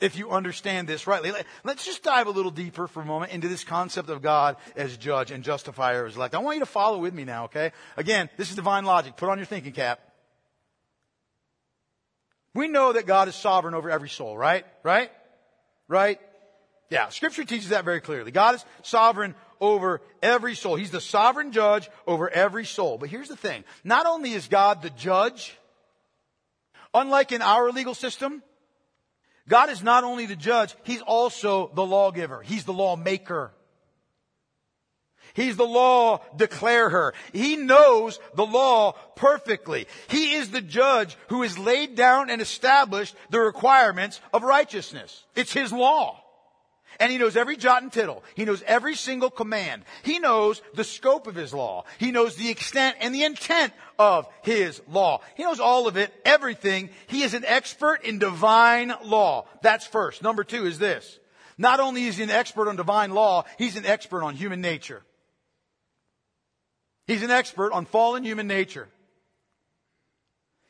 If 0.00 0.16
you 0.16 0.30
understand 0.30 0.88
this 0.88 1.06
rightly. 1.06 1.32
Let's 1.64 1.84
just 1.84 2.04
dive 2.04 2.28
a 2.28 2.30
little 2.30 2.52
deeper 2.52 2.86
for 2.86 3.02
a 3.02 3.04
moment 3.04 3.32
into 3.32 3.48
this 3.48 3.64
concept 3.64 4.08
of 4.10 4.22
God 4.22 4.56
as 4.76 4.96
judge 4.96 5.32
and 5.32 5.42
justifier 5.42 6.06
as 6.06 6.16
elect. 6.16 6.36
I 6.36 6.38
want 6.38 6.56
you 6.56 6.60
to 6.60 6.66
follow 6.66 6.98
with 6.98 7.12
me 7.12 7.24
now, 7.24 7.44
okay? 7.46 7.72
Again, 7.96 8.30
this 8.36 8.48
is 8.48 8.56
divine 8.56 8.84
logic. 8.84 9.16
Put 9.16 9.28
on 9.28 9.38
your 9.38 9.46
thinking 9.46 9.72
cap. 9.72 10.00
We 12.54 12.68
know 12.68 12.92
that 12.92 13.06
God 13.06 13.28
is 13.28 13.34
sovereign 13.34 13.74
over 13.74 13.90
every 13.90 14.08
soul, 14.08 14.36
right? 14.36 14.64
Right? 14.84 15.10
Right? 15.88 16.20
Yeah, 16.90 17.10
scripture 17.10 17.44
teaches 17.44 17.68
that 17.68 17.84
very 17.84 18.00
clearly. 18.00 18.30
God 18.30 18.54
is 18.54 18.64
sovereign 18.82 19.34
over 19.60 20.00
every 20.22 20.54
soul. 20.54 20.76
He's 20.76 20.90
the 20.90 21.00
sovereign 21.00 21.52
judge 21.52 21.90
over 22.06 22.30
every 22.30 22.64
soul. 22.64 22.96
But 22.96 23.10
here's 23.10 23.28
the 23.28 23.36
thing. 23.36 23.64
Not 23.84 24.06
only 24.06 24.32
is 24.32 24.48
God 24.48 24.80
the 24.80 24.90
judge, 24.90 25.58
unlike 26.94 27.32
in 27.32 27.42
our 27.42 27.70
legal 27.70 27.94
system, 27.94 28.42
God 29.48 29.68
is 29.68 29.82
not 29.82 30.04
only 30.04 30.26
the 30.26 30.36
judge, 30.36 30.74
He's 30.82 31.02
also 31.02 31.70
the 31.74 31.84
lawgiver. 31.84 32.42
He's 32.42 32.64
the 32.64 32.72
lawmaker. 32.72 33.52
He's 35.34 35.56
the 35.56 35.66
law 35.66 36.22
declarer. 36.36 37.12
He 37.32 37.56
knows 37.56 38.18
the 38.34 38.46
law 38.46 38.92
perfectly. 39.14 39.86
He 40.08 40.34
is 40.34 40.50
the 40.50 40.62
judge 40.62 41.16
who 41.28 41.42
has 41.42 41.58
laid 41.58 41.96
down 41.96 42.30
and 42.30 42.40
established 42.40 43.14
the 43.28 43.40
requirements 43.40 44.20
of 44.32 44.42
righteousness. 44.42 45.24
It's 45.34 45.52
His 45.52 45.70
law. 45.70 46.24
And 47.00 47.12
he 47.12 47.18
knows 47.18 47.36
every 47.36 47.56
jot 47.56 47.82
and 47.82 47.92
tittle. 47.92 48.24
He 48.34 48.44
knows 48.44 48.62
every 48.66 48.96
single 48.96 49.30
command. 49.30 49.84
He 50.02 50.18
knows 50.18 50.60
the 50.74 50.82
scope 50.82 51.28
of 51.28 51.36
his 51.36 51.54
law. 51.54 51.84
He 51.98 52.10
knows 52.10 52.34
the 52.34 52.50
extent 52.50 52.96
and 53.00 53.14
the 53.14 53.22
intent 53.22 53.72
of 53.98 54.26
his 54.42 54.82
law. 54.88 55.20
He 55.36 55.44
knows 55.44 55.60
all 55.60 55.86
of 55.86 55.96
it, 55.96 56.12
everything. 56.24 56.90
He 57.06 57.22
is 57.22 57.34
an 57.34 57.44
expert 57.44 58.02
in 58.02 58.18
divine 58.18 58.92
law. 59.04 59.46
That's 59.62 59.86
first. 59.86 60.22
Number 60.22 60.42
two 60.42 60.66
is 60.66 60.78
this. 60.78 61.20
Not 61.56 61.78
only 61.78 62.04
is 62.04 62.16
he 62.16 62.24
an 62.24 62.30
expert 62.30 62.68
on 62.68 62.76
divine 62.76 63.12
law, 63.12 63.44
he's 63.58 63.76
an 63.76 63.86
expert 63.86 64.24
on 64.24 64.34
human 64.34 64.60
nature. 64.60 65.02
He's 67.06 67.22
an 67.22 67.30
expert 67.30 67.72
on 67.72 67.86
fallen 67.86 68.24
human 68.24 68.48
nature. 68.48 68.88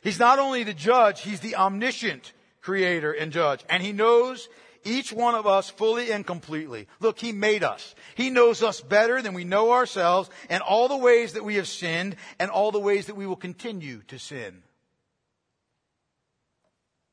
He's 0.00 0.18
not 0.18 0.38
only 0.38 0.62
the 0.62 0.74
judge, 0.74 1.22
he's 1.22 1.40
the 1.40 1.56
omniscient 1.56 2.32
creator 2.60 3.12
and 3.12 3.32
judge. 3.32 3.64
And 3.68 3.82
he 3.82 3.92
knows 3.92 4.48
each 4.84 5.12
one 5.12 5.34
of 5.34 5.46
us 5.46 5.70
fully 5.70 6.10
and 6.12 6.26
completely. 6.26 6.88
Look, 7.00 7.18
He 7.18 7.32
made 7.32 7.62
us. 7.62 7.94
He 8.14 8.30
knows 8.30 8.62
us 8.62 8.80
better 8.80 9.22
than 9.22 9.34
we 9.34 9.44
know 9.44 9.72
ourselves 9.72 10.30
and 10.48 10.62
all 10.62 10.88
the 10.88 10.96
ways 10.96 11.34
that 11.34 11.44
we 11.44 11.56
have 11.56 11.68
sinned 11.68 12.16
and 12.38 12.50
all 12.50 12.72
the 12.72 12.80
ways 12.80 13.06
that 13.06 13.16
we 13.16 13.26
will 13.26 13.36
continue 13.36 14.02
to 14.08 14.18
sin. 14.18 14.62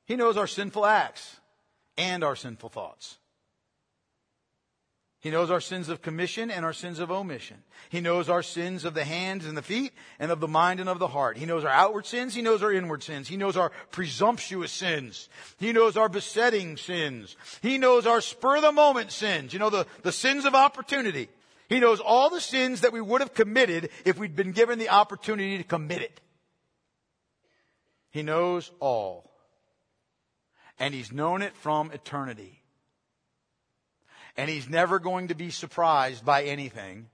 He 0.05 0.15
knows 0.15 0.37
our 0.37 0.47
sinful 0.47 0.85
acts 0.85 1.39
and 1.97 2.23
our 2.23 2.35
sinful 2.35 2.69
thoughts. 2.69 3.17
He 5.25 5.31
knows 5.31 5.49
our 5.49 5.59
sins 5.59 5.89
of 5.89 6.03
commission 6.03 6.51
and 6.51 6.63
our 6.63 6.71
sins 6.71 6.99
of 6.99 7.09
omission. 7.09 7.57
He 7.89 7.99
knows 7.99 8.29
our 8.29 8.43
sins 8.43 8.85
of 8.85 8.93
the 8.93 9.05
hands 9.05 9.47
and 9.47 9.57
the 9.57 9.63
feet 9.63 9.91
and 10.19 10.31
of 10.31 10.39
the 10.39 10.47
mind 10.47 10.79
and 10.79 10.87
of 10.87 10.99
the 10.99 11.07
heart. 11.07 11.35
He 11.35 11.47
knows 11.47 11.63
our 11.63 11.71
outward 11.71 12.05
sins. 12.05 12.35
He 12.35 12.43
knows 12.43 12.61
our 12.61 12.71
inward 12.71 13.01
sins. 13.01 13.27
He 13.27 13.35
knows 13.35 13.57
our 13.57 13.71
presumptuous 13.89 14.71
sins. 14.71 15.27
He 15.57 15.73
knows 15.73 15.97
our 15.97 16.09
besetting 16.09 16.77
sins. 16.77 17.37
He 17.63 17.79
knows 17.79 18.05
our 18.05 18.21
spur 18.21 18.57
of 18.57 18.61
the 18.61 18.71
moment 18.71 19.11
sins. 19.11 19.51
You 19.51 19.57
know, 19.57 19.71
the, 19.71 19.87
the 20.03 20.11
sins 20.11 20.45
of 20.45 20.53
opportunity. 20.53 21.27
He 21.69 21.79
knows 21.79 21.99
all 21.99 22.29
the 22.29 22.39
sins 22.39 22.81
that 22.81 22.93
we 22.93 23.01
would 23.01 23.21
have 23.21 23.33
committed 23.33 23.89
if 24.05 24.19
we'd 24.19 24.35
been 24.35 24.51
given 24.51 24.77
the 24.77 24.89
opportunity 24.89 25.57
to 25.57 25.63
commit 25.63 26.03
it. 26.03 26.21
He 28.11 28.21
knows 28.21 28.69
all. 28.79 29.31
And 30.77 30.93
He's 30.93 31.11
known 31.11 31.41
it 31.41 31.55
from 31.55 31.89
eternity. 31.89 32.61
And 34.37 34.49
he's 34.49 34.69
never 34.69 34.99
going 34.99 35.29
to 35.29 35.35
be 35.35 35.49
surprised 35.49 36.25
by 36.25 36.43
anything. 36.43 37.07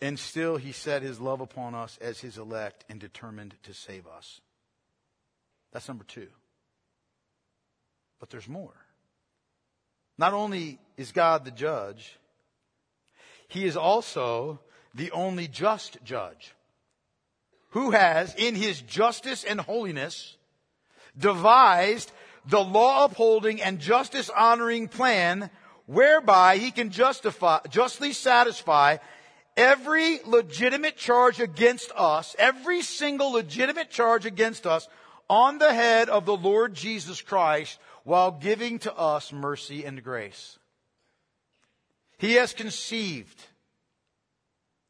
And 0.00 0.18
still 0.18 0.56
he 0.56 0.72
set 0.72 1.02
his 1.02 1.20
love 1.20 1.40
upon 1.40 1.74
us 1.74 1.98
as 2.00 2.20
his 2.20 2.36
elect 2.36 2.84
and 2.88 3.00
determined 3.00 3.54
to 3.62 3.72
save 3.72 4.06
us. 4.06 4.40
That's 5.72 5.88
number 5.88 6.04
two. 6.04 6.28
But 8.20 8.30
there's 8.30 8.48
more. 8.48 8.74
Not 10.18 10.32
only 10.32 10.78
is 10.96 11.12
God 11.12 11.44
the 11.44 11.50
judge, 11.50 12.18
he 13.48 13.64
is 13.64 13.76
also 13.76 14.60
the 14.94 15.10
only 15.12 15.48
just 15.48 16.02
judge 16.04 16.54
who 17.70 17.90
has, 17.90 18.34
in 18.36 18.54
his 18.54 18.80
justice 18.80 19.44
and 19.44 19.60
holiness, 19.60 20.36
devised 21.18 22.10
the 22.46 22.62
law 22.62 23.04
upholding 23.04 23.60
and 23.60 23.80
justice 23.80 24.30
honoring 24.30 24.88
plan 24.88 25.50
whereby 25.86 26.58
he 26.58 26.70
can 26.70 26.90
justify, 26.90 27.58
justly 27.70 28.12
satisfy 28.12 28.98
every 29.56 30.20
legitimate 30.24 30.96
charge 30.96 31.40
against 31.40 31.90
us, 31.96 32.36
every 32.38 32.82
single 32.82 33.32
legitimate 33.32 33.90
charge 33.90 34.26
against 34.26 34.66
us 34.66 34.88
on 35.28 35.58
the 35.58 35.72
head 35.72 36.08
of 36.08 36.26
the 36.26 36.36
Lord 36.36 36.74
Jesus 36.74 37.20
Christ 37.20 37.78
while 38.04 38.30
giving 38.30 38.78
to 38.80 38.94
us 38.94 39.32
mercy 39.32 39.84
and 39.84 40.02
grace. 40.02 40.58
He 42.18 42.34
has 42.34 42.52
conceived 42.52 43.42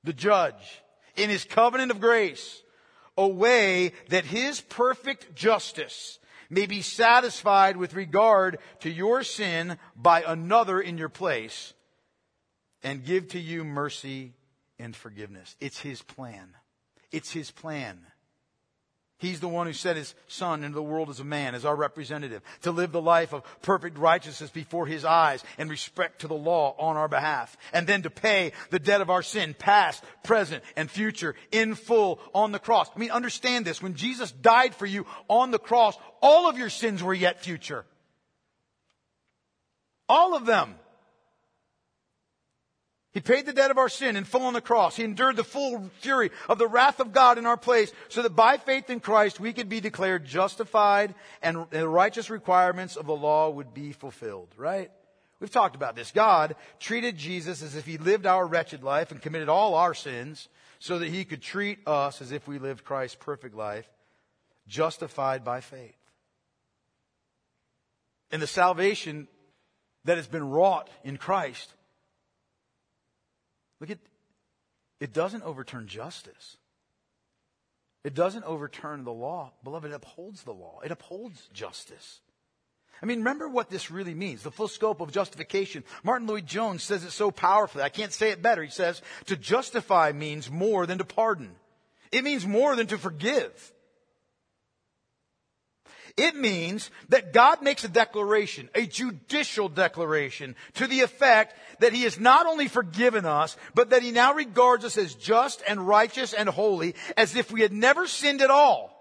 the 0.05 0.13
judge 0.13 0.83
in 1.17 1.31
his 1.31 1.45
covenant 1.45 1.91
of 1.91 2.01
grace 2.01 2.63
a 3.17 3.27
way 3.27 3.93
that 4.09 4.27
his 4.27 4.61
perfect 4.61 5.35
justice 5.35 6.19
may 6.51 6.67
be 6.67 6.83
satisfied 6.83 7.77
with 7.77 7.95
regard 7.95 8.59
to 8.81 8.91
your 8.91 9.23
sin 9.23 9.79
by 9.95 10.23
another 10.23 10.81
in 10.81 10.99
your 10.99 11.09
place 11.09 11.75
and 12.83 13.05
give 13.05 13.29
to 13.29 13.39
you 13.39 13.65
mercy 13.65 14.35
and 14.79 14.95
forgiveness. 14.95 15.57
It's 15.61 15.81
His 15.81 16.03
plan. 16.03 16.55
It's 17.11 17.33
His 17.33 17.51
plan. 17.51 17.99
He's 19.19 19.41
the 19.41 19.49
one 19.49 19.67
who 19.67 19.73
sent 19.73 19.97
his 19.97 20.15
son 20.29 20.63
into 20.63 20.75
the 20.75 20.83
world 20.83 21.09
as 21.09 21.21
a 21.21 21.25
man, 21.25 21.55
as 21.55 21.65
our 21.65 21.75
representative, 21.75 22.43
to 22.63 22.71
live 22.71 22.93
the 22.93 23.01
life 23.01 23.33
of 23.33 23.45
perfect 23.63 23.97
righteousness 23.97 24.51
before 24.51 24.87
his 24.87 25.07
eyes 25.07 25.43
and 25.57 25.71
respect 25.71 26.21
to 26.21 26.29
the 26.29 26.35
law 26.35 26.75
on 26.79 26.99
our 26.99 27.09
behalf. 27.09 27.57
And 27.73 27.87
then 27.87 28.03
to 28.03 28.11
pay 28.11 28.53
the 28.69 28.79
debt 28.79 29.01
of 29.01 29.09
our 29.09 29.23
sin, 29.23 29.55
past, 29.59 30.05
present, 30.23 30.63
and 30.77 30.91
future, 30.91 31.35
in 31.51 31.77
full 31.77 32.21
on 32.35 32.53
the 32.53 32.59
cross. 32.59 32.91
I 32.95 32.99
mean, 32.99 33.11
understand 33.11 33.65
this. 33.65 33.81
When 33.81 33.95
Jesus 33.95 34.33
died 34.33 34.75
for 34.75 34.87
you 34.87 35.07
on 35.29 35.51
the 35.51 35.59
cross, 35.59 35.97
all 36.21 36.51
of 36.51 36.59
your 36.59 36.71
sins 36.71 37.03
were 37.03 37.15
yet 37.15 37.43
future. 37.43 37.87
All 40.11 40.37
of 40.37 40.45
them. 40.45 40.75
He 43.17 43.23
paid 43.23 43.47
the 43.47 43.55
debt 43.55 43.71
of 43.71 43.79
our 43.79 43.89
sin 43.89 44.15
in 44.15 44.25
full 44.25 44.43
on 44.43 44.53
the 44.53 44.61
cross. 44.61 44.95
He 44.95 45.03
endured 45.03 45.37
the 45.37 45.43
full 45.43 45.89
fury 46.01 46.31
of 46.51 46.59
the 46.59 46.69
wrath 46.69 47.01
of 47.01 47.15
God 47.15 47.39
in 47.39 47.47
our 47.47 47.57
place 47.57 47.91
so 48.11 48.21
that 48.21 48.37
by 48.37 48.59
faith 48.59 48.91
in 48.91 49.01
Christ 49.01 49.41
we 49.41 49.55
could 49.55 49.71
be 49.71 49.81
declared 49.81 50.27
justified 50.27 51.15
and 51.41 51.65
the 51.71 51.89
righteous 51.89 52.29
requirements 52.29 52.95
of 52.95 53.07
the 53.07 53.17
law 53.17 53.49
would 53.49 53.73
be 53.73 53.93
fulfilled, 53.93 54.49
right? 54.59 54.91
We've 55.41 55.51
talked 55.51 55.77
about 55.77 55.97
this. 55.97 56.11
God 56.11 56.57
treated 56.79 57.17
Jesus 57.17 57.63
as 57.63 57.75
if 57.75 57.87
he 57.87 57.97
lived 57.97 58.27
our 58.27 58.47
wretched 58.47 58.83
life 58.83 59.11
and 59.11 59.23
committed 59.23 59.49
all 59.49 59.77
our 59.77 59.95
sins 59.95 60.51
so 60.79 60.99
that 60.99 61.09
he 61.09 61.25
could 61.25 61.41
treat 61.41 61.79
us 61.89 62.21
as 62.21 62.33
if 62.33 62.47
we 62.47 62.59
lived 62.59 62.85
Christ's 62.85 63.17
perfect 63.19 63.55
life, 63.55 63.89
justified 64.69 65.43
by 65.43 65.63
faith. 65.63 65.97
And 68.31 68.43
the 68.43 68.47
salvation 68.47 69.27
that 70.05 70.19
has 70.19 70.27
been 70.27 70.51
wrought 70.51 70.91
in 71.03 71.17
Christ 71.17 71.73
Look 73.81 73.91
at, 73.91 73.99
it 75.01 75.13
doesn't 75.13 75.43
overturn 75.43 75.87
justice. 75.87 76.57
It 78.05 78.15
doesn't 78.15 78.45
overturn 78.45 79.05
the 79.05 79.13
law. 79.13 79.53
Beloved, 79.65 79.91
it 79.91 79.95
upholds 79.95 80.43
the 80.43 80.55
law. 80.55 80.81
It 80.85 80.93
upholds 80.93 81.49
justice. 81.53 82.21
I 83.03 83.07
mean, 83.07 83.19
remember 83.19 83.49
what 83.49 83.69
this 83.69 83.91
really 83.91 84.15
means. 84.15 84.43
The 84.43 84.51
full 84.51 84.69
scope 84.69 85.01
of 85.01 85.13
justification. 85.13 85.85
Martyn 86.03 86.27
Lloyd-Jones 86.27 86.83
says 86.83 87.05
it 87.05 87.11
so 87.11 87.31
powerfully. 87.31 87.83
I 87.83 87.89
can't 87.91 88.13
say 88.13 88.31
it 88.31 88.43
better. 88.43 88.63
He 88.63 88.71
says, 88.71 89.03
to 89.27 89.37
justify 89.37 90.13
means 90.13 90.51
more 90.51 90.87
than 90.87 90.99
to 90.99 91.05
pardon. 91.05 91.51
It 92.13 92.25
means 92.25 92.47
more 92.47 92.77
than 92.77 92.87
to 92.87 92.99
forgive. 92.99 93.73
It 96.17 96.35
means 96.35 96.91
that 97.11 97.33
God 97.33 97.63
makes 97.63 97.85
a 97.85 97.89
declaration, 97.89 98.71
a 98.75 98.87
judicial 98.87 99.69
declaration, 99.69 100.57
to 100.75 100.87
the 100.87 101.03
effect 101.03 101.55
that 101.81 101.93
He 101.93 102.05
has 102.05 102.19
not 102.19 102.47
only 102.47 102.69
forgiven 102.69 103.27
us, 103.27 103.57
but 103.75 103.91
that 103.91 104.03
He 104.03 104.13
now 104.13 104.33
regards 104.33 104.85
us 104.85 104.97
as 104.97 105.15
just 105.15 105.63
and 105.69 105.87
righteous 105.87 106.33
and 106.33 106.49
holy, 106.49 106.95
as 107.17 107.37
if 107.37 107.53
we 107.53 107.61
had 107.61 107.73
never 107.73 108.07
sinned 108.07 108.41
at 108.41 108.51
all. 108.51 108.93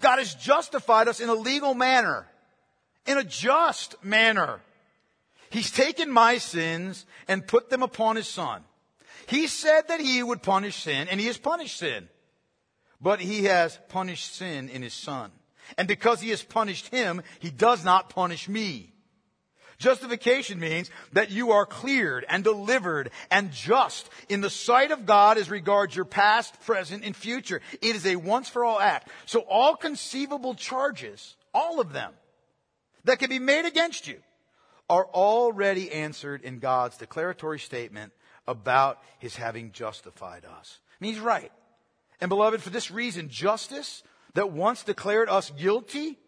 God 0.00 0.18
has 0.18 0.34
justified 0.34 1.08
us 1.08 1.20
in 1.20 1.30
a 1.30 1.34
legal 1.34 1.72
manner 1.72 2.26
in 3.06 3.18
a 3.18 3.24
just 3.24 4.02
manner. 4.04 4.60
He's 5.50 5.70
taken 5.70 6.10
my 6.10 6.38
sins 6.38 7.06
and 7.28 7.46
put 7.46 7.70
them 7.70 7.82
upon 7.82 8.16
his 8.16 8.28
son. 8.28 8.62
He 9.26 9.46
said 9.46 9.88
that 9.88 10.00
he 10.00 10.22
would 10.22 10.42
punish 10.42 10.82
sin, 10.82 11.08
and 11.08 11.18
he 11.20 11.26
has 11.26 11.38
punished 11.38 11.78
sin. 11.78 12.08
But 13.00 13.20
he 13.20 13.44
has 13.44 13.78
punished 13.88 14.34
sin 14.34 14.68
in 14.68 14.82
his 14.82 14.94
son. 14.94 15.30
And 15.76 15.88
because 15.88 16.20
he 16.20 16.30
has 16.30 16.42
punished 16.42 16.88
him, 16.88 17.22
he 17.38 17.50
does 17.50 17.84
not 17.84 18.10
punish 18.10 18.48
me. 18.48 18.92
Justification 19.78 20.58
means 20.58 20.90
that 21.12 21.30
you 21.30 21.52
are 21.52 21.66
cleared 21.66 22.24
and 22.28 22.42
delivered 22.42 23.10
and 23.30 23.52
just 23.52 24.08
in 24.28 24.40
the 24.40 24.48
sight 24.48 24.90
of 24.90 25.04
God 25.04 25.36
as 25.36 25.50
regards 25.50 25.94
your 25.94 26.06
past, 26.06 26.58
present, 26.62 27.04
and 27.04 27.14
future. 27.14 27.60
It 27.82 27.94
is 27.94 28.06
a 28.06 28.16
once 28.16 28.48
for 28.48 28.64
all 28.64 28.80
act. 28.80 29.08
So 29.26 29.40
all 29.40 29.76
conceivable 29.76 30.54
charges, 30.54 31.36
all 31.52 31.80
of 31.80 31.92
them, 31.92 32.12
that 33.04 33.18
can 33.18 33.28
be 33.28 33.38
made 33.38 33.66
against 33.66 34.06
you 34.08 34.18
are 34.88 35.04
already 35.06 35.92
answered 35.92 36.42
in 36.42 36.58
God's 36.58 36.96
declaratory 36.96 37.58
statement 37.58 38.12
about 38.46 39.02
his 39.18 39.36
having 39.36 39.72
justified 39.72 40.44
us. 40.44 40.78
Mean, 41.00 41.12
he's 41.12 41.20
right. 41.20 41.52
And 42.20 42.28
beloved, 42.28 42.62
for 42.62 42.70
this 42.70 42.90
reason, 42.90 43.28
justice 43.28 44.02
that 44.36 44.52
once 44.52 44.82
declared 44.82 45.30
us 45.30 45.50
guilty, 45.50 46.18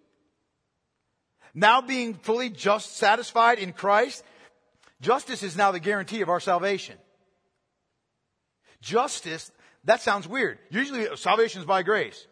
now 1.55 1.83
being 1.83 2.15
fully 2.15 2.49
just 2.49 2.97
satisfied 2.97 3.59
in 3.59 3.75
Christ, 3.75 4.25
justice 5.03 5.43
is 5.43 5.59
now 5.59 5.73
the 5.73 5.79
guarantee 5.79 6.23
of 6.23 6.31
our 6.31 6.41
salvation. 6.41 6.97
Justice, 8.81 9.53
that 9.85 10.01
sounds 10.01 10.27
weird. 10.27 10.59
Usually 10.71 11.07
salvation 11.17 11.61
is 11.61 11.67
by 11.67 11.83
grace. 11.83 12.27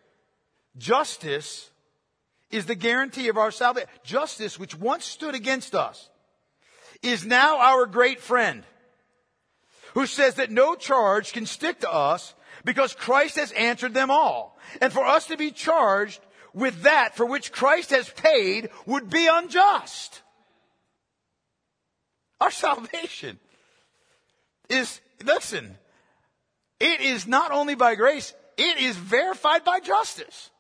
Justice 0.79 1.68
is 2.51 2.64
the 2.64 2.74
guarantee 2.74 3.29
of 3.29 3.37
our 3.37 3.51
salvation. 3.51 3.89
Justice, 4.03 4.59
which 4.59 4.74
once 4.74 5.05
stood 5.05 5.35
against 5.35 5.74
us, 5.74 6.09
is 7.03 7.27
now 7.27 7.59
our 7.59 7.85
great 7.85 8.20
friend 8.20 8.64
who 9.93 10.07
says 10.07 10.37
that 10.37 10.51
no 10.51 10.74
charge 10.74 11.35
can 11.35 11.45
stick 11.45 11.81
to 11.81 11.93
us 11.93 12.35
because 12.64 12.95
Christ 12.95 13.37
has 13.37 13.53
answered 13.53 13.93
them 13.93 14.11
all. 14.11 14.56
And 14.81 14.93
for 14.93 15.05
us 15.05 15.27
to 15.27 15.37
be 15.37 15.51
charged 15.51 16.21
with 16.53 16.83
that 16.83 17.17
for 17.17 17.27
which 17.27 17.53
Christ 17.53 17.91
has 17.91 18.09
paid 18.09 18.71
would 18.87 19.11
be 19.11 19.29
unjust. 19.31 20.23
Our 22.41 22.51
salvation 22.51 23.39
is, 24.69 25.01
listen, 25.25 25.77
it 26.81 27.01
is 27.01 27.27
not 27.27 27.53
only 27.53 27.75
by 27.75 27.95
grace, 27.95 28.35
it 28.57 28.79
is 28.79 28.97
verified 28.97 29.64
by 29.64 29.81
justice. 29.81 30.51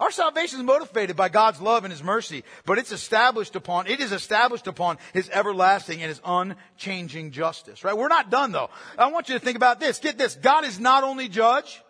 Our 0.00 0.12
salvation 0.12 0.60
is 0.60 0.64
motivated 0.64 1.16
by 1.16 1.28
God's 1.28 1.60
love 1.60 1.84
and 1.84 1.92
His 1.92 2.04
mercy, 2.04 2.44
but 2.64 2.78
it's 2.78 2.92
established 2.92 3.56
upon, 3.56 3.88
it 3.88 3.98
is 3.98 4.12
established 4.12 4.68
upon 4.68 4.98
His 5.12 5.28
everlasting 5.30 6.02
and 6.02 6.08
His 6.08 6.20
unchanging 6.24 7.32
justice, 7.32 7.82
right? 7.82 7.96
We're 7.96 8.06
not 8.06 8.30
done 8.30 8.52
though. 8.52 8.70
I 8.96 9.08
want 9.08 9.28
you 9.28 9.36
to 9.36 9.44
think 9.44 9.56
about 9.56 9.80
this. 9.80 9.98
Get 9.98 10.16
this. 10.16 10.36
God 10.36 10.64
is 10.64 10.78
not 10.78 11.02
only 11.02 11.28
judge, 11.28 11.82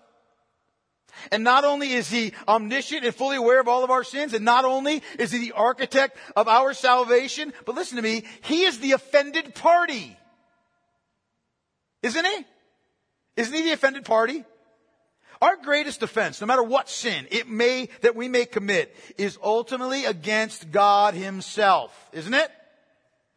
and 1.31 1.45
not 1.45 1.65
only 1.65 1.93
is 1.93 2.09
He 2.09 2.33
omniscient 2.47 3.05
and 3.05 3.15
fully 3.15 3.37
aware 3.37 3.61
of 3.61 3.69
all 3.69 3.85
of 3.85 3.91
our 3.91 4.05
sins, 4.05 4.35
and 4.35 4.45
not 4.45 4.65
only 4.65 5.03
is 5.19 5.31
He 5.31 5.39
the 5.39 5.53
architect 5.53 6.17
of 6.37 6.49
our 6.49 6.75
salvation, 6.75 7.53
but 7.65 7.75
listen 7.75 7.97
to 7.97 8.03
me, 8.03 8.25
He 8.43 8.65
is 8.65 8.79
the 8.81 8.93
offended 8.93 9.55
party. 9.55 10.17
Isn't 12.03 12.27
He? 12.27 12.45
Isn't 13.37 13.55
He 13.55 13.63
the 13.63 13.73
offended 13.73 14.05
party? 14.05 14.45
Our 15.41 15.57
greatest 15.57 16.03
offense, 16.03 16.41
no 16.41 16.47
matter 16.47 16.63
what 16.63 16.89
sin 16.89 17.29
it 17.31 17.49
may, 17.49 17.91
that 18.01 18.17
we 18.17 18.29
may 18.29 18.45
commit, 18.45 18.95
is 19.17 19.39
ultimately 19.43 20.05
against 20.05 20.73
God 20.73 21.15
himself, 21.15 21.93
isn't 22.13 22.35
it? 22.35 22.51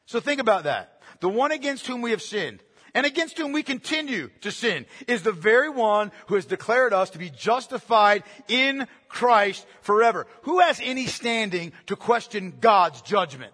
So 0.07 0.19
think 0.19 0.41
about 0.41 0.63
that. 0.63 0.99
The 1.19 1.29
one 1.29 1.51
against 1.51 1.86
whom 1.86 2.01
we 2.01 2.11
have 2.11 2.21
sinned 2.21 2.63
and 2.93 3.05
against 3.05 3.37
whom 3.37 3.51
we 3.51 3.63
continue 3.63 4.29
to 4.41 4.51
sin 4.51 4.85
is 5.07 5.23
the 5.23 5.31
very 5.31 5.69
one 5.69 6.11
who 6.27 6.35
has 6.35 6.45
declared 6.45 6.93
us 6.93 7.11
to 7.11 7.17
be 7.17 7.29
justified 7.29 8.23
in 8.47 8.87
Christ 9.07 9.65
forever. 9.81 10.27
Who 10.43 10.59
has 10.59 10.79
any 10.83 11.05
standing 11.05 11.73
to 11.87 11.95
question 11.95 12.53
God's 12.59 13.01
judgment? 13.01 13.53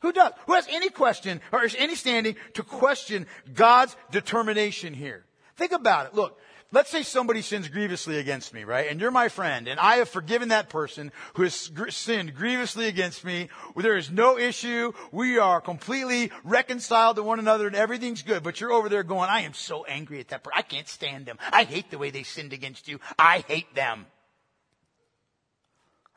Who 0.00 0.12
does? 0.12 0.32
Who 0.46 0.54
has 0.54 0.66
any 0.70 0.90
question 0.90 1.40
or 1.52 1.64
is 1.64 1.76
any 1.78 1.94
standing 1.94 2.36
to 2.54 2.62
question 2.62 3.26
God's 3.54 3.96
determination 4.10 4.94
here? 4.94 5.24
Think 5.56 5.72
about 5.72 6.06
it. 6.06 6.14
Look, 6.14 6.38
Let's 6.74 6.90
say 6.90 7.02
somebody 7.02 7.42
sins 7.42 7.68
grievously 7.68 8.18
against 8.18 8.54
me, 8.54 8.64
right? 8.64 8.90
And 8.90 8.98
you're 8.98 9.10
my 9.10 9.28
friend, 9.28 9.68
and 9.68 9.78
I 9.78 9.96
have 9.96 10.08
forgiven 10.08 10.48
that 10.48 10.70
person 10.70 11.12
who 11.34 11.42
has 11.42 11.70
sinned 11.90 12.34
grievously 12.34 12.86
against 12.86 13.26
me. 13.26 13.50
There 13.76 13.98
is 13.98 14.10
no 14.10 14.38
issue. 14.38 14.92
We 15.12 15.38
are 15.38 15.60
completely 15.60 16.32
reconciled 16.44 17.16
to 17.16 17.22
one 17.22 17.38
another, 17.38 17.66
and 17.66 17.76
everything's 17.76 18.22
good. 18.22 18.42
But 18.42 18.58
you're 18.58 18.72
over 18.72 18.88
there 18.88 19.02
going, 19.02 19.28
I 19.28 19.42
am 19.42 19.52
so 19.52 19.84
angry 19.84 20.18
at 20.18 20.28
that 20.28 20.42
person. 20.42 20.58
I 20.58 20.62
can't 20.62 20.88
stand 20.88 21.26
them. 21.26 21.38
I 21.52 21.64
hate 21.64 21.90
the 21.90 21.98
way 21.98 22.08
they 22.08 22.22
sinned 22.22 22.54
against 22.54 22.88
you. 22.88 23.00
I 23.18 23.44
hate 23.46 23.74
them. 23.74 24.06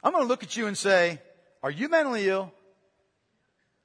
I'm 0.02 0.14
going 0.14 0.24
to 0.24 0.30
look 0.30 0.44
at 0.44 0.56
you 0.56 0.68
and 0.68 0.78
say, 0.78 1.20
Are 1.64 1.72
you 1.72 1.90
mentally 1.90 2.30
ill? 2.30 2.54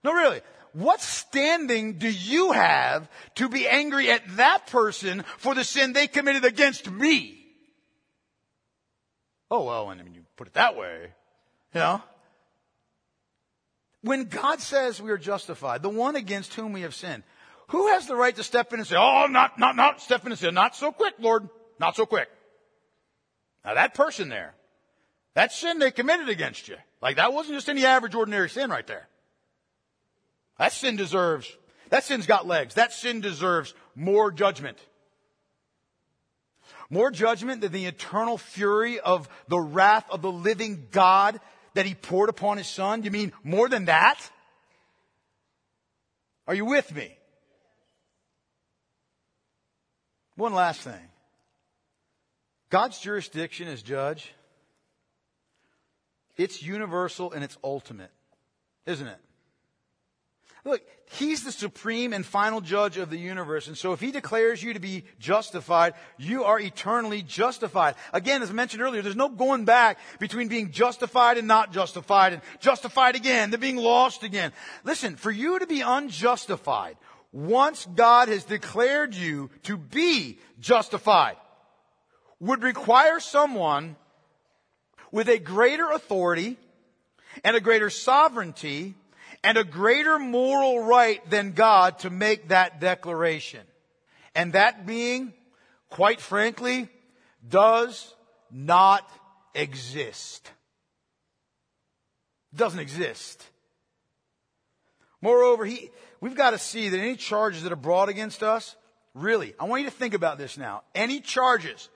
No, 0.04 0.12
really 0.12 0.40
what 0.72 1.00
standing 1.00 1.94
do 1.94 2.08
you 2.08 2.52
have 2.52 3.08
to 3.36 3.48
be 3.48 3.66
angry 3.66 4.10
at 4.10 4.22
that 4.36 4.66
person 4.68 5.24
for 5.38 5.54
the 5.54 5.64
sin 5.64 5.92
they 5.92 6.06
committed 6.06 6.44
against 6.44 6.90
me? 6.90 7.36
Oh, 9.50 9.64
well, 9.64 9.86
when 9.86 9.98
you 9.98 10.22
put 10.36 10.46
it 10.46 10.54
that 10.54 10.76
way, 10.76 11.12
you 11.74 11.80
know. 11.80 12.02
When 14.02 14.24
God 14.24 14.60
says 14.60 15.02
we 15.02 15.10
are 15.10 15.18
justified, 15.18 15.82
the 15.82 15.88
one 15.88 16.16
against 16.16 16.54
whom 16.54 16.72
we 16.72 16.82
have 16.82 16.94
sinned, 16.94 17.22
who 17.68 17.88
has 17.88 18.06
the 18.06 18.16
right 18.16 18.34
to 18.34 18.42
step 18.42 18.72
in 18.72 18.78
and 18.78 18.88
say, 18.88 18.96
oh, 18.96 19.26
not, 19.28 19.58
not, 19.58 19.76
not, 19.76 20.00
step 20.00 20.24
in 20.24 20.32
and 20.32 20.38
say, 20.38 20.50
not 20.50 20.74
so 20.74 20.90
quick, 20.92 21.14
Lord, 21.18 21.48
not 21.78 21.96
so 21.96 22.06
quick. 22.06 22.28
Now 23.64 23.74
that 23.74 23.94
person 23.94 24.28
there, 24.28 24.54
that 25.34 25.52
sin 25.52 25.78
they 25.78 25.90
committed 25.90 26.28
against 26.28 26.68
you, 26.68 26.76
like 27.02 27.16
that 27.16 27.32
wasn't 27.32 27.56
just 27.56 27.68
any 27.68 27.84
average 27.84 28.14
ordinary 28.14 28.48
sin 28.48 28.70
right 28.70 28.86
there. 28.86 29.08
That 30.60 30.74
sin 30.74 30.96
deserves, 30.96 31.50
that 31.88 32.04
sin's 32.04 32.26
got 32.26 32.46
legs. 32.46 32.74
That 32.74 32.92
sin 32.92 33.22
deserves 33.22 33.72
more 33.94 34.30
judgment. 34.30 34.76
More 36.90 37.10
judgment 37.10 37.62
than 37.62 37.72
the 37.72 37.86
eternal 37.86 38.36
fury 38.36 39.00
of 39.00 39.26
the 39.48 39.58
wrath 39.58 40.04
of 40.10 40.20
the 40.20 40.30
living 40.30 40.88
God 40.90 41.40
that 41.72 41.86
he 41.86 41.94
poured 41.94 42.28
upon 42.28 42.58
his 42.58 42.66
son? 42.66 43.04
You 43.04 43.10
mean 43.10 43.32
more 43.42 43.70
than 43.70 43.86
that? 43.86 44.18
Are 46.46 46.54
you 46.54 46.66
with 46.66 46.94
me? 46.94 47.16
One 50.36 50.52
last 50.52 50.82
thing. 50.82 51.08
God's 52.68 52.98
jurisdiction 52.98 53.66
as 53.66 53.80
judge, 53.80 54.30
it's 56.36 56.62
universal 56.62 57.32
and 57.32 57.42
it's 57.42 57.56
ultimate, 57.64 58.10
isn't 58.84 59.08
it? 59.08 59.20
Look, 60.64 60.82
He's 61.12 61.42
the 61.42 61.50
supreme 61.50 62.12
and 62.12 62.24
final 62.24 62.60
judge 62.60 62.96
of 62.96 63.10
the 63.10 63.18
universe. 63.18 63.66
And 63.66 63.76
so 63.76 63.92
if 63.92 64.00
He 64.00 64.12
declares 64.12 64.62
you 64.62 64.74
to 64.74 64.80
be 64.80 65.04
justified, 65.18 65.94
you 66.18 66.44
are 66.44 66.60
eternally 66.60 67.22
justified. 67.22 67.96
Again, 68.12 68.42
as 68.42 68.50
I 68.50 68.52
mentioned 68.52 68.82
earlier, 68.82 69.02
there's 69.02 69.16
no 69.16 69.28
going 69.28 69.64
back 69.64 69.98
between 70.20 70.46
being 70.46 70.70
justified 70.70 71.36
and 71.36 71.48
not 71.48 71.72
justified 71.72 72.34
and 72.34 72.42
justified 72.60 73.16
again, 73.16 73.50
then 73.50 73.58
being 73.58 73.76
lost 73.76 74.22
again. 74.22 74.52
Listen, 74.84 75.16
for 75.16 75.32
you 75.32 75.58
to 75.58 75.66
be 75.66 75.80
unjustified, 75.80 76.96
once 77.32 77.86
God 77.94 78.28
has 78.28 78.44
declared 78.44 79.14
you 79.14 79.50
to 79.64 79.76
be 79.76 80.38
justified, 80.60 81.36
would 82.38 82.62
require 82.62 83.20
someone 83.20 83.96
with 85.12 85.28
a 85.28 85.38
greater 85.38 85.90
authority 85.90 86.56
and 87.44 87.56
a 87.56 87.60
greater 87.60 87.90
sovereignty 87.90 88.94
and 89.42 89.56
a 89.56 89.64
greater 89.64 90.18
moral 90.18 90.80
right 90.80 91.28
than 91.30 91.52
God 91.52 92.00
to 92.00 92.10
make 92.10 92.48
that 92.48 92.80
declaration. 92.80 93.60
And 94.34 94.52
that 94.52 94.86
being, 94.86 95.32
quite 95.88 96.20
frankly, 96.20 96.88
does 97.46 98.14
not 98.50 99.08
exist. 99.54 100.50
Doesn't 102.54 102.80
exist. 102.80 103.44
Moreover, 105.22 105.64
he, 105.64 105.90
we've 106.20 106.36
got 106.36 106.50
to 106.50 106.58
see 106.58 106.88
that 106.88 106.98
any 106.98 107.16
charges 107.16 107.62
that 107.62 107.72
are 107.72 107.76
brought 107.76 108.08
against 108.08 108.42
us, 108.42 108.76
really, 109.14 109.54
I 109.58 109.64
want 109.64 109.82
you 109.82 109.90
to 109.90 109.96
think 109.96 110.14
about 110.14 110.38
this 110.38 110.56
now. 110.56 110.82
Any 110.94 111.20
charges 111.20 111.88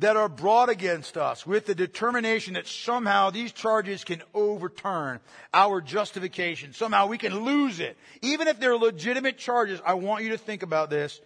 that 0.00 0.16
are 0.16 0.30
brought 0.30 0.70
against 0.70 1.18
us 1.18 1.46
with 1.46 1.66
the 1.66 1.74
determination 1.74 2.54
that 2.54 2.66
somehow 2.66 3.28
these 3.28 3.52
charges 3.52 4.02
can 4.02 4.22
overturn 4.32 5.20
our 5.52 5.82
justification. 5.82 6.72
Somehow 6.72 7.06
we 7.06 7.18
can 7.18 7.44
lose 7.44 7.80
it. 7.80 7.98
Even 8.22 8.48
if 8.48 8.58
they're 8.58 8.76
legitimate 8.76 9.36
charges, 9.36 9.80
I 9.84 9.94
want 9.94 10.24
you 10.24 10.30
to 10.30 10.38
think 10.38 10.62
about 10.62 10.88
this. 10.88 11.20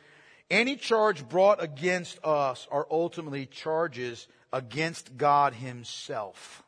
Any 0.51 0.75
charge 0.75 1.27
brought 1.29 1.63
against 1.63 2.19
us 2.25 2.67
are 2.71 2.87
ultimately 2.91 3.47
charges 3.47 4.27
against 4.53 5.17
God 5.17 5.55
Himself 5.55 6.64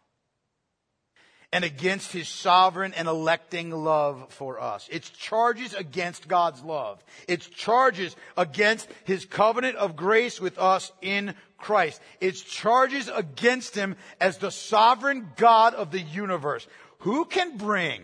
and 1.52 1.64
against 1.64 2.12
his 2.12 2.28
sovereign 2.28 2.92
and 2.94 3.08
electing 3.08 3.70
love 3.70 4.26
for 4.30 4.60
us. 4.60 4.88
It's 4.90 5.10
charges 5.10 5.74
against 5.74 6.28
God's 6.28 6.62
love. 6.62 7.02
It's 7.28 7.46
charges 7.46 8.16
against 8.36 8.88
his 9.04 9.24
covenant 9.24 9.76
of 9.76 9.96
grace 9.96 10.40
with 10.40 10.58
us 10.58 10.92
in 11.02 11.34
Christ. 11.58 12.00
It's 12.20 12.42
charges 12.42 13.08
against 13.08 13.74
him 13.74 13.96
as 14.20 14.38
the 14.38 14.50
sovereign 14.50 15.30
God 15.36 15.74
of 15.74 15.90
the 15.90 16.00
universe. 16.00 16.66
Who 17.00 17.24
can 17.24 17.56
bring 17.56 18.02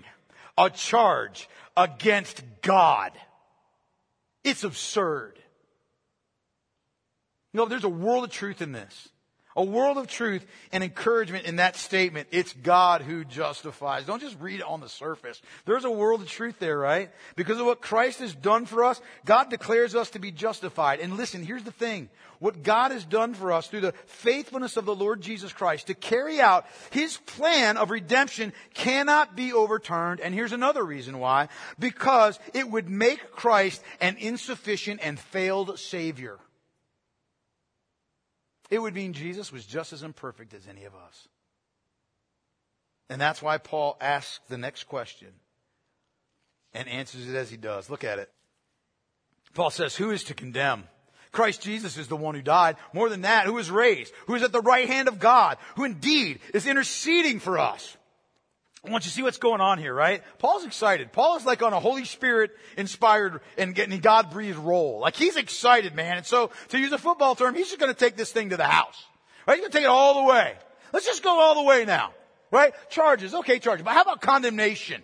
a 0.56 0.70
charge 0.70 1.48
against 1.76 2.42
God? 2.62 3.12
It's 4.44 4.64
absurd. 4.64 5.38
Know, 7.54 7.66
there's 7.66 7.84
a 7.84 7.88
world 7.88 8.24
of 8.24 8.30
truth 8.30 8.62
in 8.62 8.72
this. 8.72 9.08
A 9.56 9.64
world 9.64 9.98
of 9.98 10.06
truth 10.06 10.46
and 10.72 10.82
encouragement 10.82 11.44
in 11.44 11.56
that 11.56 11.76
statement. 11.76 12.28
It's 12.30 12.52
God 12.52 13.02
who 13.02 13.24
justifies. 13.24 14.04
Don't 14.04 14.22
just 14.22 14.38
read 14.40 14.60
it 14.60 14.66
on 14.66 14.80
the 14.80 14.88
surface. 14.88 15.42
There's 15.66 15.84
a 15.84 15.90
world 15.90 16.22
of 16.22 16.28
truth 16.28 16.58
there, 16.58 16.78
right? 16.78 17.10
Because 17.36 17.60
of 17.60 17.66
what 17.66 17.82
Christ 17.82 18.20
has 18.20 18.34
done 18.34 18.64
for 18.64 18.84
us, 18.84 19.00
God 19.24 19.50
declares 19.50 19.94
us 19.94 20.10
to 20.10 20.18
be 20.18 20.30
justified. 20.30 21.00
And 21.00 21.16
listen, 21.16 21.44
here's 21.44 21.64
the 21.64 21.70
thing. 21.72 22.08
What 22.38 22.62
God 22.62 22.90
has 22.90 23.04
done 23.04 23.34
for 23.34 23.52
us 23.52 23.68
through 23.68 23.82
the 23.82 23.94
faithfulness 24.06 24.76
of 24.76 24.84
the 24.84 24.94
Lord 24.94 25.20
Jesus 25.20 25.52
Christ 25.52 25.86
to 25.86 25.94
carry 25.94 26.40
out 26.40 26.66
His 26.90 27.16
plan 27.18 27.76
of 27.76 27.90
redemption 27.90 28.52
cannot 28.74 29.36
be 29.36 29.52
overturned. 29.52 30.20
And 30.20 30.34
here's 30.34 30.52
another 30.52 30.82
reason 30.82 31.18
why. 31.18 31.48
Because 31.78 32.40
it 32.52 32.68
would 32.68 32.88
make 32.88 33.30
Christ 33.30 33.82
an 34.00 34.16
insufficient 34.18 35.00
and 35.04 35.20
failed 35.20 35.78
Savior 35.78 36.38
it 38.72 38.80
would 38.80 38.94
mean 38.94 39.12
Jesus 39.12 39.52
was 39.52 39.66
just 39.66 39.92
as 39.92 40.02
imperfect 40.02 40.54
as 40.54 40.66
any 40.66 40.84
of 40.84 40.94
us. 40.94 41.28
And 43.10 43.20
that's 43.20 43.42
why 43.42 43.58
Paul 43.58 43.98
asks 44.00 44.40
the 44.48 44.56
next 44.56 44.84
question 44.84 45.28
and 46.72 46.88
answers 46.88 47.28
it 47.28 47.36
as 47.36 47.50
he 47.50 47.58
does. 47.58 47.90
Look 47.90 48.02
at 48.02 48.18
it. 48.18 48.30
Paul 49.52 49.68
says, 49.68 49.94
Who 49.94 50.10
is 50.10 50.24
to 50.24 50.34
condemn? 50.34 50.84
Christ 51.32 51.60
Jesus 51.60 51.98
is 51.98 52.08
the 52.08 52.16
one 52.16 52.34
who 52.34 52.40
died. 52.40 52.76
More 52.94 53.10
than 53.10 53.22
that, 53.22 53.44
who 53.44 53.58
is 53.58 53.70
raised, 53.70 54.10
who 54.26 54.36
is 54.36 54.42
at 54.42 54.52
the 54.52 54.62
right 54.62 54.88
hand 54.88 55.06
of 55.06 55.18
God, 55.18 55.58
who 55.76 55.84
indeed 55.84 56.40
is 56.54 56.66
interceding 56.66 57.40
for 57.40 57.58
us. 57.58 57.98
I 58.84 58.90
want 58.90 59.04
you 59.04 59.10
to 59.10 59.14
see 59.14 59.22
what's 59.22 59.38
going 59.38 59.60
on 59.60 59.78
here, 59.78 59.94
right? 59.94 60.22
Paul's 60.38 60.64
excited. 60.64 61.12
Paul 61.12 61.36
is 61.36 61.46
like 61.46 61.62
on 61.62 61.72
a 61.72 61.78
Holy 61.78 62.04
Spirit 62.04 62.50
inspired 62.76 63.40
and 63.56 63.76
getting 63.76 63.96
God 64.00 64.30
breathed 64.30 64.58
roll. 64.58 64.98
Like 64.98 65.14
he's 65.14 65.36
excited, 65.36 65.94
man. 65.94 66.16
And 66.16 66.26
so, 66.26 66.50
to 66.70 66.78
use 66.78 66.90
a 66.92 66.98
football 66.98 67.36
term, 67.36 67.54
he's 67.54 67.68
just 67.68 67.78
gonna 67.78 67.94
take 67.94 68.16
this 68.16 68.32
thing 68.32 68.50
to 68.50 68.56
the 68.56 68.66
house. 68.66 69.06
Right? 69.46 69.54
He's 69.54 69.62
gonna 69.62 69.72
take 69.72 69.84
it 69.84 69.90
all 69.90 70.22
the 70.22 70.28
way. 70.28 70.54
Let's 70.92 71.06
just 71.06 71.22
go 71.22 71.38
all 71.38 71.54
the 71.54 71.62
way 71.62 71.84
now. 71.84 72.12
Right? 72.50 72.74
Charges. 72.90 73.34
Okay, 73.34 73.60
charges. 73.60 73.84
But 73.84 73.94
how 73.94 74.02
about 74.02 74.20
condemnation? 74.20 75.02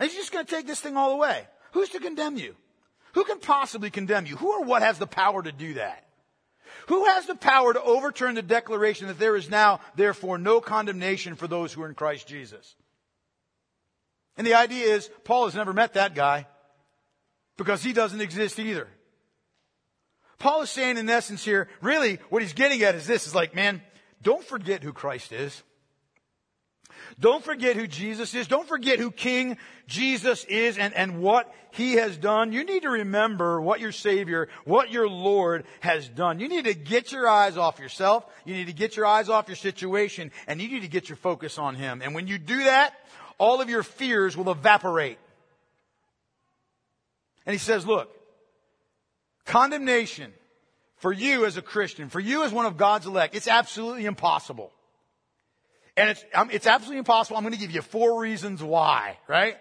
He's 0.00 0.14
just 0.14 0.32
gonna 0.32 0.44
take 0.44 0.66
this 0.66 0.80
thing 0.80 0.96
all 0.96 1.10
the 1.10 1.16
way. 1.16 1.46
Who's 1.72 1.90
to 1.90 2.00
condemn 2.00 2.36
you? 2.36 2.56
Who 3.12 3.24
can 3.24 3.38
possibly 3.38 3.90
condemn 3.90 4.24
you? 4.24 4.36
Who 4.36 4.60
or 4.60 4.64
what 4.64 4.80
has 4.80 4.98
the 4.98 5.06
power 5.06 5.42
to 5.42 5.52
do 5.52 5.74
that? 5.74 6.03
Who 6.88 7.06
has 7.06 7.26
the 7.26 7.34
power 7.34 7.72
to 7.72 7.82
overturn 7.82 8.34
the 8.34 8.42
declaration 8.42 9.08
that 9.08 9.18
there 9.18 9.36
is 9.36 9.48
now, 9.48 9.80
therefore, 9.96 10.38
no 10.38 10.60
condemnation 10.60 11.34
for 11.34 11.46
those 11.46 11.72
who 11.72 11.82
are 11.82 11.88
in 11.88 11.94
Christ 11.94 12.26
Jesus? 12.26 12.74
And 14.36 14.46
the 14.46 14.54
idea 14.54 14.94
is, 14.94 15.08
Paul 15.24 15.46
has 15.46 15.54
never 15.54 15.72
met 15.72 15.94
that 15.94 16.14
guy 16.14 16.46
because 17.56 17.82
he 17.82 17.92
doesn't 17.92 18.20
exist 18.20 18.58
either. 18.58 18.88
Paul 20.38 20.62
is 20.62 20.70
saying 20.70 20.98
in 20.98 21.08
essence 21.08 21.44
here, 21.44 21.68
really, 21.80 22.18
what 22.28 22.42
he's 22.42 22.52
getting 22.52 22.82
at 22.82 22.94
is 22.94 23.06
this, 23.06 23.26
is 23.26 23.34
like, 23.34 23.54
man, 23.54 23.80
don't 24.22 24.44
forget 24.44 24.82
who 24.82 24.92
Christ 24.92 25.32
is. 25.32 25.62
Don't 27.20 27.44
forget 27.44 27.76
who 27.76 27.86
Jesus 27.86 28.34
is. 28.34 28.48
Don't 28.48 28.66
forget 28.66 28.98
who 28.98 29.10
King 29.10 29.56
Jesus 29.86 30.44
is 30.44 30.78
and, 30.78 30.92
and 30.94 31.22
what 31.22 31.52
he 31.70 31.94
has 31.94 32.16
done. 32.16 32.52
You 32.52 32.64
need 32.64 32.82
to 32.82 32.90
remember 32.90 33.60
what 33.60 33.80
your 33.80 33.92
Savior, 33.92 34.48
what 34.64 34.90
your 34.90 35.08
Lord 35.08 35.64
has 35.80 36.08
done. 36.08 36.40
You 36.40 36.48
need 36.48 36.64
to 36.64 36.74
get 36.74 37.12
your 37.12 37.28
eyes 37.28 37.56
off 37.56 37.78
yourself. 37.78 38.26
You 38.44 38.54
need 38.54 38.66
to 38.66 38.72
get 38.72 38.96
your 38.96 39.06
eyes 39.06 39.28
off 39.28 39.48
your 39.48 39.56
situation 39.56 40.32
and 40.46 40.60
you 40.60 40.68
need 40.68 40.82
to 40.82 40.88
get 40.88 41.08
your 41.08 41.16
focus 41.16 41.58
on 41.58 41.76
him. 41.76 42.02
And 42.02 42.14
when 42.14 42.26
you 42.26 42.38
do 42.38 42.64
that, 42.64 42.94
all 43.38 43.60
of 43.60 43.68
your 43.68 43.82
fears 43.82 44.36
will 44.36 44.50
evaporate. 44.50 45.18
And 47.46 47.52
he 47.52 47.58
says, 47.58 47.86
look, 47.86 48.10
condemnation 49.44 50.32
for 50.96 51.12
you 51.12 51.44
as 51.44 51.56
a 51.56 51.62
Christian, 51.62 52.08
for 52.08 52.20
you 52.20 52.44
as 52.44 52.52
one 52.52 52.66
of 52.66 52.76
God's 52.76 53.06
elect, 53.06 53.34
it's 53.34 53.48
absolutely 53.48 54.06
impossible. 54.06 54.72
And 55.96 56.10
it's, 56.10 56.24
um, 56.34 56.50
it's 56.52 56.66
absolutely 56.66 56.98
impossible. 56.98 57.36
I'm 57.36 57.44
going 57.44 57.54
to 57.54 57.58
give 57.58 57.70
you 57.70 57.82
four 57.82 58.20
reasons 58.20 58.62
why, 58.62 59.18
right? 59.28 59.56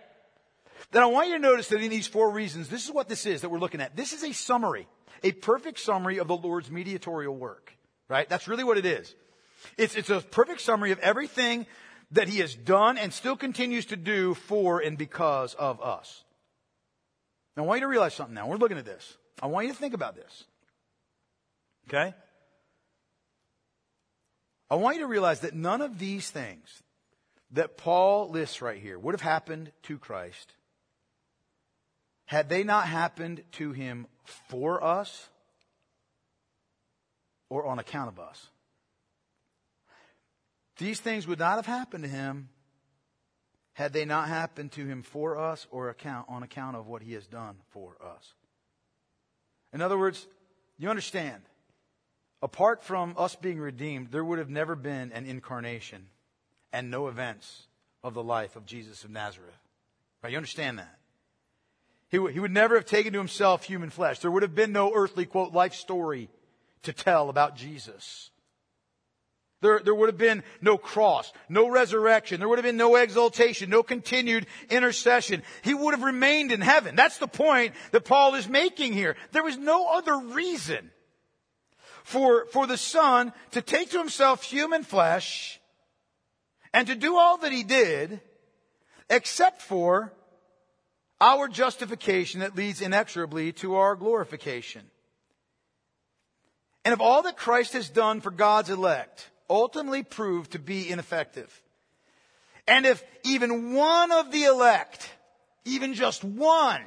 Then 0.92 1.04
I 1.04 1.08
want 1.08 1.30
you 1.30 1.36
to 1.36 1.42
notice 1.42 1.70
that 1.70 1.82
in 1.82 1.90
these 1.90 2.08
four 2.08 2.32
reasons, 2.32 2.70
this 2.70 2.86
is 2.86 2.92
what 2.92 3.08
this 3.08 3.26
is 3.26 3.42
that 3.42 3.50
we're 3.50 3.60
looking 3.60 3.82
at. 3.82 3.96
This 3.96 4.14
is 4.14 4.24
a 4.24 4.34
summary, 4.34 4.88
a 5.24 5.32
perfect 5.32 5.80
summary 5.80 6.20
of 6.20 6.28
the 6.28 6.36
Lord's 6.36 6.72
mediatorial 6.72 7.36
work, 7.36 7.76
right? 8.10 8.28
That's 8.28 8.48
really 8.48 8.64
what 8.64 8.78
it 8.78 8.86
is. 8.86 9.14
It's, 9.78 9.96
it's 9.96 10.10
a 10.10 10.22
perfect 10.22 10.62
summary 10.62 10.92
of 10.92 11.00
everything 11.00 11.66
that 12.12 12.28
he 12.28 12.40
has 12.40 12.54
done 12.54 12.98
and 12.98 13.14
still 13.14 13.36
continues 13.36 13.86
to 13.88 13.96
do 13.96 14.34
for 14.34 14.80
and 14.80 14.98
because 14.98 15.54
of 15.54 15.82
us. 15.82 16.24
Now 17.56 17.64
I 17.64 17.66
want 17.68 17.80
you 17.80 17.86
to 17.86 17.90
realize 17.90 18.14
something 18.14 18.36
now. 18.36 18.48
We're 18.48 18.58
looking 18.58 18.78
at 18.78 18.86
this. 18.86 19.18
I 19.42 19.48
want 19.48 19.68
you 19.68 19.74
to 19.74 19.80
think 19.80 19.94
about 19.94 20.16
this. 20.16 20.44
Okay? 21.88 22.14
I 24.70 24.76
want 24.76 24.95
you 24.95 25.03
to 25.03 25.07
realize 25.07 25.41
that 25.41 25.53
none 25.53 25.82
of 25.82 25.99
these 25.99 26.30
things 26.30 26.84
that 27.51 27.78
Paul 27.78 28.30
lists 28.30 28.61
right 28.61 28.82
here 28.82 28.97
would 28.97 29.14
have 29.14 29.22
happened 29.22 29.72
to 29.84 29.97
Christ 29.97 30.53
had 32.26 32.49
they 32.49 32.64
not 32.64 32.88
happened 32.88 33.43
to 33.53 33.72
him 33.72 34.07
for 34.49 34.84
us 34.84 35.30
or 37.49 37.66
on 37.66 37.78
account 37.78 38.09
of 38.09 38.20
us. 38.20 38.49
These 40.78 40.99
things 40.99 41.28
would 41.28 41.39
not 41.39 41.57
have 41.57 41.68
happened 41.68 42.03
to 42.03 42.09
him 42.09 42.49
had 43.74 43.93
they 43.93 44.05
not 44.05 44.28
happened 44.28 44.72
to 44.72 44.86
him 44.86 45.03
for 45.03 45.38
us 45.38 45.68
or 45.70 45.89
account, 45.89 46.28
on 46.30 46.43
account 46.43 46.76
of 46.76 46.88
what 46.88 47.01
he 47.01 47.14
has 47.14 47.28
done 47.28 47.57
for 47.70 47.97
us. 48.03 48.34
In 49.72 49.82
other 49.82 49.97
words, 49.97 50.26
you 50.78 50.89
understand, 50.89 51.41
Apart 52.44 52.84
from 52.84 53.16
us 53.18 53.36
being 53.38 53.58
redeemed, 53.58 54.12
there 54.12 54.24
would 54.24 54.38
have 54.38 54.50
never 54.50 54.76
been 54.76 55.14
an 55.14 55.26
incarnation 55.26 56.08
and 56.74 56.91
no 56.91 57.08
events 57.08 57.68
of 58.04 58.14
the 58.14 58.22
life 58.22 58.58
of 58.58 58.66
Jesus 58.66 59.06
of 59.06 59.12
Nazareth. 59.12 59.58
Right? 60.22 60.32
You 60.32 60.38
understand 60.38 60.78
that? 60.78 61.00
He, 62.10 62.18
w- 62.18 62.34
he 62.34 62.41
would 62.41 62.52
never 62.52 62.76
have 62.76 62.86
taken 62.86 63.14
to 63.14 63.18
himself 63.18 63.64
human 63.64 63.89
flesh. 63.89 64.20
There 64.20 64.30
would 64.30 64.44
have 64.44 64.54
been 64.54 64.74
no 64.74 64.94
earthly, 64.94 65.26
quote, 65.26 65.54
life 65.54 65.74
story 65.74 66.28
to 66.82 66.91
tell 66.91 67.30
about 67.30 67.56
Jesus. 67.56 68.30
There, 69.62 69.80
there 69.80 69.96
would 69.96 70.10
have 70.10 70.18
been 70.18 70.44
no 70.60 70.78
cross, 70.78 71.32
no 71.48 71.70
resurrection. 71.70 72.41
There 72.41 72.50
would 72.50 72.60
have 72.60 72.66
been 72.66 72.76
no 72.76 72.98
exaltation, 72.98 73.70
no 73.70 73.84
continued 73.84 74.48
intercession. 74.70 75.44
He 75.62 75.74
would 75.74 75.94
have 75.94 76.04
remained 76.04 76.52
in 76.52 76.60
heaven. 76.60 76.98
That's 76.98 77.20
the 77.20 77.28
point 77.28 77.74
that 77.91 78.04
Paul 78.04 78.36
is 78.36 78.50
making 78.50 78.91
here. 78.91 79.16
There 79.32 79.46
was 79.46 79.58
no 79.58 79.88
other 79.94 80.18
reason 80.18 80.91
for, 82.04 82.45
for 82.47 82.68
the 82.68 82.78
Son 82.78 83.34
to 83.51 83.62
take 83.62 83.91
to 83.91 83.97
himself 83.97 84.43
human 84.43 84.84
flesh 84.84 85.60
and 86.74 86.88
to 86.88 86.95
do 86.95 87.18
all 87.18 87.38
that 87.38 87.51
he 87.51 87.64
did 87.64 88.22
except 89.10 89.62
for 89.62 90.14
our 91.22 91.47
justification 91.47 92.41
that 92.41 92.56
leads 92.56 92.82
inexorably 92.82 93.51
to 93.54 93.76
our 93.76 93.95
glorification. 93.95 94.82
And 96.86 96.93
if 96.93 96.99
all 96.99 97.22
that 97.24 97.38
Christ 97.38 97.74
has 97.74 97.89
done 97.89 98.22
for 98.22 98.32
God's 98.32 98.70
elect 98.70 99.30
ultimately 99.49 100.04
proved 100.04 100.51
to 100.51 100.60
be 100.60 100.89
ineffective, 100.89 101.62
And 102.68 102.86
if 102.86 103.04
even 103.24 103.74
one 103.74 104.12
of 104.12 104.32
the 104.32 104.43
elect, 104.43 105.10
even 105.66 105.93
just 105.93 106.24
one 106.24 106.82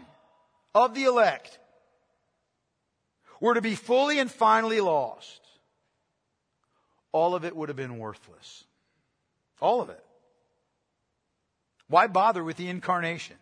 of 0.74 0.94
the 0.94 1.04
elect, 1.04 1.58
were 3.40 3.54
to 3.54 3.60
be 3.60 3.74
fully 3.74 4.18
and 4.18 4.30
finally 4.30 4.80
lost, 4.80 5.40
all 7.12 7.34
of 7.34 7.44
it 7.44 7.56
would 7.56 7.68
have 7.68 7.76
been 7.76 7.98
worthless. 7.98 8.64
All 9.60 9.80
of 9.80 9.88
it. 9.88 10.04
Why 11.88 12.08
bother 12.08 12.42
with 12.42 12.56
the 12.56 12.68
incarnation? 12.68 13.36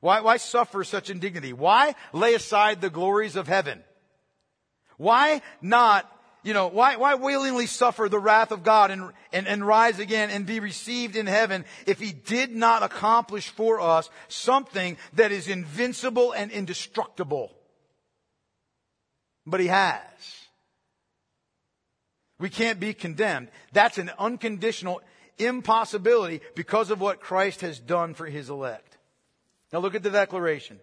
Why, 0.00 0.20
why 0.20 0.38
suffer 0.38 0.82
such 0.82 1.10
indignity? 1.10 1.52
Why 1.52 1.94
lay 2.12 2.34
aside 2.34 2.80
the 2.80 2.90
glories 2.90 3.36
of 3.36 3.46
heaven? 3.46 3.82
Why 4.96 5.42
not, 5.62 6.10
you 6.42 6.52
know, 6.52 6.68
why, 6.68 6.96
why 6.96 7.14
willingly 7.14 7.66
suffer 7.66 8.08
the 8.08 8.18
wrath 8.18 8.50
of 8.50 8.62
God 8.62 8.90
and, 8.90 9.12
and, 9.32 9.46
and 9.46 9.66
rise 9.66 9.98
again 9.98 10.30
and 10.30 10.46
be 10.46 10.60
received 10.60 11.16
in 11.16 11.26
heaven 11.26 11.64
if 11.86 11.98
he 12.00 12.12
did 12.12 12.54
not 12.54 12.82
accomplish 12.82 13.48
for 13.48 13.80
us 13.80 14.10
something 14.28 14.96
that 15.14 15.32
is 15.32 15.48
invincible 15.48 16.32
and 16.32 16.50
indestructible? 16.50 17.50
But 19.50 19.60
he 19.60 19.66
has. 19.66 20.00
We 22.38 22.48
can't 22.48 22.80
be 22.80 22.94
condemned. 22.94 23.48
That's 23.72 23.98
an 23.98 24.10
unconditional 24.18 25.02
impossibility 25.38 26.40
because 26.54 26.90
of 26.90 27.00
what 27.00 27.20
Christ 27.20 27.60
has 27.62 27.78
done 27.78 28.14
for 28.14 28.26
his 28.26 28.48
elect. 28.48 28.96
Now 29.72 29.80
look 29.80 29.94
at 29.94 30.02
the 30.02 30.10
declaration. 30.10 30.78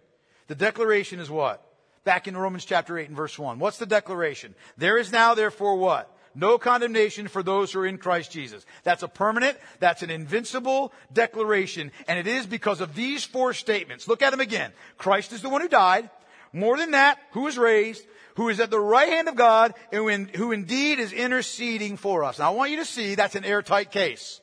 The 0.46 0.54
declaration 0.54 1.18
is 1.18 1.30
what? 1.30 1.64
Back 2.04 2.28
in 2.28 2.36
Romans 2.36 2.64
chapter 2.64 2.98
8 2.98 3.08
and 3.08 3.16
verse 3.16 3.38
1. 3.38 3.58
What's 3.58 3.78
the 3.78 3.86
declaration? 3.86 4.54
There 4.76 4.98
is 4.98 5.10
now 5.10 5.34
therefore 5.34 5.76
what? 5.76 6.14
No 6.34 6.58
condemnation 6.58 7.26
for 7.26 7.42
those 7.42 7.72
who 7.72 7.80
are 7.80 7.86
in 7.86 7.98
Christ 7.98 8.30
Jesus. 8.30 8.64
That's 8.84 9.02
a 9.02 9.08
permanent, 9.08 9.58
that's 9.80 10.02
an 10.02 10.10
invincible 10.10 10.92
declaration, 11.12 11.90
and 12.06 12.18
it 12.18 12.26
is 12.26 12.46
because 12.46 12.80
of 12.80 12.94
these 12.94 13.24
four 13.24 13.52
statements. 13.52 14.06
Look 14.06 14.22
at 14.22 14.30
them 14.30 14.40
again. 14.40 14.72
Christ 14.98 15.32
is 15.32 15.42
the 15.42 15.48
one 15.48 15.62
who 15.62 15.68
died. 15.68 16.08
More 16.52 16.76
than 16.78 16.92
that, 16.92 17.18
who 17.32 17.42
was 17.42 17.58
raised, 17.58 18.04
who 18.38 18.48
is 18.48 18.60
at 18.60 18.70
the 18.70 18.78
right 18.78 19.08
hand 19.08 19.26
of 19.26 19.34
God, 19.34 19.74
and 19.90 20.30
who 20.30 20.52
indeed 20.52 21.00
is 21.00 21.12
interceding 21.12 21.96
for 21.96 22.22
us. 22.22 22.38
Now 22.38 22.52
I 22.52 22.54
want 22.54 22.70
you 22.70 22.76
to 22.76 22.84
see 22.84 23.16
that's 23.16 23.34
an 23.34 23.44
airtight 23.44 23.90
case. 23.90 24.40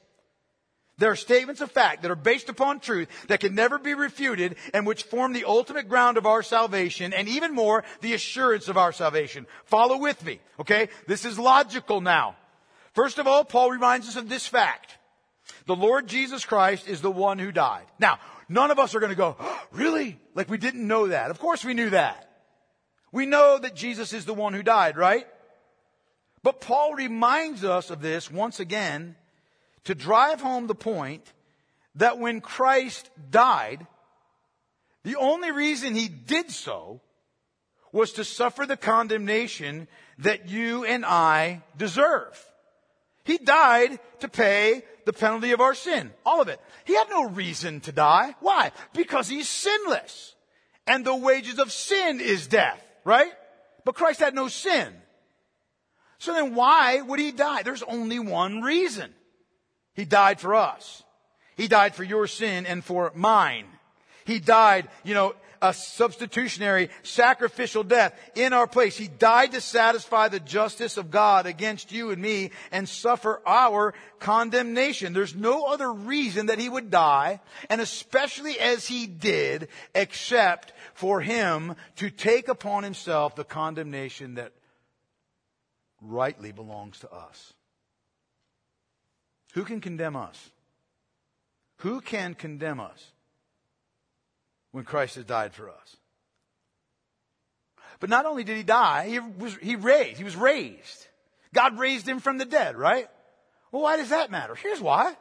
There 0.98 1.12
are 1.12 1.16
statements 1.16 1.62
of 1.62 1.72
fact 1.72 2.02
that 2.02 2.12
are 2.12 2.16
based 2.16 2.50
upon 2.50 2.82
truth 2.82 3.08
that 3.28 3.40
can 3.40 3.56
never 3.56 3.80
be 3.80 3.94
refuted 3.94 4.58
and 4.74 4.86
which 4.86 5.04
form 5.04 5.32
the 5.32 5.46
ultimate 5.46 5.88
ground 5.88 6.18
of 6.18 6.26
our 6.26 6.44
salvation 6.44 7.14
and 7.14 7.30
even 7.30 7.56
more, 7.56 7.86
the 8.02 8.14
assurance 8.14 8.68
of 8.68 8.78
our 8.78 8.92
salvation. 8.92 9.48
Follow 9.64 9.98
with 9.98 10.26
me, 10.26 10.42
okay? 10.60 10.90
This 11.08 11.24
is 11.24 11.40
logical 11.40 12.02
now. 12.02 12.36
First 12.96 13.18
of 13.18 13.28
all, 13.28 13.46
Paul 13.46 13.72
reminds 13.72 14.10
us 14.10 14.18
of 14.18 14.28
this 14.28 14.46
fact. 14.46 14.98
The 15.68 15.76
Lord 15.76 16.08
Jesus 16.08 16.44
Christ 16.44 16.90
is 16.90 17.00
the 17.00 17.12
one 17.12 17.40
who 17.40 17.54
died. 17.54 17.86
Now, 17.98 18.20
none 18.50 18.72
of 18.72 18.80
us 18.80 18.94
are 18.94 19.00
going 19.00 19.12
to 19.12 19.16
go, 19.16 19.38
oh, 19.40 19.62
really? 19.72 20.20
Like 20.34 20.50
we 20.50 20.58
didn't 20.58 20.86
know 20.86 21.08
that. 21.08 21.32
Of 21.32 21.40
course 21.40 21.64
we 21.64 21.74
knew 21.74 21.92
that. 21.92 22.30
We 23.16 23.26
know 23.26 23.58
that 23.58 23.78
Jesus 23.78 24.12
is 24.12 24.26
the 24.26 24.34
one 24.34 24.54
who 24.54 24.62
died, 24.62 24.98
right? 24.98 25.26
But 26.44 26.60
Paul 26.60 26.96
reminds 26.96 27.64
us 27.64 27.90
of 27.90 28.02
this 28.02 28.30
once 28.30 28.60
again 28.60 29.16
to 29.86 29.96
drive 29.96 30.42
home 30.42 30.68
the 30.68 30.76
point 30.76 31.24
that 31.96 32.20
when 32.20 32.42
Christ 32.42 33.10
died, 33.32 33.88
the 35.04 35.16
only 35.16 35.52
reason 35.52 35.96
he 35.96 36.10
did 36.10 36.52
so 36.52 37.00
was 37.94 38.12
to 38.12 38.26
suffer 38.26 38.66
the 38.66 38.76
condemnation 38.76 39.88
that 40.18 40.50
you 40.50 40.84
and 40.84 41.06
I 41.06 41.64
deserve. 41.78 42.38
He 43.24 43.38
died 43.38 43.98
to 44.20 44.28
pay 44.28 44.84
the 45.06 45.14
penalty 45.14 45.54
of 45.54 45.62
our 45.62 45.74
sin. 45.74 46.12
All 46.26 46.42
of 46.42 46.50
it. 46.50 46.60
He 46.84 46.94
had 46.94 47.08
no 47.10 47.30
reason 47.30 47.80
to 47.80 47.94
die. 47.94 48.36
Why? 48.42 48.74
Because 48.92 49.30
he's 49.30 49.48
sinless. 49.48 50.36
And 50.86 51.06
the 51.06 51.16
wages 51.16 51.60
of 51.60 51.72
sin 51.72 52.20
is 52.20 52.48
death, 52.48 52.85
right? 53.06 53.32
But 53.86 53.96
Christ 53.96 54.20
had 54.20 54.36
no 54.36 54.50
sin. 54.50 54.94
So 56.18 56.34
then 56.34 56.56
why 56.56 57.02
would 57.02 57.20
he 57.20 57.32
die? 57.32 57.64
There's 57.64 57.84
only 57.84 58.20
one 58.20 58.62
reason. 58.62 59.14
He 59.94 60.04
died 60.04 60.42
for 60.42 60.56
us. 60.56 61.04
He 61.56 61.68
died 61.68 61.96
for 61.96 62.04
your 62.04 62.28
sin 62.28 62.66
and 62.66 62.84
for 62.84 63.12
mine. 63.16 63.68
He 64.26 64.40
died, 64.40 64.90
you 65.04 65.14
know, 65.14 65.36
a 65.62 65.74
substitutionary 65.74 66.90
sacrificial 67.04 67.84
death 67.84 68.14
in 68.36 68.54
our 68.54 68.68
place. 68.68 68.98
He 68.98 69.08
died 69.08 69.54
to 69.54 69.62
satisfy 69.62 70.28
the 70.28 70.40
justice 70.40 70.98
of 70.98 71.12
God 71.12 71.46
against 71.46 71.92
you 71.92 72.12
and 72.12 72.22
me 72.22 72.52
and 72.72 72.88
suffer 72.88 73.42
our 73.46 73.94
condemnation. 74.20 75.14
There's 75.14 75.36
no 75.36 75.66
other 75.66 75.92
reason 75.92 76.48
that 76.48 76.60
he 76.60 76.70
would 76.70 76.92
die, 76.92 77.40
and 77.70 77.82
especially 77.82 78.60
as 78.60 78.88
he 78.88 79.08
did, 79.08 79.70
except 79.94 80.74
for 80.96 81.20
him 81.22 81.76
to 81.98 82.10
take 82.10 82.48
upon 82.48 82.84
himself 82.84 83.36
the 83.36 83.44
condemnation 83.44 84.36
that 84.36 84.54
rightly 86.02 86.52
belongs 86.52 87.00
to 87.00 87.12
us. 87.12 87.54
Who 89.54 89.66
can 89.66 89.82
condemn 89.82 90.16
us? 90.16 90.50
Who 91.80 92.00
can 92.00 92.34
condemn 92.34 92.80
us 92.80 93.12
when 94.72 94.86
Christ 94.86 95.16
has 95.16 95.26
died 95.26 95.54
for 95.54 95.70
us? 95.70 95.98
But 98.00 98.10
not 98.10 98.26
only 98.26 98.46
did 98.46 98.58
he 98.58 98.64
die, 98.64 99.08
he 99.10 99.20
was, 99.20 99.56
he 99.58 99.76
raised, 99.76 100.18
he 100.18 100.24
was 100.24 100.36
raised. 100.36 101.08
God 101.54 101.78
raised 101.78 102.08
him 102.08 102.20
from 102.20 102.38
the 102.38 102.46
dead, 102.46 102.78
right? 102.78 103.08
Well, 103.72 103.84
why 103.84 103.98
does 103.98 104.10
that 104.10 104.32
matter? 104.32 104.56
Here's 104.56 104.82
why. 104.82 105.16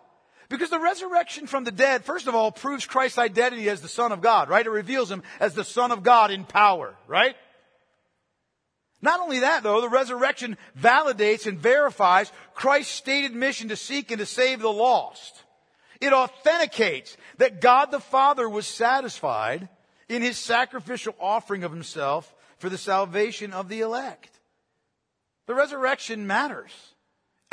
Because 0.49 0.71
the 0.71 0.81
resurrection 0.81 1.47
from 1.47 1.65
the 1.65 1.73
dead, 1.73 2.05
first 2.05 2.27
of 2.27 2.35
all, 2.35 2.53
proves 2.53 2.87
Christ's 2.87 3.19
identity 3.19 3.69
as 3.69 3.81
the 3.81 3.89
Son 3.89 4.13
of 4.13 4.21
God, 4.21 4.49
right? 4.49 4.67
It 4.67 4.71
reveals 4.71 5.11
him 5.11 5.23
as 5.41 5.55
the 5.55 5.65
Son 5.65 5.91
of 5.91 6.03
God 6.03 6.31
in 6.31 6.45
power, 6.45 6.95
right? 7.07 7.35
Not 9.01 9.21
only 9.21 9.41
that 9.41 9.63
though, 9.63 9.81
the 9.81 9.89
resurrection 9.89 10.57
validates 10.79 11.47
and 11.47 11.59
verifies 11.59 12.33
Christ's 12.55 12.95
stated 12.95 13.35
mission 13.35 13.69
to 13.69 13.77
seek 13.77 14.11
and 14.11 14.19
to 14.19 14.27
save 14.27 14.61
the 14.61 14.73
lost. 14.73 15.45
It 16.01 16.13
authenticates 16.13 17.17
that 17.39 17.61
God 17.61 17.91
the 17.91 18.01
Father 18.01 18.49
was 18.49 18.67
satisfied 18.67 19.69
in 20.09 20.23
his 20.23 20.39
sacrificial 20.39 21.15
offering 21.21 21.65
of 21.65 21.73
himself 21.73 22.35
for 22.59 22.69
the 22.69 22.79
salvation 22.79 23.53
of 23.53 23.69
the 23.69 23.81
elect. 23.81 24.41
The 25.47 25.55
resurrection 25.55 26.27
matters. 26.27 26.94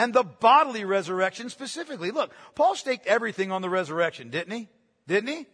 And 0.02 0.16
the 0.16 0.24
bodily 0.24 0.84
resurrection 0.84 1.52
specifically. 1.52 2.10
Look, 2.10 2.32
Paul 2.56 2.74
staked 2.74 3.06
everything 3.06 3.52
on 3.52 3.62
the 3.62 3.70
resurrection, 3.70 4.32
didn't 4.32 4.52
he? 4.52 4.68
Didn't 5.08 5.30
he? 5.30 5.46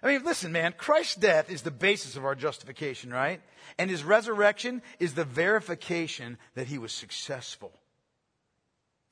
I 0.00 0.06
mean, 0.06 0.24
listen, 0.24 0.52
man, 0.52 0.72
Christ's 0.78 1.16
death 1.16 1.50
is 1.50 1.62
the 1.62 1.72
basis 1.72 2.14
of 2.14 2.24
our 2.24 2.36
justification, 2.36 3.12
right? 3.12 3.40
And 3.76 3.90
his 3.90 4.04
resurrection 4.04 4.82
is 5.00 5.14
the 5.14 5.24
verification 5.24 6.38
that 6.54 6.68
he 6.68 6.78
was 6.78 6.92
successful. 6.92 7.72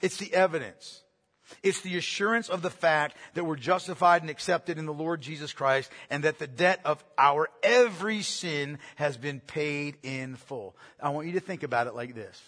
It's 0.01 0.19
the 0.19 0.33
evidence. 0.33 1.03
It's 1.65 1.81
the 1.81 1.99
assurance 1.99 2.49
of 2.49 2.63
the 2.63 2.71
fact 2.71 3.17
that 3.35 3.45
we're 3.45 3.57
justified 3.57 4.23
and 4.23 4.31
accepted 4.31 4.79
in 4.79 4.87
the 4.87 4.93
Lord 4.93 5.21
Jesus 5.21 5.53
Christ 5.53 5.91
and 6.11 6.23
that 6.23 6.39
the 6.39 6.47
debt 6.47 6.79
of 6.85 7.03
our 7.19 7.51
every 7.65 8.23
sin 8.23 8.79
has 8.95 9.17
been 9.17 9.41
paid 9.41 9.97
in 10.05 10.37
full. 10.37 10.77
I 11.03 11.09
want 11.09 11.27
you 11.27 11.33
to 11.33 11.41
think 11.41 11.65
about 11.65 11.89
it 11.89 11.97
like 11.97 12.15
this 12.15 12.41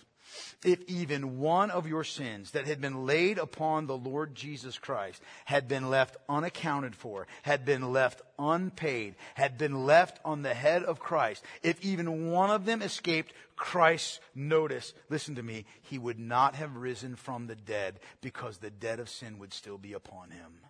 if 0.65 0.83
even 0.89 1.39
one 1.39 1.71
of 1.71 1.87
your 1.87 2.05
sins 2.05 2.53
that 2.53 2.67
had 2.67 2.81
been 2.81 3.07
laid 3.07 3.39
upon 3.39 3.87
the 3.87 3.97
Lord 3.97 4.35
Jesus 4.35 4.79
Christ 4.79 5.23
had 5.45 5.69
been 5.69 5.91
left 5.91 6.17
unaccounted 6.29 6.95
for, 6.95 7.27
had 7.43 7.65
been 7.65 7.93
left 7.93 8.23
unpaid, 8.39 9.15
had 9.35 9.59
been 9.59 9.87
left 9.87 10.19
on 10.25 10.43
the 10.43 10.55
head 10.55 10.83
of 10.83 10.99
Christ, 10.99 11.45
if 11.63 11.83
even 11.85 12.31
one 12.31 12.51
of 12.51 12.65
them 12.65 12.83
escaped 12.83 13.33
Christ's 13.57 14.21
notice, 14.35 14.93
listen 15.09 15.37
to 15.37 15.43
me, 15.43 15.65
he 15.83 15.99
would 15.99 16.19
not 16.19 16.55
have 16.55 16.77
risen 16.77 17.17
from 17.17 17.47
the 17.47 17.57
dead 17.57 18.01
because 18.21 18.59
the 18.59 18.71
debt 18.71 19.01
of 19.01 19.09
sin 19.09 19.39
would 19.39 19.53
still 19.53 19.79
be 19.79 19.95
upon 19.95 20.31
him. 20.31 20.61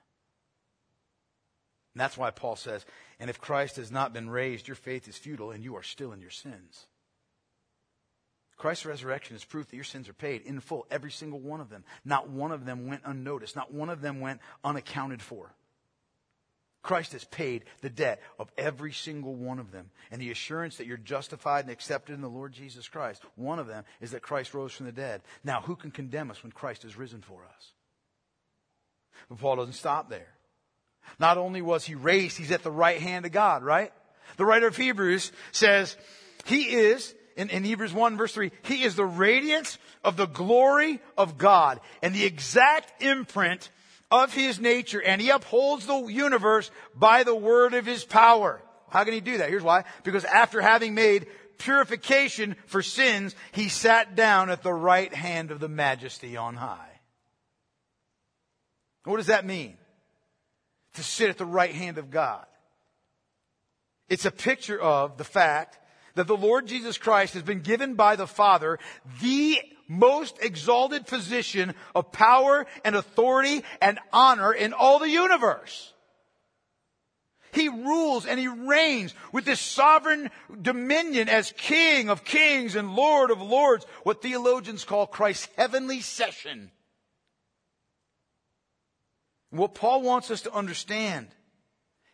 And 1.94 2.00
that's 2.00 2.18
why 2.18 2.30
Paul 2.30 2.56
says, 2.56 2.84
and 3.18 3.30
if 3.30 3.40
Christ 3.40 3.76
has 3.76 3.90
not 3.90 4.12
been 4.12 4.28
raised, 4.28 4.68
your 4.68 4.74
faith 4.74 5.08
is 5.08 5.16
futile 5.16 5.50
and 5.50 5.64
you 5.64 5.76
are 5.76 5.82
still 5.82 6.12
in 6.12 6.20
your 6.20 6.30
sins. 6.30 6.86
Christ's 8.56 8.86
resurrection 8.86 9.36
is 9.36 9.44
proof 9.44 9.68
that 9.68 9.76
your 9.76 9.84
sins 9.84 10.08
are 10.08 10.14
paid 10.14 10.42
in 10.42 10.60
full, 10.60 10.86
every 10.90 11.10
single 11.10 11.40
one 11.40 11.60
of 11.60 11.68
them. 11.68 11.84
Not 12.04 12.30
one 12.30 12.52
of 12.52 12.64
them 12.64 12.86
went 12.86 13.02
unnoticed. 13.04 13.54
Not 13.54 13.72
one 13.72 13.90
of 13.90 14.00
them 14.00 14.20
went 14.20 14.40
unaccounted 14.64 15.20
for. 15.20 15.54
Christ 16.82 17.12
has 17.12 17.24
paid 17.24 17.64
the 17.82 17.90
debt 17.90 18.22
of 18.38 18.50
every 18.56 18.92
single 18.92 19.34
one 19.34 19.58
of 19.58 19.72
them. 19.72 19.90
And 20.10 20.22
the 20.22 20.30
assurance 20.30 20.76
that 20.76 20.86
you're 20.86 20.96
justified 20.96 21.64
and 21.64 21.72
accepted 21.72 22.14
in 22.14 22.20
the 22.20 22.28
Lord 22.28 22.52
Jesus 22.52 22.88
Christ, 22.88 23.22
one 23.34 23.58
of 23.58 23.66
them 23.66 23.84
is 24.00 24.12
that 24.12 24.22
Christ 24.22 24.54
rose 24.54 24.72
from 24.72 24.86
the 24.86 24.92
dead. 24.92 25.22
Now, 25.42 25.60
who 25.60 25.74
can 25.74 25.90
condemn 25.90 26.30
us 26.30 26.42
when 26.42 26.52
Christ 26.52 26.84
has 26.84 26.96
risen 26.96 27.22
for 27.22 27.44
us? 27.44 27.72
But 29.28 29.38
Paul 29.38 29.56
doesn't 29.56 29.72
stop 29.72 30.08
there. 30.08 30.28
Not 31.18 31.38
only 31.38 31.60
was 31.60 31.84
he 31.84 31.94
raised, 31.94 32.38
he's 32.38 32.52
at 32.52 32.62
the 32.62 32.70
right 32.70 33.00
hand 33.00 33.26
of 33.26 33.32
God, 33.32 33.64
right? 33.64 33.92
The 34.36 34.46
writer 34.46 34.68
of 34.68 34.76
Hebrews 34.76 35.32
says, 35.52 35.96
He 36.44 36.62
is 36.64 37.14
in, 37.36 37.50
in 37.50 37.64
Hebrews 37.64 37.92
1 37.92 38.16
verse 38.16 38.32
3, 38.32 38.50
He 38.62 38.82
is 38.82 38.96
the 38.96 39.04
radiance 39.04 39.78
of 40.02 40.16
the 40.16 40.26
glory 40.26 41.00
of 41.16 41.38
God 41.38 41.80
and 42.02 42.14
the 42.14 42.24
exact 42.24 43.02
imprint 43.02 43.70
of 44.10 44.32
his 44.32 44.58
nature 44.58 45.02
and 45.02 45.20
he 45.20 45.30
upholds 45.30 45.86
the 45.86 46.06
universe 46.06 46.70
by 46.94 47.24
the 47.24 47.34
word 47.34 47.74
of 47.74 47.86
his 47.86 48.04
power. 48.04 48.62
How 48.88 49.04
can 49.04 49.12
he 49.12 49.20
do 49.20 49.38
that? 49.38 49.50
Here's 49.50 49.62
why. 49.62 49.84
Because 50.04 50.24
after 50.24 50.60
having 50.60 50.94
made 50.94 51.26
purification 51.58 52.56
for 52.66 52.82
sins, 52.82 53.34
he 53.52 53.68
sat 53.68 54.14
down 54.14 54.48
at 54.50 54.62
the 54.62 54.72
right 54.72 55.12
hand 55.12 55.50
of 55.50 55.60
the 55.60 55.68
majesty 55.68 56.36
on 56.36 56.54
high. 56.54 57.00
What 59.04 59.18
does 59.18 59.26
that 59.26 59.44
mean? 59.44 59.76
To 60.94 61.02
sit 61.02 61.30
at 61.30 61.38
the 61.38 61.44
right 61.44 61.74
hand 61.74 61.98
of 61.98 62.10
God. 62.10 62.46
It's 64.08 64.24
a 64.24 64.30
picture 64.30 64.80
of 64.80 65.16
the 65.18 65.24
fact 65.24 65.78
that 66.16 66.26
the 66.26 66.36
Lord 66.36 66.66
Jesus 66.66 66.98
Christ 66.98 67.34
has 67.34 67.42
been 67.42 67.60
given 67.60 67.94
by 67.94 68.16
the 68.16 68.26
Father 68.26 68.78
the 69.22 69.58
most 69.88 70.42
exalted 70.42 71.06
position 71.06 71.74
of 71.94 72.10
power 72.10 72.66
and 72.84 72.96
authority 72.96 73.62
and 73.80 74.00
honor 74.12 74.52
in 74.52 74.72
all 74.72 74.98
the 74.98 75.08
universe. 75.08 75.92
He 77.52 77.68
rules 77.68 78.26
and 78.26 78.38
he 78.38 78.48
reigns 78.48 79.14
with 79.32 79.44
this 79.44 79.60
sovereign 79.60 80.30
dominion 80.60 81.28
as 81.28 81.52
King 81.56 82.10
of 82.10 82.24
kings 82.24 82.74
and 82.74 82.94
Lord 82.94 83.30
of 83.30 83.40
lords, 83.40 83.86
what 84.02 84.20
theologians 84.20 84.84
call 84.84 85.06
Christ's 85.06 85.48
heavenly 85.56 86.00
session. 86.00 86.70
what 89.50 89.74
Paul 89.74 90.02
wants 90.02 90.30
us 90.30 90.42
to 90.42 90.52
understand, 90.52 91.28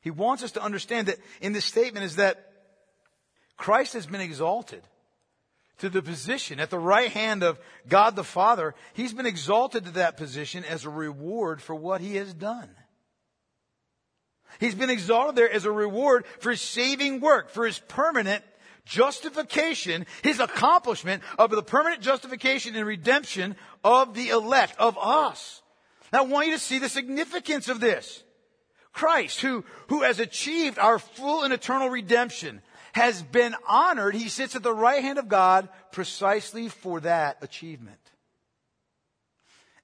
he 0.00 0.11
wants 0.11 0.44
us 0.44 0.53
to 0.53 0.62
understand 0.62 1.09
that 1.09 1.18
in 1.40 1.53
this 1.53 1.64
statement 1.64 2.05
is 2.05 2.16
that 2.16 2.51
Christ 3.63 3.93
has 3.93 4.07
been 4.07 4.21
exalted 4.21 4.83
to 5.79 5.89
the 5.89 6.03
position 6.03 6.59
at 6.59 6.69
the 6.69 6.81
right 6.81 7.13
hand 7.13 7.45
of 7.45 7.61
God 7.89 8.17
the 8.17 8.25
Father. 8.25 8.75
He's 8.93 9.13
been 9.13 9.25
exalted 9.25 9.85
to 9.85 9.93
that 9.93 10.17
position 10.17 10.65
as 10.65 10.85
a 10.85 10.91
reward 10.91 11.63
for 11.63 11.73
what 11.73 12.01
he 12.01 12.17
has 12.17 12.35
done. 12.35 12.69
He's 14.59 14.75
been 14.75 14.91
exalted 14.91 15.37
there 15.37 15.49
as 15.49 15.65
a 15.65 15.71
reward 15.71 16.27
for 16.41 16.51
his 16.51 16.61
saving 16.61 17.21
work, 17.21 17.51
for 17.51 17.65
his 17.65 17.79
permanent 17.79 18.43
justification, 18.85 20.07
his 20.23 20.41
accomplishment 20.41 21.23
of 21.39 21.53
the 21.53 21.63
permanent 21.63 22.03
justification 22.03 22.75
and 22.75 22.85
redemption 22.85 23.55
of 23.85 24.15
the 24.15 24.31
elect, 24.31 24.75
of 24.81 24.99
us. 25.01 25.63
Now 26.13 26.25
I 26.25 26.27
want 26.27 26.49
you 26.49 26.55
to 26.55 26.59
see 26.59 26.81
the 26.81 26.89
significance 26.89 27.69
of 27.69 27.79
this. 27.79 28.25
Christ, 28.93 29.41
who, 29.41 29.65
who 29.87 30.03
has 30.03 30.19
achieved 30.19 30.81
our 30.81 30.99
full 30.99 31.45
and 31.45 31.53
eternal 31.53 31.89
redemption, 31.89 32.61
has 32.93 33.22
been 33.22 33.55
honored. 33.66 34.14
He 34.14 34.28
sits 34.28 34.55
at 34.55 34.62
the 34.62 34.74
right 34.74 35.03
hand 35.03 35.18
of 35.18 35.28
God 35.28 35.68
precisely 35.90 36.68
for 36.68 37.01
that 37.01 37.38
achievement. 37.43 37.99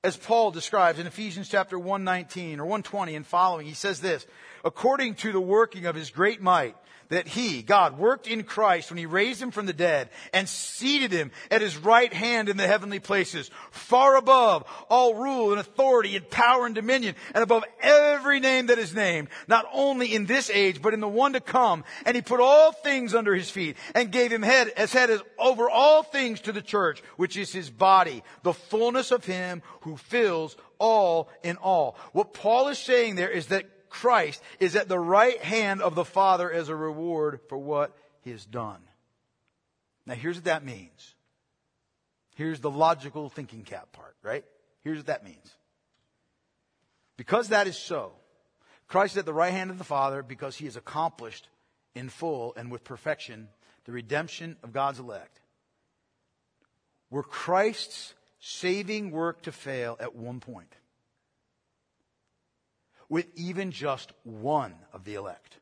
As 0.05 0.17
Paul 0.17 0.53
describes 0.53 0.99
in 0.99 1.07
Ephesians 1.07 1.49
chapter 1.49 1.79
119 1.79 2.61
or 2.61 2.65
120 2.65 3.17
and 3.17 3.27
following, 3.27 3.67
he 3.67 3.75
says 3.75 4.01
this, 4.01 4.27
according 4.65 5.15
to 5.17 5.33
the 5.33 5.41
working 5.41 5.87
of 5.87 5.97
his 5.97 6.11
great 6.11 6.41
might, 6.41 6.77
that 7.09 7.29
he, 7.29 7.63
God, 7.63 7.99
worked 7.99 8.27
in 8.27 8.45
Christ 8.45 8.91
when 8.91 8.99
he 8.99 9.07
raised 9.07 9.41
him 9.41 9.51
from 9.51 9.67
the 9.67 9.73
dead 9.73 10.11
and 10.33 10.49
seated 10.49 11.13
him 11.13 11.31
at 11.51 11.63
his 11.63 11.77
right 11.77 12.13
hand 12.13 12.49
in 12.49 12.57
the 12.57 12.67
heavenly 12.67 13.01
places, 13.01 13.51
far 13.71 14.17
above 14.17 14.65
all 14.91 15.15
rule 15.15 15.51
and 15.51 15.61
authority 15.61 16.17
and 16.17 16.29
power 16.31 16.67
and 16.67 16.75
dominion, 16.75 17.15
and 17.35 17.43
above 17.43 17.65
every 17.81 18.41
name 18.41 18.67
that 18.67 18.79
is 18.79 18.95
named, 18.95 19.29
not 19.47 19.67
only 19.73 20.15
in 20.15 20.27
this 20.27 20.51
age, 20.51 20.83
but 20.83 20.95
in 20.95 21.01
the 21.01 21.09
one 21.09 21.33
to 21.33 21.41
come. 21.41 21.85
And 22.05 22.15
he 22.15 22.23
put 22.23 22.41
all 22.41 22.73
things 22.73 23.15
under 23.15 23.35
his 23.35 23.51
feet 23.51 23.77
and 23.95 24.13
gave 24.13 24.33
him 24.33 24.43
head 24.43 24.69
as 24.77 24.93
head 24.93 25.11
as 25.11 25.23
over 25.39 25.71
all 25.71 26.03
things 26.03 26.41
to 26.43 26.53
the 26.53 26.63
church, 26.63 27.03
which 27.17 27.37
is 27.37 27.53
his 27.53 27.71
body, 27.71 28.23
the 28.43 28.53
fullness 28.53 29.11
of 29.11 29.25
him 29.25 29.63
who 29.83 29.97
fills 29.97 30.57
all 30.79 31.29
in 31.43 31.57
all. 31.57 31.97
What 32.13 32.35
Paul 32.35 32.69
is 32.69 32.79
saying 32.79 33.15
there 33.15 33.31
is 33.31 33.47
that 33.47 33.65
Christ 33.89 34.43
is 34.61 34.77
at 34.77 34.89
the 34.89 34.99
right 34.99 35.41
hand 35.43 35.83
of 35.83 35.95
the 35.95 36.05
Father 36.05 36.51
as 36.51 36.69
a 36.69 36.77
reward 36.77 37.41
for 37.49 37.59
what 37.59 37.97
he 38.23 38.31
has 38.31 38.45
done. 38.45 38.81
Now 40.07 40.15
here's 40.15 40.37
what 40.37 40.45
that 40.45 40.65
means. 40.65 41.15
Here's 42.35 42.61
the 42.61 42.71
logical 42.71 43.29
thinking 43.29 43.63
cap 43.63 43.93
part, 43.93 44.17
right? 44.23 44.45
Here's 44.85 44.99
what 44.99 45.07
that 45.07 45.25
means. 45.25 45.55
Because 47.17 47.49
that 47.49 47.67
is 47.67 47.77
so, 47.77 48.13
Christ 48.87 49.15
is 49.15 49.19
at 49.19 49.27
the 49.27 49.35
right 49.35 49.53
hand 49.53 49.71
of 49.71 49.79
the 49.79 49.85
Father 49.85 50.23
because 50.23 50.57
he 50.57 50.65
has 50.67 50.77
accomplished 50.77 51.49
in 51.95 52.09
full 52.09 52.55
and 52.57 52.71
with 52.71 52.85
perfection 52.85 53.49
the 53.85 53.93
redemption 53.93 54.57
of 54.63 54.73
God's 54.73 54.99
elect. 54.99 55.41
Were 57.11 57.23
Christ's 57.23 58.15
saving 58.39 59.11
work 59.11 59.43
to 59.43 59.53
fail 59.53 59.97
at 59.99 60.15
one 60.15 60.41
point, 60.41 60.73
with 63.09 63.27
even 63.35 63.71
just 63.71 64.13
one 64.23 64.75
of 64.93 65.05
the 65.05 65.15
elect. 65.15 65.59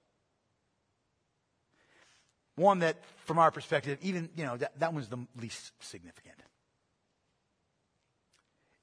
One 2.56 2.80
that, 2.80 2.96
from 3.24 3.38
our 3.38 3.50
perspective, 3.50 3.98
even, 4.02 4.30
you 4.34 4.44
know, 4.44 4.56
that, 4.56 4.78
that 4.80 4.94
was 4.94 5.08
the 5.08 5.18
least 5.40 5.72
significant. 5.80 6.36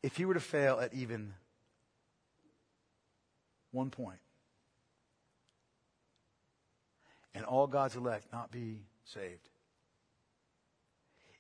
If 0.04 0.16
he 0.18 0.26
were 0.26 0.36
to 0.36 0.40
fail 0.40 0.80
at 0.80 0.94
even 0.94 1.34
one 3.72 3.90
point, 3.90 4.20
and 7.34 7.46
all 7.46 7.66
God's 7.66 7.96
elect 7.96 8.28
not 8.32 8.52
be 8.52 8.84
saved, 9.06 9.50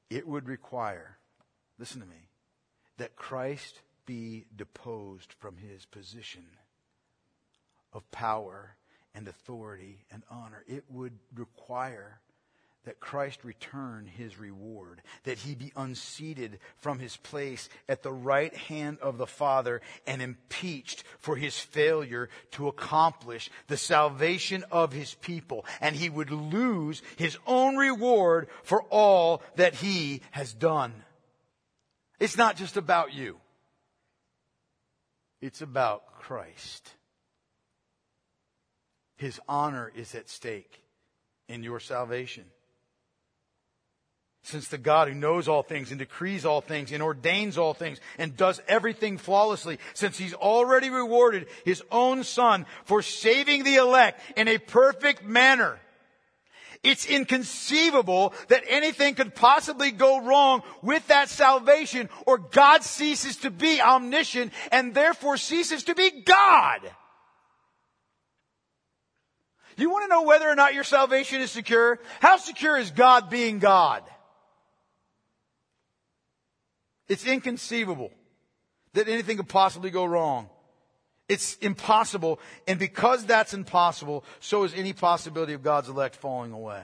it 0.10 0.28
would 0.28 0.48
require, 0.48 1.18
listen 1.78 2.02
to 2.02 2.08
me, 2.08 2.30
that 2.98 3.16
Christ 3.16 3.82
be 4.06 4.46
deposed 4.56 5.34
from 5.34 5.58
his 5.58 5.86
position 5.86 6.46
of 7.94 8.10
power 8.12 8.76
and 9.16 9.28
authority 9.28 10.06
and 10.12 10.24
honor. 10.30 10.64
It 10.68 10.86
would 10.90 11.14
require 11.36 12.20
that 12.86 13.00
Christ 13.00 13.44
return 13.44 14.06
his 14.06 14.38
reward, 14.38 15.02
that 15.24 15.38
he 15.38 15.56
be 15.56 15.72
unseated 15.76 16.60
from 16.78 17.00
his 17.00 17.16
place 17.16 17.70
at 17.88 18.04
the 18.04 18.12
right 18.12 18.54
hand 18.54 18.98
of 19.02 19.18
the 19.18 19.28
Father 19.28 19.82
and 20.06 20.22
impeached 20.22 21.04
for 21.20 21.36
his 21.36 21.58
failure 21.58 22.30
to 22.52 22.68
accomplish 22.68 23.50
the 23.68 23.78
salvation 23.78 24.66
of 24.70 24.92
his 24.92 25.14
people. 25.16 25.66
And 25.80 25.96
he 25.96 26.10
would 26.10 26.32
lose 26.32 27.02
his 27.16 27.38
own 27.48 27.78
reward 27.78 28.50
for 28.64 28.82
all 28.90 29.42
that 29.56 29.76
he 29.76 30.22
has 30.32 30.54
done. 30.54 30.94
It's 32.20 32.38
not 32.38 32.58
just 32.58 32.76
about 32.76 33.14
you. 33.14 33.38
It's 35.42 35.62
about 35.62 36.20
Christ. 36.20 36.90
His 39.24 39.40
honor 39.48 39.90
is 39.96 40.16
at 40.16 40.30
stake 40.30 40.82
in 41.48 41.64
your 41.64 41.80
salvation. 41.80 42.44
Since 44.42 44.68
the 44.68 44.78
God 44.78 45.08
who 45.08 45.14
knows 45.14 45.48
all 45.48 45.64
things 45.64 45.92
and 45.92 46.00
decrees 46.00 46.44
all 46.44 46.60
things 46.60 46.92
and 46.92 47.02
ordains 47.02 47.58
all 47.58 47.74
things 47.74 48.02
and 48.18 48.36
does 48.36 48.62
everything 48.68 49.18
flawlessly, 49.18 49.80
since 49.94 50.18
he's 50.18 50.34
already 50.34 50.90
rewarded 50.90 51.48
his 51.64 51.82
own 51.90 52.26
son 52.26 52.66
for 52.84 53.02
saving 53.02 53.64
the 53.64 53.76
elect 53.76 54.20
in 54.36 54.50
a 54.50 54.58
perfect 54.58 55.24
manner, 55.24 55.80
it's 56.84 57.06
inconceivable 57.06 58.34
that 58.50 58.66
anything 58.68 59.16
could 59.16 59.36
possibly 59.36 59.92
go 59.92 60.20
wrong 60.20 60.64
with 60.82 61.08
that 61.08 61.30
salvation 61.30 62.10
or 62.26 62.40
God 62.40 62.84
ceases 62.84 63.38
to 63.38 63.50
be 63.50 63.80
omniscient 63.80 64.52
and 64.70 64.94
therefore 64.94 65.38
ceases 65.38 65.86
to 65.86 65.96
be 65.96 66.12
God. 66.26 66.82
You 69.78 69.90
want 69.90 70.04
to 70.06 70.10
know 70.10 70.24
whether 70.24 70.50
or 70.50 70.56
not 70.56 70.74
your 70.74 70.84
salvation 70.84 71.42
is 71.42 71.52
secure? 71.52 72.00
How 72.20 72.38
secure 72.38 72.78
is 72.78 72.92
God 72.92 73.30
being 73.30 73.60
God? 73.60 74.04
It's 77.08 77.26
inconceivable 77.26 78.12
that 78.94 79.08
anything 79.08 79.38
could 79.38 79.50
possibly 79.50 79.90
go 79.90 80.06
wrong. 80.06 80.50
It's 81.30 81.56
impossible. 81.58 82.40
And 82.68 82.80
because 82.80 83.26
that's 83.26 83.54
impossible, 83.54 84.24
so 84.40 84.64
is 84.64 84.74
any 84.74 84.94
possibility 84.94 85.54
of 85.54 85.64
God's 85.64 85.90
elect 85.90 86.16
falling 86.16 86.52
away. 86.52 86.84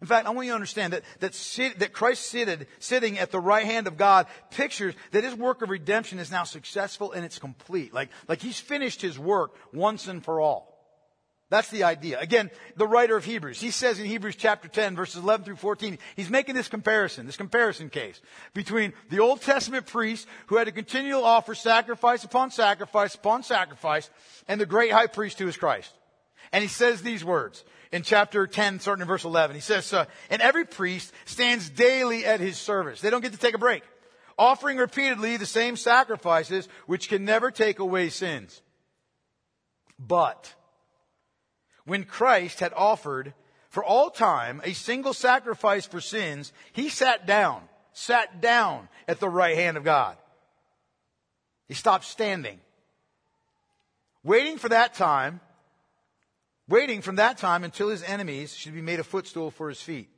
In 0.00 0.06
fact, 0.06 0.26
I 0.26 0.30
want 0.30 0.46
you 0.46 0.52
to 0.52 0.56
understand 0.56 0.94
that, 0.94 1.02
that, 1.18 1.34
sit, 1.34 1.80
that 1.80 1.92
Christ 1.92 2.24
seated, 2.24 2.66
sitting 2.78 3.18
at 3.18 3.30
the 3.30 3.40
right 3.40 3.66
hand 3.66 3.86
of 3.86 3.98
God 3.98 4.26
pictures 4.50 4.94
that 5.10 5.24
his 5.24 5.34
work 5.34 5.60
of 5.60 5.68
redemption 5.68 6.18
is 6.18 6.30
now 6.30 6.44
successful 6.44 7.12
and 7.12 7.22
it's 7.22 7.38
complete. 7.38 7.92
Like, 7.92 8.08
like 8.26 8.40
he's 8.40 8.58
finished 8.58 9.02
his 9.02 9.18
work 9.18 9.54
once 9.74 10.08
and 10.08 10.24
for 10.24 10.40
all. 10.40 10.69
That's 11.50 11.68
the 11.68 11.82
idea. 11.82 12.18
Again, 12.20 12.48
the 12.76 12.86
writer 12.86 13.16
of 13.16 13.24
Hebrews, 13.24 13.60
he 13.60 13.72
says 13.72 13.98
in 13.98 14.06
Hebrews 14.06 14.36
chapter 14.36 14.68
10 14.68 14.94
verses 14.94 15.22
11 15.22 15.44
through 15.44 15.56
14, 15.56 15.98
he's 16.14 16.30
making 16.30 16.54
this 16.54 16.68
comparison, 16.68 17.26
this 17.26 17.36
comparison 17.36 17.90
case 17.90 18.20
between 18.54 18.92
the 19.10 19.18
Old 19.18 19.42
Testament 19.42 19.86
priest 19.86 20.28
who 20.46 20.56
had 20.56 20.68
to 20.68 20.72
continually 20.72 21.24
offer 21.24 21.56
sacrifice 21.56 22.22
upon 22.22 22.52
sacrifice 22.52 23.16
upon 23.16 23.42
sacrifice 23.42 24.08
and 24.46 24.60
the 24.60 24.66
great 24.66 24.92
high 24.92 25.08
priest 25.08 25.40
who 25.40 25.48
is 25.48 25.56
Christ. 25.56 25.92
And 26.52 26.62
he 26.62 26.68
says 26.68 27.02
these 27.02 27.24
words 27.24 27.64
in 27.90 28.02
chapter 28.02 28.46
10, 28.46 28.78
starting 28.78 29.02
in 29.02 29.08
verse 29.08 29.24
11. 29.24 29.56
He 29.56 29.60
says, 29.60 29.92
and 30.30 30.40
every 30.40 30.64
priest 30.64 31.12
stands 31.24 31.68
daily 31.68 32.24
at 32.24 32.38
his 32.38 32.58
service. 32.58 33.00
They 33.00 33.10
don't 33.10 33.22
get 33.22 33.32
to 33.32 33.38
take 33.38 33.54
a 33.54 33.58
break 33.58 33.82
offering 34.38 34.78
repeatedly 34.78 35.36
the 35.36 35.44
same 35.44 35.76
sacrifices 35.76 36.66
which 36.86 37.10
can 37.10 37.26
never 37.26 37.50
take 37.50 37.78
away 37.78 38.08
sins. 38.08 38.62
But 39.98 40.54
when 41.84 42.04
Christ 42.04 42.60
had 42.60 42.72
offered 42.74 43.34
for 43.68 43.84
all 43.84 44.10
time 44.10 44.60
a 44.64 44.72
single 44.72 45.14
sacrifice 45.14 45.86
for 45.86 46.00
sins, 46.00 46.52
he 46.72 46.88
sat 46.88 47.26
down, 47.26 47.62
sat 47.92 48.40
down 48.40 48.88
at 49.08 49.20
the 49.20 49.28
right 49.28 49.56
hand 49.56 49.76
of 49.76 49.84
God. 49.84 50.16
He 51.68 51.74
stopped 51.74 52.04
standing. 52.04 52.58
Waiting 54.22 54.58
for 54.58 54.68
that 54.68 54.94
time, 54.94 55.40
waiting 56.68 57.00
from 57.00 57.16
that 57.16 57.38
time 57.38 57.64
until 57.64 57.88
his 57.88 58.02
enemies 58.02 58.54
should 58.54 58.74
be 58.74 58.82
made 58.82 59.00
a 59.00 59.04
footstool 59.04 59.50
for 59.50 59.68
his 59.68 59.80
feet. 59.80 60.08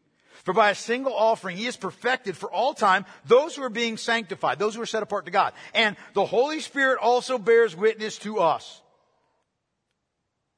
For 0.44 0.52
by 0.52 0.70
a 0.70 0.74
single 0.74 1.14
offering, 1.14 1.56
he 1.56 1.66
has 1.66 1.76
perfected 1.76 2.36
for 2.36 2.50
all 2.50 2.74
time 2.74 3.06
those 3.26 3.54
who 3.54 3.62
are 3.62 3.70
being 3.70 3.96
sanctified, 3.96 4.58
those 4.58 4.74
who 4.74 4.82
are 4.82 4.86
set 4.86 5.02
apart 5.02 5.26
to 5.26 5.30
God. 5.30 5.52
And 5.72 5.96
the 6.14 6.24
Holy 6.24 6.60
Spirit 6.60 6.98
also 6.98 7.38
bears 7.38 7.76
witness 7.76 8.18
to 8.18 8.40
us. 8.40 8.81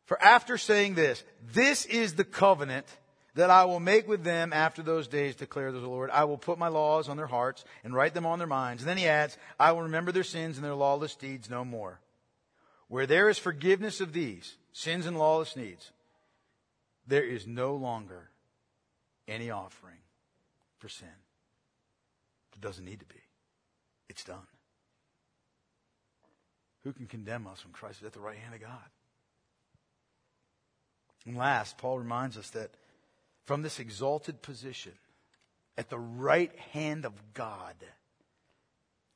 For 0.06 0.20
after 0.20 0.58
saying 0.58 0.94
this, 0.94 1.22
this 1.52 1.86
is 1.86 2.14
the 2.14 2.24
covenant 2.24 2.86
that 3.34 3.50
I 3.50 3.64
will 3.64 3.80
make 3.80 4.06
with 4.06 4.22
them 4.22 4.52
after 4.52 4.82
those 4.82 5.08
days, 5.08 5.34
declare 5.34 5.72
the 5.72 5.78
Lord. 5.78 6.10
I 6.10 6.24
will 6.24 6.38
put 6.38 6.58
my 6.58 6.68
laws 6.68 7.08
on 7.08 7.16
their 7.16 7.26
hearts 7.26 7.64
and 7.82 7.94
write 7.94 8.14
them 8.14 8.26
on 8.26 8.38
their 8.38 8.46
minds. 8.46 8.82
And 8.82 8.88
then 8.88 8.96
he 8.96 9.08
adds, 9.08 9.36
I 9.58 9.72
will 9.72 9.82
remember 9.82 10.12
their 10.12 10.22
sins 10.22 10.56
and 10.56 10.64
their 10.64 10.74
lawless 10.74 11.16
deeds 11.16 11.50
no 11.50 11.64
more. 11.64 12.00
Where 12.88 13.06
there 13.06 13.28
is 13.28 13.38
forgiveness 13.38 14.00
of 14.00 14.12
these, 14.12 14.56
sins 14.72 15.06
and 15.06 15.18
lawless 15.18 15.56
needs, 15.56 15.90
there 17.06 17.24
is 17.24 17.46
no 17.46 17.74
longer 17.74 18.30
any 19.26 19.50
offering 19.50 19.98
for 20.78 20.88
sin. 20.88 21.08
It 22.52 22.60
doesn't 22.60 22.84
need 22.84 23.00
to 23.00 23.06
be. 23.06 23.20
It's 24.08 24.22
done. 24.22 24.46
Who 26.84 26.92
can 26.92 27.06
condemn 27.06 27.46
us 27.46 27.64
when 27.64 27.72
Christ 27.72 28.00
is 28.00 28.06
at 28.06 28.12
the 28.12 28.20
right 28.20 28.38
hand 28.38 28.54
of 28.54 28.60
God? 28.60 28.90
And 31.26 31.36
last, 31.36 31.78
Paul 31.78 31.98
reminds 31.98 32.36
us 32.36 32.50
that 32.50 32.70
from 33.46 33.62
this 33.62 33.78
exalted 33.78 34.42
position 34.42 34.92
at 35.76 35.90
the 35.90 35.98
right 35.98 36.56
hand 36.72 37.04
of 37.04 37.12
God, 37.34 37.74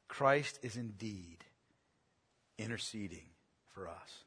Christ 0.08 0.58
is 0.62 0.76
indeed 0.76 1.44
interceding 2.58 3.26
for 3.74 3.88
us. 3.88 4.24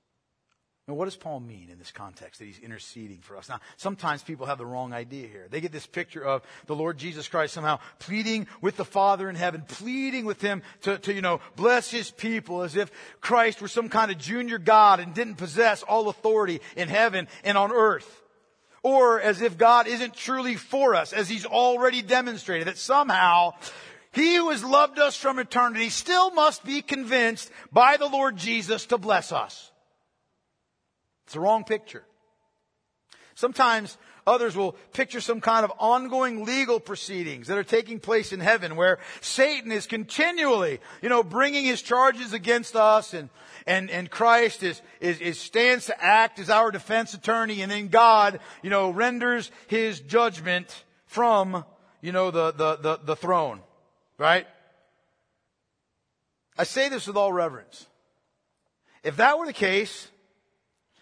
Now, 0.92 0.98
what 0.98 1.06
does 1.06 1.16
Paul 1.16 1.40
mean 1.40 1.70
in 1.72 1.80
this 1.80 1.94
context 1.94 2.40
that 2.40 2.48
he's 2.48 2.60
interceding 2.60 3.20
for 3.20 3.38
us? 3.38 3.48
Now, 3.48 3.62
sometimes 3.78 4.24
people 4.24 4.48
have 4.48 4.58
the 4.58 4.66
wrong 4.66 4.92
idea 4.92 5.26
here. 5.26 5.48
They 5.50 5.62
get 5.62 5.72
this 5.72 5.88
picture 5.88 6.22
of 6.22 6.42
the 6.66 6.76
Lord 6.76 6.98
Jesus 6.98 7.30
Christ 7.30 7.54
somehow 7.54 7.80
pleading 8.00 8.46
with 8.60 8.76
the 8.76 8.84
Father 8.84 9.30
in 9.30 9.38
heaven, 9.38 9.64
pleading 9.66 10.26
with 10.26 10.42
him 10.42 10.62
to, 10.82 10.98
to, 10.98 11.14
you 11.14 11.22
know, 11.22 11.40
bless 11.56 11.90
his 11.90 12.12
people 12.12 12.64
as 12.64 12.76
if 12.76 12.92
Christ 13.22 13.62
were 13.62 13.70
some 13.70 13.88
kind 13.88 14.12
of 14.12 14.18
junior 14.18 14.58
God 14.58 15.00
and 15.00 15.14
didn't 15.14 15.36
possess 15.36 15.82
all 15.82 16.10
authority 16.10 16.60
in 16.76 16.90
heaven 16.90 17.30
and 17.46 17.58
on 17.58 17.72
earth. 17.72 18.22
Or 18.84 19.22
as 19.22 19.42
if 19.42 19.58
God 19.58 19.88
isn't 19.88 20.14
truly 20.14 20.58
for 20.58 20.94
us, 20.94 21.14
as 21.14 21.30
he's 21.30 21.46
already 21.46 22.02
demonstrated 22.02 22.68
that 22.68 22.78
somehow 22.78 23.54
he 24.12 24.36
who 24.36 24.50
has 24.50 24.62
loved 24.62 25.00
us 25.00 25.16
from 25.16 25.40
eternity 25.40 25.88
still 25.88 26.32
must 26.32 26.66
be 26.66 26.82
convinced 26.82 27.50
by 27.72 27.96
the 27.96 28.10
Lord 28.10 28.36
Jesus 28.36 28.88
to 28.88 28.98
bless 28.98 29.32
us. 29.32 29.71
It's 31.32 31.36
the 31.36 31.40
wrong 31.40 31.64
picture. 31.64 32.04
Sometimes 33.36 33.98
others 34.28 34.54
will 34.54 34.74
picture 34.92 35.22
some 35.22 35.40
kind 35.40 35.64
of 35.64 35.72
ongoing 35.80 36.44
legal 36.44 36.78
proceedings 36.82 37.48
that 37.48 37.58
are 37.58 37.64
taking 37.64 38.02
place 38.02 38.34
in 38.34 38.42
heaven 38.42 38.76
where 38.76 39.00
Satan 39.22 39.72
is 39.72 39.88
continually, 39.88 40.82
you 41.02 41.08
know, 41.08 41.24
bringing 41.24 41.64
his 41.64 41.82
charges 41.82 42.34
against 42.34 42.76
us 42.76 43.14
and, 43.14 43.30
and, 43.66 43.90
and 43.90 44.10
Christ 44.12 44.62
is, 44.62 44.82
is, 45.00 45.22
is 45.22 45.40
stands 45.40 45.86
to 45.86 46.04
act 46.04 46.38
as 46.38 46.50
our 46.50 46.70
defense 46.70 47.14
attorney 47.14 47.62
and 47.62 47.72
then 47.72 47.88
God, 47.88 48.42
you 48.62 48.70
know, 48.70 48.90
renders 48.90 49.52
his 49.68 50.02
judgment 50.02 50.84
from, 51.06 51.64
you 52.02 52.12
know, 52.12 52.30
the, 52.30 52.52
the, 52.52 52.76
the, 52.76 53.00
the 53.06 53.16
throne. 53.16 53.62
Right? 54.18 54.48
I 56.58 56.66
say 56.66 56.90
this 56.90 57.08
with 57.08 57.16
all 57.16 57.32
reverence. 57.32 57.88
If 59.02 59.16
that 59.16 59.40
were 59.40 59.46
the 59.46 59.54
case, 59.54 60.10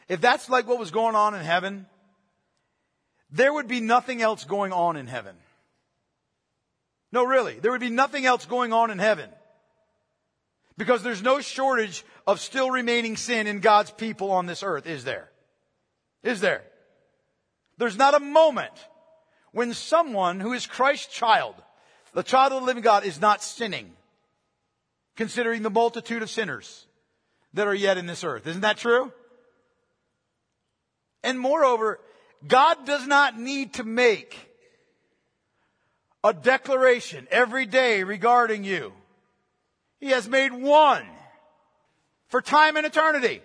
if 0.10 0.20
that's 0.20 0.50
like 0.50 0.68
what 0.68 0.80
was 0.80 0.92
going 0.92 1.16
on 1.16 1.36
in 1.36 1.42
heaven, 1.42 1.86
there 3.32 3.54
would 3.54 3.68
be 3.68 3.80
nothing 3.80 4.22
else 4.22 4.44
going 4.44 4.74
on 4.74 4.98
in 4.98 5.06
heaven. 5.06 5.36
No, 7.12 7.24
really. 7.24 7.60
There 7.60 7.72
would 7.72 7.80
be 7.80 7.90
nothing 7.90 8.26
else 8.26 8.46
going 8.46 8.74
on 8.74 8.92
in 8.92 8.98
heaven. 9.00 9.30
Because 10.78 11.04
there's 11.04 11.22
no 11.22 11.42
shortage 11.42 12.04
of 12.26 12.40
still 12.40 12.72
remaining 12.72 13.18
sin 13.18 13.48
in 13.48 13.60
God's 13.60 13.92
people 13.92 14.32
on 14.32 14.48
this 14.48 14.64
earth, 14.64 14.88
is 14.88 15.04
there? 15.04 15.30
Is 16.24 16.42
there? 16.42 16.64
There's 17.78 17.98
not 17.98 18.16
a 18.16 18.20
moment 18.20 18.74
when 19.52 19.74
someone 19.74 20.40
who 20.40 20.54
is 20.54 20.66
Christ's 20.66 21.14
child, 21.14 21.56
the 22.14 22.24
child 22.24 22.54
of 22.54 22.62
the 22.62 22.66
living 22.66 22.84
God, 22.84 23.04
is 23.04 23.22
not 23.22 23.44
sinning, 23.44 23.92
considering 25.16 25.62
the 25.62 25.70
multitude 25.70 26.22
of 26.22 26.30
sinners 26.30 26.88
that 27.54 27.68
are 27.68 27.76
yet 27.76 27.98
in 27.98 28.06
this 28.06 28.24
earth. 28.24 28.48
Isn't 28.48 28.62
that 28.62 28.78
true? 28.78 29.12
And 31.24 31.40
moreover, 31.40 32.00
God 32.48 32.86
does 32.86 33.06
not 33.06 33.40
need 33.40 33.74
to 33.76 33.84
make 33.84 34.38
a 36.24 36.34
declaration 36.34 37.28
every 37.32 37.66
day 37.66 38.04
regarding 38.04 38.64
you. 38.64 38.94
He 40.00 40.10
has 40.12 40.28
made 40.28 40.54
one 40.54 41.06
for 42.28 42.42
time 42.42 42.78
and 42.78 42.86
eternity. 42.86 43.42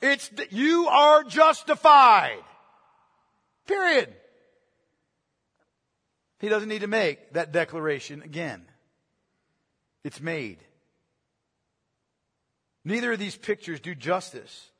It's, 0.00 0.30
you 0.50 0.86
are 0.86 1.24
justified. 1.24 2.42
Period. 3.66 4.12
He 6.38 6.48
doesn't 6.48 6.68
need 6.68 6.80
to 6.80 6.86
make 6.86 7.34
that 7.34 7.52
declaration 7.52 8.22
again. 8.22 8.64
It's 10.04 10.20
made. 10.20 10.58
Neither 12.84 13.12
of 13.12 13.18
these 13.18 13.36
pictures 13.36 13.80
do 13.80 13.94
justice 13.94 14.70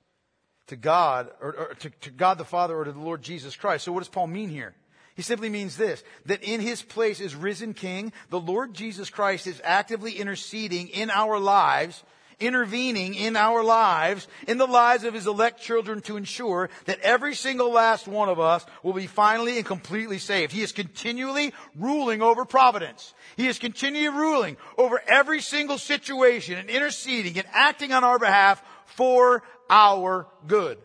to 0.70 0.76
God, 0.76 1.30
or, 1.40 1.54
or 1.54 1.74
to, 1.80 1.90
to 1.90 2.10
God 2.10 2.38
the 2.38 2.44
Father, 2.44 2.76
or 2.76 2.84
to 2.84 2.92
the 2.92 2.98
Lord 2.98 3.22
Jesus 3.22 3.54
Christ. 3.54 3.84
So 3.84 3.92
what 3.92 4.00
does 4.00 4.08
Paul 4.08 4.28
mean 4.28 4.48
here? 4.48 4.74
He 5.14 5.22
simply 5.22 5.50
means 5.50 5.76
this, 5.76 6.02
that 6.26 6.42
in 6.42 6.60
his 6.60 6.80
place 6.80 7.20
is 7.20 7.34
risen 7.34 7.74
king, 7.74 8.12
the 8.30 8.40
Lord 8.40 8.72
Jesus 8.72 9.10
Christ 9.10 9.46
is 9.46 9.60
actively 9.64 10.12
interceding 10.12 10.88
in 10.88 11.10
our 11.10 11.38
lives, 11.38 12.02
intervening 12.38 13.14
in 13.14 13.36
our 13.36 13.62
lives, 13.62 14.28
in 14.46 14.56
the 14.56 14.66
lives 14.66 15.04
of 15.04 15.12
his 15.12 15.26
elect 15.26 15.60
children 15.60 16.00
to 16.02 16.16
ensure 16.16 16.70
that 16.86 17.00
every 17.00 17.34
single 17.34 17.70
last 17.70 18.08
one 18.08 18.28
of 18.28 18.40
us 18.40 18.64
will 18.82 18.94
be 18.94 19.08
finally 19.08 19.58
and 19.58 19.66
completely 19.66 20.18
saved. 20.18 20.52
He 20.52 20.62
is 20.62 20.72
continually 20.72 21.52
ruling 21.76 22.22
over 22.22 22.44
providence. 22.44 23.12
He 23.36 23.48
is 23.48 23.58
continually 23.58 24.08
ruling 24.08 24.56
over 24.78 25.02
every 25.06 25.40
single 25.40 25.76
situation 25.76 26.56
and 26.56 26.70
interceding 26.70 27.36
and 27.36 27.46
acting 27.52 27.92
on 27.92 28.04
our 28.04 28.20
behalf 28.20 28.62
for 28.86 29.42
our 29.70 30.26
good. 30.46 30.78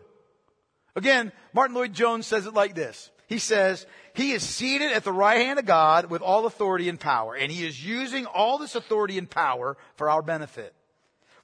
Again, 0.94 1.32
Martyn 1.52 1.74
Lloyd-Jones 1.74 2.26
says 2.26 2.46
it 2.46 2.54
like 2.54 2.74
this. 2.74 3.10
He 3.26 3.38
says, 3.38 3.86
He 4.14 4.30
is 4.30 4.42
seated 4.42 4.92
at 4.92 5.04
the 5.04 5.12
right 5.12 5.44
hand 5.44 5.58
of 5.58 5.66
God 5.66 6.06
with 6.06 6.22
all 6.22 6.46
authority 6.46 6.88
and 6.88 6.98
power, 6.98 7.34
and 7.34 7.52
He 7.52 7.66
is 7.66 7.84
using 7.84 8.24
all 8.24 8.56
this 8.56 8.74
authority 8.74 9.18
and 9.18 9.28
power 9.28 9.76
for 9.96 10.08
our 10.08 10.22
benefit. 10.22 10.72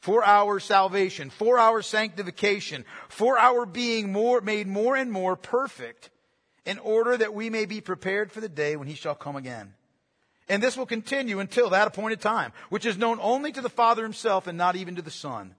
For 0.00 0.24
our 0.24 0.58
salvation, 0.58 1.30
for 1.30 1.58
our 1.58 1.82
sanctification, 1.82 2.84
for 3.08 3.38
our 3.38 3.66
being 3.66 4.10
more, 4.10 4.40
made 4.40 4.66
more 4.66 4.96
and 4.96 5.12
more 5.12 5.36
perfect, 5.36 6.10
in 6.64 6.78
order 6.78 7.16
that 7.16 7.34
we 7.34 7.50
may 7.50 7.66
be 7.66 7.80
prepared 7.80 8.32
for 8.32 8.40
the 8.40 8.48
day 8.48 8.76
when 8.76 8.88
He 8.88 8.94
shall 8.94 9.14
come 9.14 9.36
again. 9.36 9.74
And 10.48 10.62
this 10.62 10.76
will 10.76 10.86
continue 10.86 11.40
until 11.40 11.70
that 11.70 11.88
appointed 11.88 12.20
time, 12.20 12.52
which 12.68 12.86
is 12.86 12.98
known 12.98 13.18
only 13.20 13.52
to 13.52 13.60
the 13.60 13.68
Father 13.68 14.02
Himself 14.02 14.46
and 14.46 14.56
not 14.56 14.76
even 14.76 14.96
to 14.96 15.02
the 15.02 15.10
Son 15.10 15.54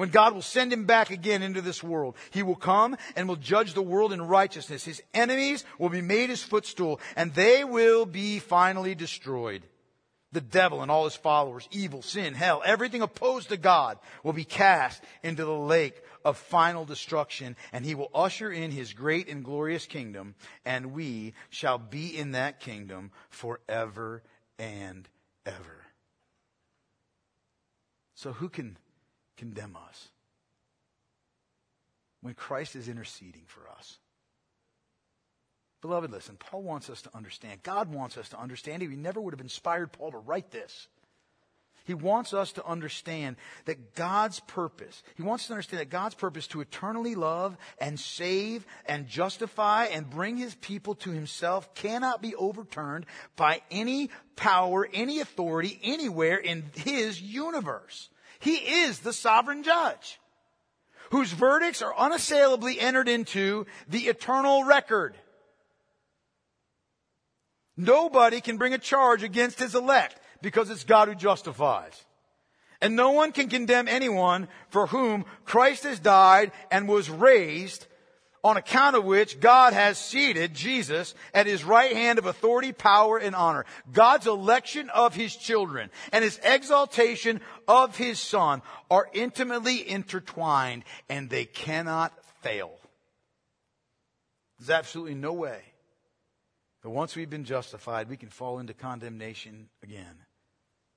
when 0.00 0.08
God 0.08 0.32
will 0.32 0.40
send 0.40 0.72
him 0.72 0.86
back 0.86 1.10
again 1.10 1.42
into 1.42 1.60
this 1.60 1.82
world. 1.82 2.16
He 2.30 2.42
will 2.42 2.56
come 2.56 2.96
and 3.16 3.28
will 3.28 3.36
judge 3.36 3.74
the 3.74 3.82
world 3.82 4.14
in 4.14 4.22
righteousness. 4.22 4.82
His 4.82 5.02
enemies 5.12 5.62
will 5.78 5.90
be 5.90 6.00
made 6.00 6.30
his 6.30 6.42
footstool 6.42 6.98
and 7.16 7.34
they 7.34 7.64
will 7.64 8.06
be 8.06 8.38
finally 8.38 8.94
destroyed. 8.94 9.62
The 10.32 10.40
devil 10.40 10.80
and 10.80 10.90
all 10.90 11.04
his 11.04 11.16
followers, 11.16 11.68
evil, 11.70 12.00
sin, 12.00 12.32
hell, 12.32 12.62
everything 12.64 13.02
opposed 13.02 13.50
to 13.50 13.58
God 13.58 13.98
will 14.24 14.32
be 14.32 14.44
cast 14.44 15.02
into 15.22 15.44
the 15.44 15.52
lake 15.52 16.02
of 16.24 16.38
final 16.38 16.86
destruction 16.86 17.54
and 17.70 17.84
he 17.84 17.94
will 17.94 18.10
usher 18.14 18.50
in 18.50 18.70
his 18.70 18.94
great 18.94 19.28
and 19.28 19.44
glorious 19.44 19.84
kingdom 19.84 20.34
and 20.64 20.94
we 20.94 21.34
shall 21.50 21.76
be 21.76 22.16
in 22.16 22.32
that 22.32 22.58
kingdom 22.58 23.10
forever 23.28 24.22
and 24.58 25.06
ever. 25.44 25.84
So 28.14 28.32
who 28.32 28.48
can 28.48 28.78
condemn 29.40 29.76
us 29.88 30.08
when 32.20 32.34
Christ 32.34 32.76
is 32.76 32.88
interceding 32.88 33.44
for 33.46 33.62
us. 33.78 33.96
Beloved, 35.80 36.10
listen, 36.10 36.36
Paul 36.36 36.62
wants 36.62 36.90
us 36.90 37.00
to 37.02 37.16
understand. 37.16 37.62
God 37.62 37.92
wants 37.92 38.18
us 38.18 38.28
to 38.28 38.38
understand. 38.38 38.82
He 38.82 38.88
never 38.88 39.18
would 39.18 39.32
have 39.32 39.40
inspired 39.40 39.92
Paul 39.92 40.12
to 40.12 40.18
write 40.18 40.50
this. 40.50 40.88
He 41.84 41.94
wants 41.94 42.34
us 42.34 42.52
to 42.52 42.66
understand 42.66 43.36
that 43.64 43.94
God's 43.94 44.40
purpose, 44.40 45.02
He 45.16 45.22
wants 45.22 45.44
us 45.44 45.46
to 45.48 45.54
understand 45.54 45.80
that 45.80 45.88
God's 45.88 46.14
purpose 46.14 46.46
to 46.48 46.60
eternally 46.60 47.14
love 47.14 47.56
and 47.80 47.98
save 47.98 48.66
and 48.84 49.08
justify 49.08 49.86
and 49.86 50.08
bring 50.08 50.36
His 50.36 50.54
people 50.56 50.94
to 50.96 51.10
Himself 51.10 51.74
cannot 51.74 52.20
be 52.20 52.34
overturned 52.34 53.06
by 53.34 53.62
any 53.70 54.10
power, 54.36 54.86
any 54.92 55.20
authority, 55.20 55.80
anywhere 55.82 56.36
in 56.36 56.64
His 56.74 57.22
universe. 57.22 58.10
He 58.40 58.54
is 58.54 59.00
the 59.00 59.12
sovereign 59.12 59.62
judge 59.62 60.18
whose 61.10 61.32
verdicts 61.32 61.82
are 61.82 61.96
unassailably 61.96 62.80
entered 62.80 63.08
into 63.08 63.66
the 63.88 64.08
eternal 64.08 64.64
record. 64.64 65.16
Nobody 67.76 68.40
can 68.40 68.56
bring 68.56 68.74
a 68.74 68.78
charge 68.78 69.22
against 69.22 69.58
his 69.58 69.74
elect 69.74 70.20
because 70.42 70.70
it's 70.70 70.84
God 70.84 71.08
who 71.08 71.14
justifies. 71.14 72.04
And 72.80 72.96
no 72.96 73.10
one 73.10 73.32
can 73.32 73.48
condemn 73.48 73.88
anyone 73.88 74.48
for 74.70 74.86
whom 74.86 75.26
Christ 75.44 75.84
has 75.84 76.00
died 76.00 76.52
and 76.70 76.88
was 76.88 77.10
raised 77.10 77.86
on 78.42 78.56
account 78.56 78.96
of 78.96 79.04
which 79.04 79.40
God 79.40 79.72
has 79.72 79.98
seated 79.98 80.54
Jesus 80.54 81.14
at 81.34 81.46
his 81.46 81.64
right 81.64 81.92
hand 81.92 82.18
of 82.18 82.26
authority, 82.26 82.72
power, 82.72 83.18
and 83.18 83.34
honor. 83.34 83.66
God's 83.92 84.26
election 84.26 84.88
of 84.90 85.14
his 85.14 85.36
children 85.36 85.90
and 86.12 86.24
his 86.24 86.40
exaltation 86.42 87.40
of 87.68 87.96
his 87.96 88.18
son 88.18 88.62
are 88.90 89.08
intimately 89.12 89.88
intertwined 89.88 90.84
and 91.08 91.28
they 91.28 91.44
cannot 91.44 92.12
fail. 92.42 92.72
There's 94.58 94.70
absolutely 94.70 95.14
no 95.14 95.32
way 95.32 95.60
that 96.82 96.90
once 96.90 97.16
we've 97.16 97.30
been 97.30 97.44
justified, 97.44 98.08
we 98.08 98.16
can 98.16 98.30
fall 98.30 98.58
into 98.58 98.74
condemnation 98.74 99.68
again. 99.82 100.16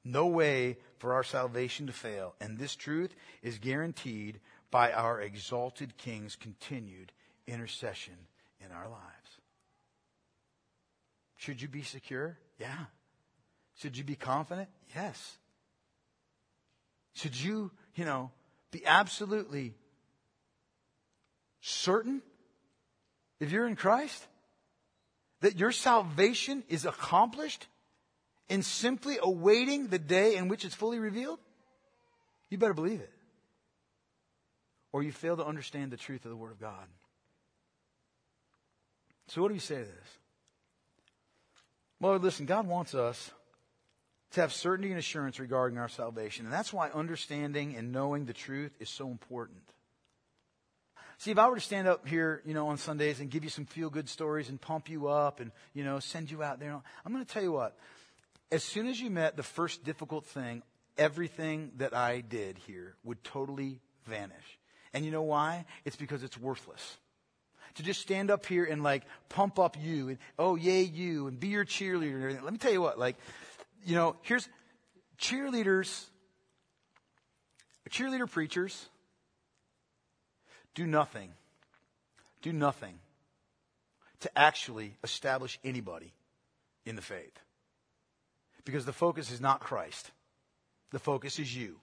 No 0.05 0.27
way 0.27 0.77
for 0.97 1.13
our 1.13 1.23
salvation 1.23 1.87
to 1.87 1.93
fail. 1.93 2.35
And 2.41 2.57
this 2.57 2.75
truth 2.75 3.15
is 3.41 3.57
guaranteed 3.57 4.39
by 4.69 4.91
our 4.91 5.21
exalted 5.21 5.97
King's 5.97 6.35
continued 6.35 7.11
intercession 7.47 8.15
in 8.63 8.71
our 8.71 8.87
lives. 8.87 9.03
Should 11.35 11.61
you 11.61 11.67
be 11.67 11.81
secure? 11.83 12.37
Yeah. 12.59 12.85
Should 13.75 13.97
you 13.97 14.03
be 14.03 14.15
confident? 14.15 14.69
Yes. 14.95 15.37
Should 17.15 17.39
you, 17.39 17.71
you 17.95 18.05
know, 18.05 18.31
be 18.71 18.85
absolutely 18.85 19.73
certain 21.61 22.21
if 23.39 23.51
you're 23.51 23.67
in 23.67 23.75
Christ 23.75 24.25
that 25.41 25.59
your 25.59 25.71
salvation 25.71 26.63
is 26.69 26.85
accomplished 26.85 27.67
in 28.49 28.63
simply 28.63 29.17
awaiting 29.21 29.87
the 29.87 29.99
day 29.99 30.35
in 30.35 30.47
which 30.47 30.63
it's 30.65 30.75
fully 30.75 30.99
revealed? 30.99 31.39
You 32.49 32.57
better 32.57 32.73
believe 32.73 33.01
it. 33.01 33.11
Or 34.91 35.03
you 35.03 35.11
fail 35.11 35.35
to 35.37 35.45
understand 35.45 35.91
the 35.91 35.97
truth 35.97 36.23
of 36.23 36.31
the 36.31 36.37
Word 36.37 36.51
of 36.51 36.59
God. 36.59 36.87
So, 39.27 39.41
what 39.41 39.47
do 39.49 39.53
you 39.53 39.59
say 39.59 39.75
to 39.75 39.81
this? 39.81 40.17
Well, 41.99 42.17
listen, 42.17 42.45
God 42.45 42.67
wants 42.67 42.93
us 42.93 43.31
to 44.31 44.41
have 44.41 44.51
certainty 44.51 44.89
and 44.89 44.99
assurance 44.99 45.39
regarding 45.39 45.77
our 45.77 45.87
salvation. 45.87 46.45
And 46.45 46.53
that's 46.53 46.73
why 46.73 46.89
understanding 46.89 47.75
and 47.75 47.91
knowing 47.91 48.25
the 48.25 48.33
truth 48.33 48.71
is 48.79 48.89
so 48.89 49.09
important. 49.09 49.61
See, 51.19 51.31
if 51.31 51.37
I 51.37 51.47
were 51.47 51.55
to 51.55 51.61
stand 51.61 51.87
up 51.87 52.07
here, 52.07 52.41
you 52.43 52.53
know, 52.53 52.67
on 52.67 52.77
Sundays 52.77 53.19
and 53.19 53.29
give 53.29 53.43
you 53.43 53.49
some 53.49 53.65
feel 53.65 53.89
good 53.89 54.09
stories 54.09 54.49
and 54.49 54.59
pump 54.59 54.89
you 54.89 55.07
up 55.07 55.39
and, 55.39 55.51
you 55.73 55.83
know, 55.83 55.99
send 55.99 56.29
you 56.31 56.43
out 56.43 56.59
there, 56.59 56.73
I'm 56.73 57.13
going 57.13 57.23
to 57.23 57.31
tell 57.31 57.43
you 57.43 57.51
what. 57.51 57.77
As 58.51 58.63
soon 58.63 58.87
as 58.87 58.99
you 58.99 59.09
met 59.09 59.37
the 59.37 59.43
first 59.43 59.83
difficult 59.83 60.25
thing, 60.25 60.63
everything 60.97 61.71
that 61.77 61.95
I 61.95 62.21
did 62.21 62.57
here 62.57 62.95
would 63.03 63.23
totally 63.23 63.79
vanish. 64.05 64.59
And 64.93 65.05
you 65.05 65.11
know 65.11 65.21
why? 65.21 65.65
It's 65.85 65.95
because 65.95 66.23
it's 66.23 66.37
worthless 66.37 66.97
to 67.75 67.83
just 67.83 68.01
stand 68.01 68.29
up 68.29 68.45
here 68.45 68.65
and 68.65 68.83
like 68.83 69.03
pump 69.29 69.59
up 69.59 69.77
you 69.81 70.09
and 70.09 70.17
oh 70.37 70.55
yay 70.55 70.81
you 70.81 71.27
and 71.27 71.39
be 71.39 71.47
your 71.47 71.65
cheerleader 71.65 72.13
and 72.13 72.23
everything. 72.23 72.43
Let 72.43 72.53
me 72.53 72.59
tell 72.59 72.71
you 72.71 72.81
what, 72.81 72.99
like, 72.99 73.15
you 73.85 73.95
know, 73.95 74.15
here's 74.21 74.47
cheerleaders, 75.19 76.05
cheerleader 77.89 78.29
preachers 78.29 78.87
do 80.75 80.87
nothing, 80.87 81.29
do 82.41 82.51
nothing 82.51 82.95
to 84.21 84.37
actually 84.37 84.95
establish 85.03 85.59
anybody 85.63 86.13
in 86.85 86.95
the 86.95 87.01
faith. 87.01 87.39
Because 88.65 88.85
the 88.85 88.93
focus 88.93 89.31
is 89.31 89.41
not 89.41 89.59
Christ. 89.59 90.11
The 90.91 90.99
focus 90.99 91.37
is 91.37 91.55
you 91.55 91.79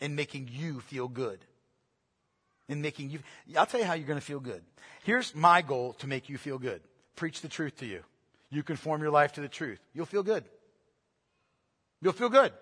and 0.00 0.14
making 0.14 0.48
you 0.52 0.80
feel 0.80 1.08
good 1.08 1.38
in 2.68 2.82
making 2.82 3.10
you, 3.10 3.20
I'll 3.56 3.66
tell 3.66 3.80
you 3.80 3.86
how 3.86 3.94
you're 3.94 4.06
going 4.06 4.18
to 4.18 4.24
feel 4.24 4.40
good. 4.40 4.62
Here's 5.04 5.34
my 5.34 5.62
goal 5.62 5.92
to 5.94 6.06
make 6.06 6.28
you 6.28 6.38
feel 6.38 6.58
good. 6.58 6.80
Preach 7.14 7.40
the 7.40 7.48
truth 7.48 7.76
to 7.78 7.86
you. 7.86 8.02
You 8.50 8.62
conform 8.62 9.02
your 9.02 9.10
life 9.10 9.32
to 9.34 9.40
the 9.40 9.48
truth. 9.48 9.80
You'll 9.94 10.06
feel 10.06 10.22
good. 10.22 10.44
You'll 12.00 12.12
feel 12.12 12.28
good. 12.28 12.52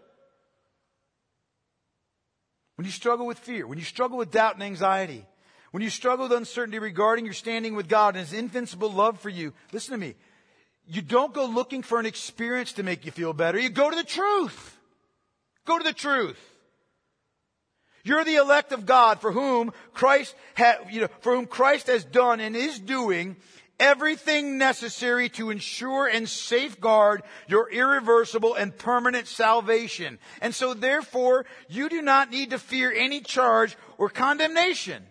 When 2.77 2.85
you 2.85 2.91
struggle 2.91 3.27
with 3.27 3.39
fear, 3.39 3.67
when 3.67 3.79
you 3.79 3.85
struggle 3.85 4.19
with 4.19 4.31
doubt 4.31 4.55
and 4.55 4.63
anxiety, 4.63 5.25
when 5.71 5.83
you 5.83 5.91
struggle 5.91 6.29
with 6.29 6.37
uncertainty 6.37 6.79
regarding 6.79 7.25
your 7.25 7.35
standing 7.35 7.75
with 7.75 7.89
God 7.89 8.17
and 8.17 8.25
His 8.27 8.33
invincible 8.33 8.91
love 8.91 9.21
for 9.21 9.29
you, 9.29 9.53
listen 9.73 9.93
to 9.93 9.99
me. 9.99 10.15
You 10.87 11.03
don't 11.03 11.33
go 11.33 11.47
looking 11.47 11.83
for 11.83 11.99
an 11.99 12.07
experience 12.07 12.75
to 12.75 12.83
make 12.83 13.07
you 13.07 13.13
feel 13.13 13.33
better. 13.33 13.59
You 13.59 13.71
go 13.71 13.91
to 13.91 13.97
the 13.97 14.05
truth. 14.05 14.79
Go 15.65 15.79
to 15.79 15.85
the 15.85 15.93
truth. 15.93 16.39
You're 18.05 18.25
the 18.25 18.37
elect 18.37 18.73
of 18.73 18.87
God 18.87 19.21
for 19.21 19.33
whom 19.33 19.73
Christ 19.95 20.35
ha, 20.57 20.77
you 20.91 21.01
know, 21.01 21.09
for 21.21 21.35
whom 21.35 21.47
Christ 21.47 21.89
has 21.89 22.05
done 22.05 22.39
and 22.39 22.55
is 22.55 22.79
doing 22.79 23.37
everything 23.81 24.59
necessary 24.59 25.29
to 25.31 25.51
ensure 25.51 26.07
and 26.07 26.29
safeguard 26.29 27.23
your 27.49 27.69
irreversible 27.71 28.55
and 28.55 28.77
permanent 28.77 29.27
salvation. 29.27 30.19
And 30.41 30.55
so 30.55 30.75
therefore, 30.75 31.47
you 31.69 31.89
do 31.89 32.03
not 32.03 32.31
need 32.31 32.51
to 32.51 32.59
fear 32.59 32.93
any 32.93 33.21
charge 33.21 33.77
or 33.99 34.09
condemnation. 34.11 35.03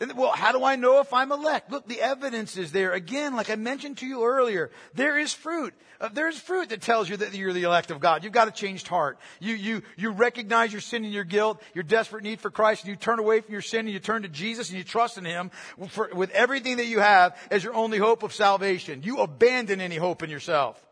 Well, 0.00 0.32
how 0.32 0.50
do 0.50 0.64
I 0.64 0.74
know 0.74 1.00
if 1.00 1.12
I'm 1.12 1.30
elect? 1.30 1.70
Look, 1.70 1.86
the 1.86 2.00
evidence 2.00 2.56
is 2.56 2.72
there. 2.72 2.92
Again, 2.92 3.36
like 3.36 3.48
I 3.48 3.54
mentioned 3.54 3.98
to 3.98 4.06
you 4.06 4.24
earlier, 4.24 4.72
there 4.94 5.16
is 5.16 5.32
fruit. 5.32 5.72
Uh, 6.00 6.08
there's 6.12 6.36
fruit 6.36 6.70
that 6.70 6.80
tells 6.80 7.08
you 7.08 7.16
that 7.18 7.32
you're 7.32 7.52
the 7.52 7.62
elect 7.62 7.92
of 7.92 8.00
God. 8.00 8.24
You've 8.24 8.32
got 8.32 8.48
a 8.48 8.50
changed 8.50 8.88
heart. 8.88 9.18
You, 9.38 9.54
you, 9.54 9.82
you 9.96 10.10
recognize 10.10 10.72
your 10.72 10.80
sin 10.80 11.04
and 11.04 11.14
your 11.14 11.22
guilt, 11.22 11.62
your 11.74 11.84
desperate 11.84 12.24
need 12.24 12.40
for 12.40 12.50
Christ, 12.50 12.82
and 12.82 12.90
you 12.90 12.96
turn 12.96 13.20
away 13.20 13.40
from 13.40 13.52
your 13.52 13.62
sin 13.62 13.86
and 13.86 13.90
you 13.90 14.00
turn 14.00 14.22
to 14.22 14.28
Jesus 14.28 14.68
and 14.68 14.78
you 14.78 14.84
trust 14.84 15.16
in 15.16 15.24
Him 15.24 15.52
for, 15.90 16.10
with 16.12 16.30
everything 16.30 16.78
that 16.78 16.86
you 16.86 16.98
have 16.98 17.38
as 17.52 17.62
your 17.62 17.74
only 17.74 17.98
hope 17.98 18.24
of 18.24 18.34
salvation. 18.34 19.02
You 19.04 19.18
abandon 19.18 19.80
any 19.80 19.96
hope 19.96 20.24
in 20.24 20.28
yourself. 20.28 20.84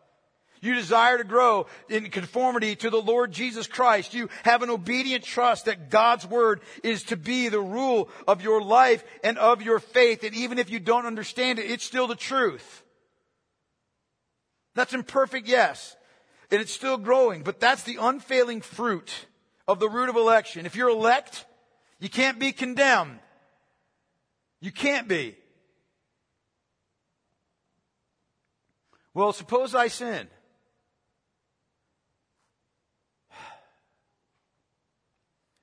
You 0.63 0.75
desire 0.75 1.19
to 1.19 1.25
grow 1.25 1.67
in 1.89 2.09
conformity 2.11 2.77
to 2.77 2.89
the 2.89 3.03
Lord 3.03 3.33
Jesus 3.33 3.67
Christ. 3.67 4.15
You 4.15 4.29
have 4.45 4.63
an 4.63 4.71
obedient 4.71 5.25
trust 5.25 5.65
that 5.65 5.91
God's 5.91 6.25
Word 6.25 6.61
is 6.85 7.03
to 7.05 7.17
be 7.17 7.49
the 7.49 7.61
rule 7.61 8.09
of 8.29 8.43
your 8.43 8.63
life 8.63 9.03
and 9.25 9.39
of 9.39 9.61
your 9.61 9.81
faith. 9.81 10.23
And 10.23 10.37
even 10.37 10.61
if 10.61 10.71
you 10.71 10.79
don't 10.79 11.05
understand 11.05 11.59
it, 11.59 11.69
it's 11.69 11.85
still 11.85 12.07
the 12.07 12.15
truth. 12.15 12.85
That's 14.77 14.95
imperfect, 14.95 15.49
yes. 15.49 15.97
And 16.49 16.61
it's 16.61 16.73
still 16.73 16.97
growing, 16.97 17.43
but 17.43 17.59
that's 17.59 17.83
the 17.83 17.99
unfailing 18.01 18.61
fruit 18.61 19.27
of 19.67 19.81
the 19.81 19.89
root 19.89 20.11
of 20.11 20.17
election. 20.17 20.65
If 20.65 20.77
you're 20.77 20.91
elect, 20.91 21.45
you 21.99 22.09
can't 22.09 22.39
be 22.39 22.53
condemned. 22.53 23.19
You 24.61 24.71
can't 24.71 25.09
be. 25.09 25.35
Well, 29.13 29.33
suppose 29.33 29.75
I 29.75 29.89
sin. 29.89 30.29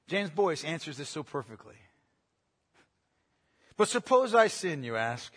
James 0.10 0.31
Boice 0.31 0.64
answers 0.64 0.98
this 0.98 1.07
so 1.07 1.22
perfectly. 1.22 1.76
But 3.77 3.88
suppose 3.88 4.34
I 4.34 4.48
sin, 4.48 4.84
you 4.84 4.95
ask. 4.95 5.31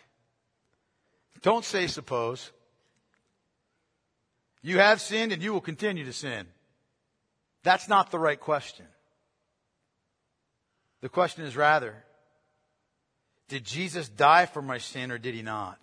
Don't 1.42 1.64
say 1.64 1.86
suppose. 1.86 2.50
You 4.62 4.78
have 4.78 5.00
sinned 5.00 5.32
and 5.32 5.42
you 5.42 5.52
will 5.52 5.60
continue 5.60 6.04
to 6.06 6.12
sin. 6.12 6.46
That's 7.62 7.88
not 7.88 8.10
the 8.10 8.18
right 8.18 8.40
question. 8.40 8.86
The 11.02 11.08
question 11.08 11.44
is 11.44 11.56
rather, 11.56 11.94
did 13.48 13.64
Jesus 13.64 14.08
die 14.08 14.46
for 14.46 14.62
my 14.62 14.78
sin 14.78 15.10
or 15.10 15.18
did 15.18 15.34
he 15.34 15.42
not? 15.42 15.78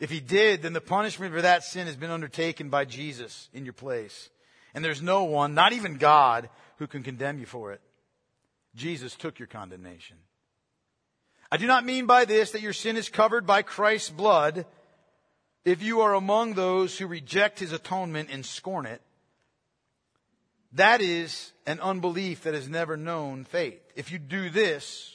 If 0.00 0.10
he 0.10 0.20
did, 0.20 0.62
then 0.62 0.72
the 0.72 0.80
punishment 0.80 1.32
for 1.32 1.42
that 1.42 1.64
sin 1.64 1.86
has 1.86 1.96
been 1.96 2.10
undertaken 2.10 2.68
by 2.68 2.84
Jesus 2.84 3.48
in 3.52 3.64
your 3.64 3.74
place. 3.74 4.30
And 4.78 4.84
there's 4.84 5.02
no 5.02 5.24
one, 5.24 5.54
not 5.54 5.72
even 5.72 5.96
God, 5.96 6.48
who 6.76 6.86
can 6.86 7.02
condemn 7.02 7.40
you 7.40 7.46
for 7.46 7.72
it. 7.72 7.80
Jesus 8.76 9.16
took 9.16 9.40
your 9.40 9.48
condemnation. 9.48 10.18
I 11.50 11.56
do 11.56 11.66
not 11.66 11.84
mean 11.84 12.06
by 12.06 12.26
this 12.26 12.52
that 12.52 12.60
your 12.60 12.72
sin 12.72 12.96
is 12.96 13.08
covered 13.08 13.44
by 13.44 13.62
Christ's 13.62 14.10
blood. 14.10 14.66
if 15.64 15.82
you 15.82 16.02
are 16.02 16.14
among 16.14 16.54
those 16.54 16.96
who 16.96 17.08
reject 17.08 17.58
his 17.58 17.72
atonement 17.72 18.28
and 18.30 18.46
scorn 18.46 18.86
it, 18.86 19.02
that 20.74 21.02
is 21.02 21.50
an 21.66 21.80
unbelief 21.80 22.44
that 22.44 22.54
has 22.54 22.68
never 22.68 22.96
known 22.96 23.42
faith. 23.42 23.82
If 23.96 24.12
you 24.12 24.20
do 24.20 24.48
this, 24.48 25.12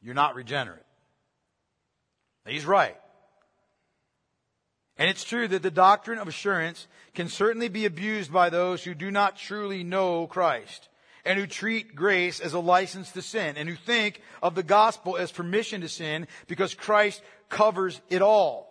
you're 0.00 0.14
not 0.14 0.36
regenerate. 0.36 0.86
He's 2.46 2.64
right. 2.64 2.96
And 4.98 5.08
it's 5.08 5.24
true 5.24 5.46
that 5.48 5.62
the 5.62 5.70
doctrine 5.70 6.18
of 6.18 6.26
assurance 6.26 6.86
can 7.14 7.28
certainly 7.28 7.68
be 7.68 7.86
abused 7.86 8.32
by 8.32 8.50
those 8.50 8.82
who 8.82 8.94
do 8.94 9.10
not 9.10 9.36
truly 9.36 9.84
know 9.84 10.26
Christ 10.26 10.88
and 11.24 11.38
who 11.38 11.46
treat 11.46 11.94
grace 11.94 12.40
as 12.40 12.52
a 12.52 12.58
license 12.58 13.12
to 13.12 13.22
sin 13.22 13.56
and 13.56 13.68
who 13.68 13.76
think 13.76 14.20
of 14.42 14.54
the 14.54 14.62
gospel 14.62 15.16
as 15.16 15.30
permission 15.30 15.82
to 15.82 15.88
sin 15.88 16.26
because 16.48 16.74
Christ 16.74 17.22
covers 17.48 18.00
it 18.08 18.22
all. 18.22 18.68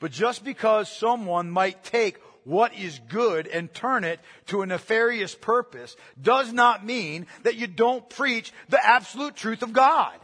But 0.00 0.10
just 0.10 0.44
because 0.44 0.90
someone 0.90 1.48
might 1.48 1.84
take 1.84 2.18
what 2.44 2.74
is 2.74 3.00
good 3.08 3.46
and 3.46 3.72
turn 3.72 4.02
it 4.02 4.18
to 4.46 4.62
a 4.62 4.66
nefarious 4.66 5.34
purpose 5.34 5.94
does 6.20 6.52
not 6.52 6.84
mean 6.84 7.26
that 7.44 7.54
you 7.54 7.68
don't 7.68 8.08
preach 8.10 8.52
the 8.68 8.84
absolute 8.84 9.36
truth 9.36 9.62
of 9.62 9.72
God. 9.72 10.18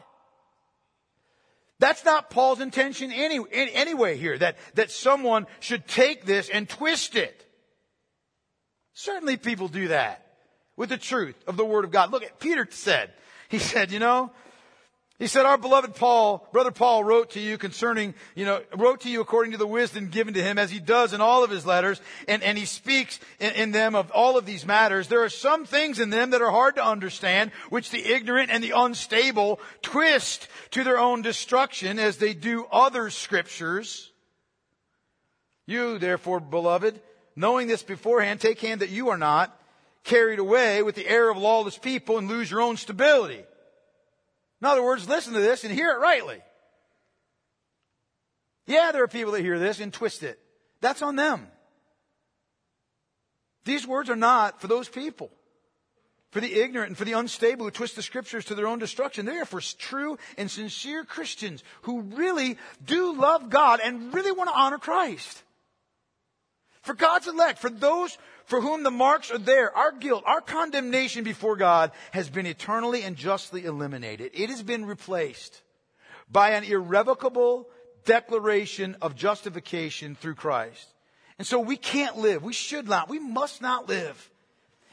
That's 1.81 2.05
not 2.05 2.31
Paul's 2.31 2.61
intention 2.61 3.13
any, 3.13 3.41
anyway 3.53 4.17
here, 4.17 4.37
that, 4.39 4.57
that 4.75 4.91
someone 4.91 5.47
should 5.61 5.87
take 5.87 6.25
this 6.25 6.49
and 6.49 6.69
twist 6.69 7.15
it. 7.15 7.45
Certainly 8.95 9.37
people 9.37 9.69
do 9.69 9.89
that 9.89 10.27
with 10.77 10.89
the 10.89 10.97
truth 10.99 11.37
of 11.47 11.57
the 11.57 11.65
Word 11.65 11.85
of 11.85 11.93
God. 11.93 12.11
Look 12.11 12.25
at 12.25 12.41
Peter 12.41 12.67
said, 12.71 13.13
he 13.49 13.59
said, 13.59 13.93
you 13.93 14.01
know, 14.01 14.33
he 15.19 15.27
said, 15.27 15.47
our 15.47 15.59
beloved 15.59 15.97
Paul, 15.97 16.47
brother 16.53 16.71
Paul 16.71 17.03
wrote 17.03 17.31
to 17.31 17.41
you 17.41 17.59
concerning, 17.59 18.15
you 18.37 18.45
know, 18.45 18.63
wrote 18.77 19.01
to 19.01 19.11
you 19.11 19.21
according 19.21 19.51
to 19.51 19.59
the 19.59 19.67
wisdom 19.67 20.11
given 20.11 20.35
to 20.35 20.43
him 20.43 20.59
as 20.59 20.71
he 20.71 20.79
does 20.79 21.13
in 21.13 21.21
all 21.21 21.43
of 21.43 21.51
his 21.51 21.67
letters. 21.67 22.01
And, 22.29 22.41
and 22.45 22.57
he 22.57 22.67
speaks 22.67 23.19
in, 23.41 23.53
in 23.55 23.73
them 23.73 23.97
of 23.97 24.13
all 24.13 24.39
of 24.39 24.47
these 24.47 24.65
matters. 24.65 25.09
There 25.09 25.25
are 25.25 25.29
some 25.29 25.65
things 25.65 25.99
in 25.99 26.11
them 26.11 26.31
that 26.31 26.41
are 26.41 26.53
hard 26.53 26.77
to 26.77 26.85
understand, 26.85 27.51
which 27.69 27.91
the 27.91 28.15
ignorant 28.15 28.51
and 28.53 28.63
the 28.63 28.75
unstable 28.77 29.59
twist 29.83 30.47
to 30.71 30.85
their 30.85 31.01
own 31.01 31.23
destruction 31.23 31.99
as 31.99 32.19
they 32.19 32.33
do 32.33 32.67
other 32.71 33.11
scriptures. 33.11 34.13
You, 35.67 35.99
therefore, 35.99 36.39
beloved, 36.39 37.01
knowing 37.35 37.67
this 37.67 37.83
beforehand, 37.83 38.39
take 38.39 38.61
hand 38.61 38.83
that 38.83 38.91
you 38.91 39.09
are 39.09 39.19
not 39.19 39.53
carried 40.05 40.39
away 40.39 40.81
with 40.85 40.95
the 40.95 41.09
error 41.09 41.29
of 41.29 41.39
lawless 41.39 41.77
people 41.77 42.19
and 42.19 42.29
lose 42.29 42.53
your 42.53 42.61
own 42.61 42.77
stability 42.77 43.43
in 44.61 44.67
other 44.67 44.83
words, 44.83 45.09
listen 45.09 45.35
to 45.35 45.41
this 45.41 45.65
and 45.65 45.73
hear 45.73 45.91
it 45.93 46.01
rightly. 46.01 46.41
Yeah, 48.67 48.93
there 48.93 49.03
are 49.03 49.09
people 49.09 49.33
that 49.33 49.43
hear 49.43 49.59
this 49.59 49.81
and 49.81 49.93
twist 49.93 50.23
it. 50.23 50.39
That's 50.81 51.03
on 51.03 51.17
them. 51.17 51.47
These 53.65 53.87
words 53.87 54.11
are 54.11 54.17
not 54.17 54.61
for 54.61 54.67
those 54.67 54.89
people. 54.89 55.31
For 56.31 56.41
the 56.41 56.61
ignorant 56.61 56.91
and 56.91 56.99
for 56.99 57.07
the 57.07 57.15
unstable 57.15 57.65
who 57.65 57.71
twist 57.71 57.97
the 57.97 58.03
scriptures 58.03 58.45
to 58.47 58.55
their 58.55 58.67
own 58.67 58.79
destruction. 58.79 59.25
They 59.25 59.39
are 59.39 59.47
for 59.47 59.63
true 59.63 60.19
and 60.37 60.51
sincere 60.51 61.05
Christians 61.05 61.65
who 61.83 62.03
really 62.03 62.59
do 62.85 63.15
love 63.15 63.49
God 63.49 63.81
and 63.83 64.13
really 64.13 64.33
want 64.33 64.51
to 64.51 64.57
honor 64.57 64.79
Christ. 64.79 65.43
For 66.83 66.95
God's 66.95 67.29
elect, 67.29 67.59
for 67.59 67.71
those 67.71 68.19
for 68.49 68.63
whom 68.63 68.83
the 68.83 68.91
marks 68.91 69.31
are 69.31 69.39
there. 69.39 69.77
Our 69.77 69.93
guilt, 69.93 70.25
our 70.27 70.41
condemnation 70.41 71.23
before 71.23 71.55
God 71.55 71.93
has 72.13 72.31
been 72.31 72.47
eternally 72.47 73.03
and 73.03 73.15
justly 73.15 73.67
eliminated. 73.67 74.31
It 74.33 74.49
has 74.49 74.63
been 74.63 74.87
replaced 74.87 75.63
by 76.31 76.53
an 76.53 76.65
irrevocable 76.65 77.69
declaration 78.07 78.97
of 79.03 79.15
justification 79.15 80.15
through 80.15 80.37
Christ. 80.37 80.89
And 81.37 81.47
so 81.47 81.61
we 81.61 81.77
can't 81.77 82.17
live, 82.17 82.43
we 82.43 82.55
should 82.55 82.89
not, 82.89 83.11
we 83.11 83.19
must 83.19 83.61
not 83.61 83.87
live 83.87 84.31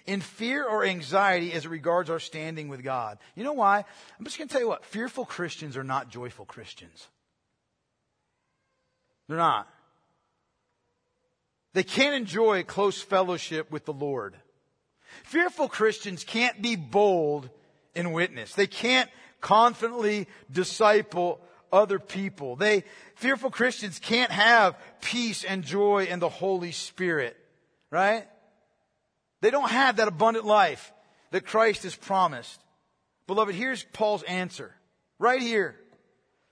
in 0.06 0.20
fear 0.20 0.66
or 0.66 0.84
anxiety 0.84 1.54
as 1.54 1.66
it 1.66 1.70
regards 1.70 2.10
our 2.10 2.20
standing 2.20 2.68
with 2.68 2.84
God. 2.84 3.18
You 3.36 3.46
know 3.46 3.54
why? 3.54 3.86
I'm 4.20 4.26
just 4.26 4.38
going 4.38 4.50
to 4.50 4.52
tell 4.52 4.62
you 4.62 4.68
what, 4.68 4.84
fearful 4.84 5.26
Christians 5.26 5.78
are 5.78 5.84
not 5.84 6.10
joyful 6.10 6.46
Christians. 6.46 7.08
They're 9.30 9.38
not. 9.38 9.70
They 11.76 11.84
can't 11.84 12.16
enjoy 12.16 12.64
close 12.64 13.02
fellowship 13.02 13.70
with 13.70 13.84
the 13.84 13.92
Lord. 13.92 14.34
Fearful 15.26 15.68
Christians 15.68 16.24
can't 16.24 16.62
be 16.62 16.78
bold 16.78 17.50
in 17.94 18.14
witness. 18.14 18.56
They 18.56 18.66
can't 18.66 19.10
confidently 19.42 20.30
disciple 20.50 21.42
other 21.74 22.00
people. 22.00 22.56
They, 22.56 22.86
fearful 23.16 23.52
Christians 23.52 24.00
can't 24.00 24.32
have 24.32 24.78
peace 25.02 25.44
and 25.44 25.66
joy 25.66 26.06
in 26.06 26.20
the 26.20 26.30
Holy 26.30 26.72
Spirit, 26.72 27.36
right? 27.92 28.26
They 29.42 29.52
don't 29.52 29.70
have 29.70 29.98
that 29.98 30.08
abundant 30.08 30.46
life 30.46 30.94
that 31.32 31.46
Christ 31.46 31.84
has 31.84 31.94
promised. 31.94 32.62
Beloved, 33.28 33.54
here's 33.54 33.84
Paul's 33.84 34.24
answer. 34.24 34.74
Right 35.20 35.42
here. 35.42 35.76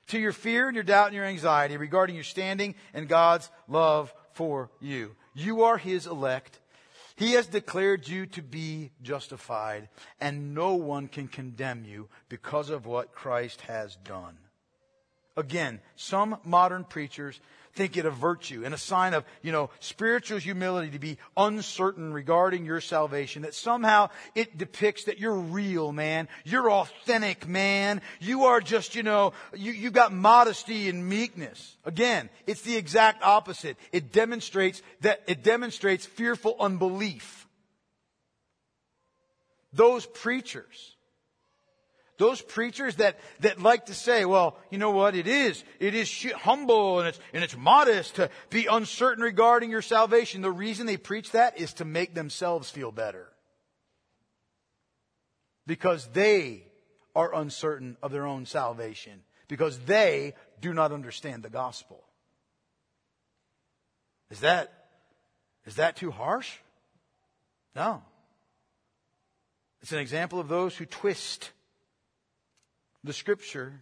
To 0.07 0.19
your 0.19 0.33
fear 0.33 0.67
and 0.67 0.75
your 0.75 0.83
doubt 0.83 1.07
and 1.07 1.15
your 1.15 1.23
anxiety 1.23 1.77
regarding 1.77 2.15
your 2.15 2.25
standing 2.25 2.75
in 2.93 3.05
God's 3.05 3.49
love 3.69 4.13
for 4.33 4.69
you. 4.79 5.15
You 5.33 5.63
are 5.63 5.77
his 5.77 6.05
elect. 6.07 6.59
He 7.15 7.33
has 7.33 7.47
declared 7.47 8.07
you 8.07 8.25
to 8.27 8.41
be 8.41 8.91
justified, 9.01 9.89
and 10.19 10.55
no 10.55 10.75
one 10.75 11.07
can 11.07 11.27
condemn 11.27 11.85
you 11.85 12.09
because 12.27 12.69
of 12.69 12.85
what 12.85 13.13
Christ 13.13 13.61
has 13.61 13.95
done. 13.97 14.37
Again, 15.35 15.79
some 15.95 16.37
modern 16.43 16.83
preachers 16.83 17.39
think 17.75 17.97
it 17.97 18.05
a 18.05 18.11
virtue 18.11 18.63
and 18.65 18.73
a 18.73 18.77
sign 18.77 19.13
of, 19.13 19.25
you 19.41 19.51
know, 19.51 19.69
spiritual 19.79 20.37
humility 20.37 20.91
to 20.91 20.99
be 20.99 21.17
uncertain 21.35 22.13
regarding 22.13 22.65
your 22.65 22.81
salvation. 22.81 23.41
That 23.41 23.53
somehow 23.53 24.09
it 24.35 24.57
depicts 24.57 25.05
that 25.05 25.19
you're 25.19 25.35
real, 25.35 25.91
man. 25.91 26.27
You're 26.43 26.71
authentic, 26.71 27.47
man. 27.47 28.01
You 28.19 28.45
are 28.45 28.61
just, 28.61 28.95
you 28.95 29.03
know, 29.03 29.33
you, 29.55 29.71
you 29.71 29.91
got 29.91 30.13
modesty 30.13 30.87
and 30.89 31.07
meekness. 31.07 31.75
Again, 31.83 32.29
it's 32.45 32.61
the 32.61 32.75
exact 32.75 33.23
opposite. 33.23 33.77
It 33.91 34.11
demonstrates 34.11 34.81
that, 35.01 35.21
it 35.27 35.43
demonstrates 35.43 36.05
fearful 36.05 36.55
unbelief. 36.59 37.47
Those 39.73 40.05
preachers 40.05 40.92
those 42.23 42.41
preachers 42.41 42.95
that, 42.95 43.19
that 43.41 43.61
like 43.61 43.87
to 43.87 43.93
say, 43.93 44.23
well, 44.23 44.57
you 44.69 44.77
know 44.77 44.91
what, 44.91 45.13
it 45.13 45.27
is, 45.27 45.61
it 45.79 45.93
is 45.93 46.09
humble 46.37 46.99
and 46.99 47.09
it's, 47.09 47.19
and 47.33 47.43
it's 47.43 47.57
modest 47.57 48.15
to 48.15 48.29
be 48.49 48.65
uncertain 48.67 49.21
regarding 49.21 49.69
your 49.69 49.81
salvation. 49.81 50.41
The 50.41 50.49
reason 50.49 50.85
they 50.85 50.95
preach 50.95 51.31
that 51.31 51.59
is 51.59 51.73
to 51.73 51.85
make 51.85 52.15
themselves 52.15 52.69
feel 52.69 52.93
better. 52.93 53.27
Because 55.67 56.07
they 56.13 56.63
are 57.13 57.35
uncertain 57.35 57.97
of 58.01 58.13
their 58.13 58.25
own 58.25 58.45
salvation. 58.45 59.21
Because 59.49 59.77
they 59.79 60.33
do 60.61 60.73
not 60.73 60.93
understand 60.93 61.43
the 61.43 61.49
gospel. 61.49 62.01
Is 64.29 64.39
that, 64.39 64.71
is 65.65 65.75
that 65.75 65.97
too 65.97 66.11
harsh? 66.11 66.49
No. 67.75 68.01
It's 69.81 69.91
an 69.91 69.99
example 69.99 70.39
of 70.39 70.47
those 70.47 70.77
who 70.77 70.85
twist 70.85 71.51
the 73.03 73.13
scripture 73.13 73.81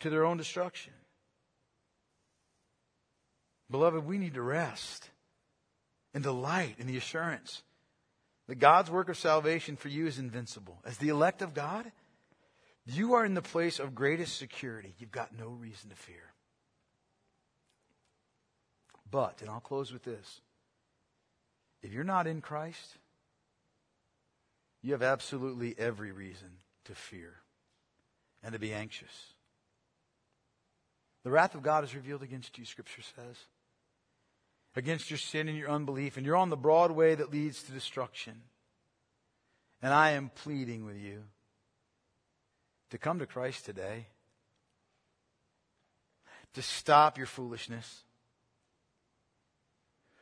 to 0.00 0.10
their 0.10 0.24
own 0.24 0.36
destruction. 0.36 0.92
Beloved, 3.70 4.04
we 4.04 4.18
need 4.18 4.34
to 4.34 4.42
rest 4.42 5.10
and 6.12 6.22
delight 6.22 6.76
in 6.78 6.86
the 6.86 6.96
assurance 6.96 7.62
that 8.46 8.56
God's 8.56 8.90
work 8.90 9.08
of 9.08 9.16
salvation 9.16 9.76
for 9.76 9.88
you 9.88 10.06
is 10.06 10.18
invincible. 10.18 10.78
As 10.84 10.98
the 10.98 11.08
elect 11.08 11.42
of 11.42 11.54
God, 11.54 11.90
you 12.86 13.14
are 13.14 13.24
in 13.24 13.34
the 13.34 13.42
place 13.42 13.78
of 13.78 13.94
greatest 13.94 14.36
security. 14.36 14.94
You've 14.98 15.10
got 15.10 15.36
no 15.36 15.48
reason 15.48 15.90
to 15.90 15.96
fear. 15.96 16.34
But, 19.10 19.40
and 19.40 19.48
I'll 19.48 19.60
close 19.60 19.92
with 19.92 20.04
this 20.04 20.40
if 21.82 21.92
you're 21.92 22.04
not 22.04 22.26
in 22.26 22.40
Christ, 22.40 22.96
you 24.82 24.92
have 24.92 25.02
absolutely 25.02 25.74
every 25.78 26.12
reason 26.12 26.50
to 26.84 26.94
fear 26.94 27.34
and 28.42 28.52
to 28.52 28.58
be 28.58 28.72
anxious. 28.72 29.34
The 31.24 31.30
wrath 31.30 31.54
of 31.54 31.62
God 31.62 31.84
is 31.84 31.94
revealed 31.94 32.22
against 32.22 32.58
you, 32.58 32.64
Scripture 32.64 33.02
says. 33.16 33.36
Against 34.76 35.10
your 35.10 35.18
sin 35.18 35.48
and 35.48 35.56
your 35.56 35.70
unbelief, 35.70 36.16
and 36.16 36.26
you're 36.26 36.36
on 36.36 36.50
the 36.50 36.56
broad 36.56 36.90
way 36.90 37.14
that 37.14 37.32
leads 37.32 37.62
to 37.62 37.72
destruction. 37.72 38.42
And 39.80 39.92
I 39.92 40.10
am 40.10 40.30
pleading 40.34 40.84
with 40.84 40.98
you 40.98 41.22
to 42.90 42.98
come 42.98 43.18
to 43.20 43.26
Christ 43.26 43.64
today, 43.64 44.08
to 46.54 46.62
stop 46.62 47.16
your 47.16 47.26
foolishness, 47.26 48.02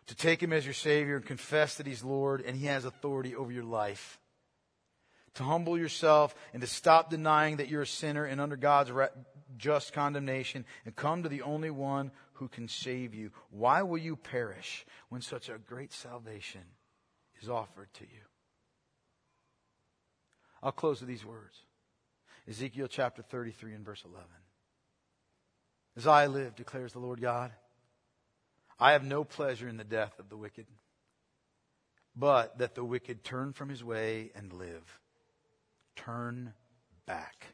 to 0.07 0.15
take 0.15 0.43
Him 0.43 0.53
as 0.53 0.65
your 0.65 0.75
Savior 0.75 1.17
and 1.17 1.25
confess 1.25 1.77
that 1.77 1.87
He's 1.87 2.05
Lord 2.05 2.43
and 2.43 2.57
He 2.57 2.67
has 2.67 2.85
authority 2.85 3.35
over 3.35 3.51
your 3.51 3.65
life 3.65 4.19
to 5.35 5.45
humble 5.45 5.79
yourself 5.79 6.35
and 6.53 6.61
to 6.61 6.69
stop 6.69 7.11
denying 7.11 7.57
that 7.57 7.69
you're 7.69 7.83
a 7.83 7.87
sinner 7.87 8.25
and 8.25 8.41
under 8.41 8.57
God's 8.57 8.91
just 9.57 9.93
condemnation 9.93 10.65
and 10.85 10.95
come 10.95 11.23
to 11.23 11.29
the 11.29 11.43
only 11.43 11.71
one 11.71 12.11
who 12.35 12.49
can 12.49 12.69
save 12.69 13.15
you. 13.15 13.31
Why 13.51 13.83
will 13.83 13.99
you 13.99 14.17
perish 14.17 14.85
when 15.09 15.21
such 15.21 15.49
a 15.49 15.59
great 15.59 15.93
salvation 15.93 16.63
is 17.41 17.49
offered 17.49 17.93
to 17.95 18.05
you? 18.05 18.23
I'll 20.63 20.73
close 20.73 21.01
with 21.01 21.09
these 21.09 21.25
words. 21.25 21.59
Ezekiel 22.49 22.89
chapter 22.89 23.23
33 23.23 23.75
and 23.75 23.85
verse 23.85 24.03
11. 24.05 24.25
As 25.97 26.07
I 26.07 26.27
live, 26.27 26.57
declares 26.57 26.93
the 26.93 26.99
Lord 26.99 27.21
God, 27.21 27.53
I 28.79 28.93
have 28.93 29.05
no 29.05 29.25
pleasure 29.25 29.69
in 29.69 29.77
the 29.77 29.85
death 29.85 30.19
of 30.19 30.29
the 30.29 30.37
wicked, 30.37 30.67
but 32.17 32.59
that 32.59 32.75
the 32.75 32.85
wicked 32.85 33.23
turn 33.23 33.53
from 33.53 33.69
his 33.69 33.85
way 33.85 34.33
and 34.35 34.53
live. 34.53 35.01
Turn 35.97 36.55
back. 37.07 37.47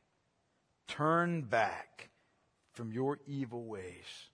Turn 0.87 1.43
back 1.43 2.11
from 2.73 2.93
your 2.93 3.19
evil 3.27 3.65
ways. 3.65 4.29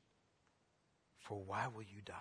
For 1.19 1.39
why 1.39 1.67
will 1.75 1.83
you 1.83 2.01
die? 2.05 2.13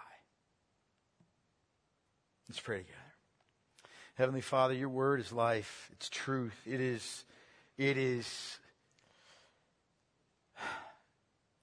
Let's 2.48 2.60
pray 2.60 2.80
together. 2.80 3.00
Heavenly 4.16 4.42
Father, 4.42 4.74
your 4.74 4.90
word 4.90 5.20
is 5.20 5.32
life. 5.32 5.90
It's 5.94 6.08
truth. 6.08 6.56
It 6.66 6.80
is, 6.80 7.26
it 7.78 7.98
is, 7.98 8.60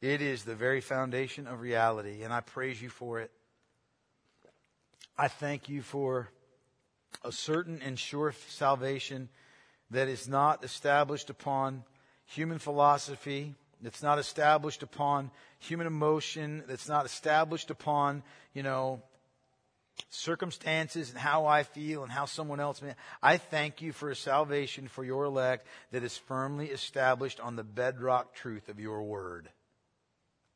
it 0.02 0.20
is 0.20 0.44
the 0.44 0.54
very 0.54 0.80
foundation 0.80 1.46
of 1.46 1.60
reality, 1.60 2.22
and 2.22 2.32
I 2.32 2.40
praise 2.40 2.82
you 2.82 2.88
for 2.88 3.20
it. 3.20 3.30
I 5.16 5.28
thank 5.28 5.68
you 5.68 5.80
for 5.80 6.28
a 7.24 7.30
certain 7.30 7.80
and 7.84 7.98
sure 7.98 8.34
salvation 8.48 9.28
that 9.90 10.08
is 10.08 10.28
not 10.28 10.64
established 10.64 11.30
upon 11.30 11.84
human 12.26 12.58
philosophy, 12.58 13.54
that's 13.82 14.02
not 14.02 14.18
established 14.18 14.82
upon 14.82 15.30
human 15.58 15.86
emotion, 15.86 16.62
that's 16.68 16.88
not 16.88 17.06
established 17.06 17.70
upon, 17.70 18.22
you 18.54 18.62
know, 18.62 19.02
circumstances 20.08 21.10
and 21.10 21.18
how 21.18 21.46
I 21.46 21.62
feel 21.62 22.02
and 22.02 22.12
how 22.12 22.24
someone 22.24 22.60
else 22.60 22.80
may. 22.80 22.94
I 23.22 23.36
thank 23.36 23.82
you 23.82 23.92
for 23.92 24.10
a 24.10 24.16
salvation 24.16 24.88
for 24.88 25.04
your 25.04 25.24
elect 25.24 25.66
that 25.92 26.02
is 26.02 26.16
firmly 26.16 26.66
established 26.66 27.40
on 27.40 27.56
the 27.56 27.64
bedrock 27.64 28.34
truth 28.34 28.68
of 28.68 28.80
your 28.80 29.02
word, 29.02 29.50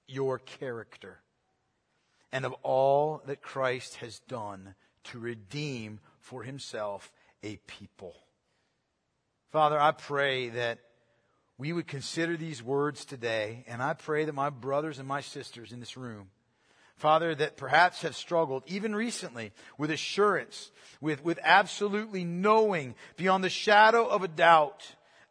your 0.06 0.39
character, 0.39 1.20
and 2.32 2.44
of 2.44 2.55
all 2.62 3.23
that 3.27 3.43
Christ 3.43 3.97
has 3.97 4.20
done 4.20 4.74
to 5.05 5.19
redeem 5.19 6.01
for 6.20 6.43
himself 6.43 7.12
a 7.43 7.56
people. 7.66 8.15
Father, 9.55 9.81
I 9.81 9.93
pray 9.93 10.48
that 10.48 10.81
we 11.59 11.72
would 11.72 11.86
consider 11.86 12.36
these 12.36 12.60
words 12.60 13.05
today, 13.05 13.64
and 13.68 13.81
I 13.81 13.93
pray 13.94 14.24
that 14.24 14.35
my 14.35 14.51
brothers 14.51 14.98
and 14.98 15.06
my 15.06 15.20
sisters 15.20 15.70
in 15.70 15.78
this 15.78 15.97
room 15.97 16.31
Father, 16.97 17.36
that 17.36 17.56
perhaps 17.56 18.02
have 18.02 18.16
struggled 18.16 18.64
even 18.66 18.97
recently 18.97 19.52
with 19.78 19.93
assurance, 19.93 20.72
with, 21.01 21.22
with 21.22 21.39
absolutely 21.44 22.24
knowing 22.24 22.97
beyond 23.16 23.44
the 23.44 23.48
shadow 23.48 24.05
of 24.06 24.24
a 24.24 24.28
doubt 24.28 24.85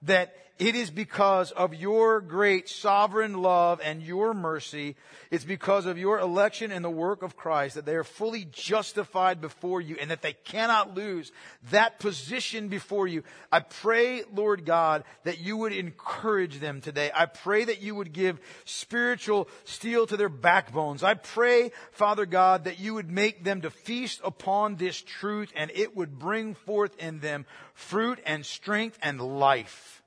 that 0.03 0.33
it 0.59 0.75
is 0.75 0.91
because 0.91 1.51
of 1.51 1.73
your 1.73 2.21
great 2.21 2.69
sovereign 2.69 3.41
love 3.41 3.81
and 3.83 4.03
your 4.03 4.35
mercy. 4.35 4.95
It's 5.31 5.43
because 5.43 5.87
of 5.87 5.97
your 5.97 6.19
election 6.19 6.71
and 6.71 6.85
the 6.85 6.91
work 6.91 7.23
of 7.23 7.35
Christ 7.35 7.73
that 7.73 7.85
they 7.85 7.95
are 7.95 8.03
fully 8.03 8.45
justified 8.51 9.41
before 9.41 9.81
you 9.81 9.97
and 9.99 10.11
that 10.11 10.21
they 10.21 10.33
cannot 10.33 10.93
lose 10.93 11.31
that 11.71 11.99
position 11.99 12.67
before 12.67 13.07
you. 13.07 13.23
I 13.51 13.61
pray, 13.61 14.21
Lord 14.31 14.63
God, 14.63 15.05
that 15.23 15.39
you 15.39 15.57
would 15.57 15.73
encourage 15.73 16.59
them 16.59 16.81
today. 16.81 17.09
I 17.15 17.25
pray 17.25 17.65
that 17.65 17.81
you 17.81 17.95
would 17.95 18.13
give 18.13 18.39
spiritual 18.63 19.49
steel 19.63 20.05
to 20.05 20.17
their 20.17 20.29
backbones. 20.29 21.03
I 21.03 21.15
pray, 21.15 21.71
Father 21.93 22.27
God, 22.27 22.65
that 22.65 22.79
you 22.79 22.93
would 22.93 23.09
make 23.09 23.43
them 23.43 23.61
to 23.61 23.71
feast 23.71 24.21
upon 24.23 24.75
this 24.75 25.01
truth 25.01 25.51
and 25.55 25.71
it 25.73 25.95
would 25.95 26.19
bring 26.19 26.53
forth 26.53 26.95
in 26.99 27.21
them 27.21 27.47
fruit 27.73 28.19
and 28.23 28.45
strength 28.45 28.99
and 29.01 29.19
life 29.19 30.02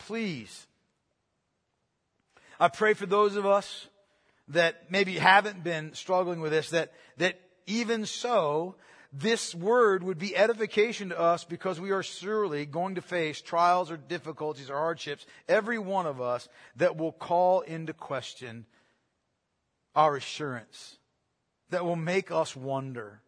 please. 0.00 0.66
I 2.58 2.68
pray 2.68 2.94
for 2.94 3.06
those 3.06 3.36
of 3.36 3.46
us 3.46 3.86
that 4.48 4.90
maybe 4.90 5.14
haven't 5.14 5.62
been 5.62 5.94
struggling 5.94 6.40
with 6.40 6.52
this, 6.52 6.70
that, 6.70 6.92
that 7.18 7.40
even 7.66 8.04
so, 8.04 8.74
this 9.12 9.54
word 9.54 10.02
would 10.02 10.18
be 10.18 10.36
edification 10.36 11.08
to 11.08 11.18
us 11.18 11.44
because 11.44 11.80
we 11.80 11.90
are 11.90 12.02
surely 12.02 12.66
going 12.66 12.96
to 12.96 13.02
face 13.02 13.40
trials 13.40 13.90
or 13.90 13.96
difficulties 13.96 14.70
or 14.70 14.76
hardships, 14.76 15.26
every 15.48 15.78
one 15.78 16.06
of 16.06 16.20
us, 16.20 16.48
that 16.76 16.96
will 16.96 17.12
call 17.12 17.60
into 17.60 17.92
question 17.92 18.66
our 19.94 20.16
assurance, 20.16 20.98
that 21.70 21.84
will 21.84 21.96
make 21.96 22.30
us 22.30 22.54
wonder. 22.54 23.20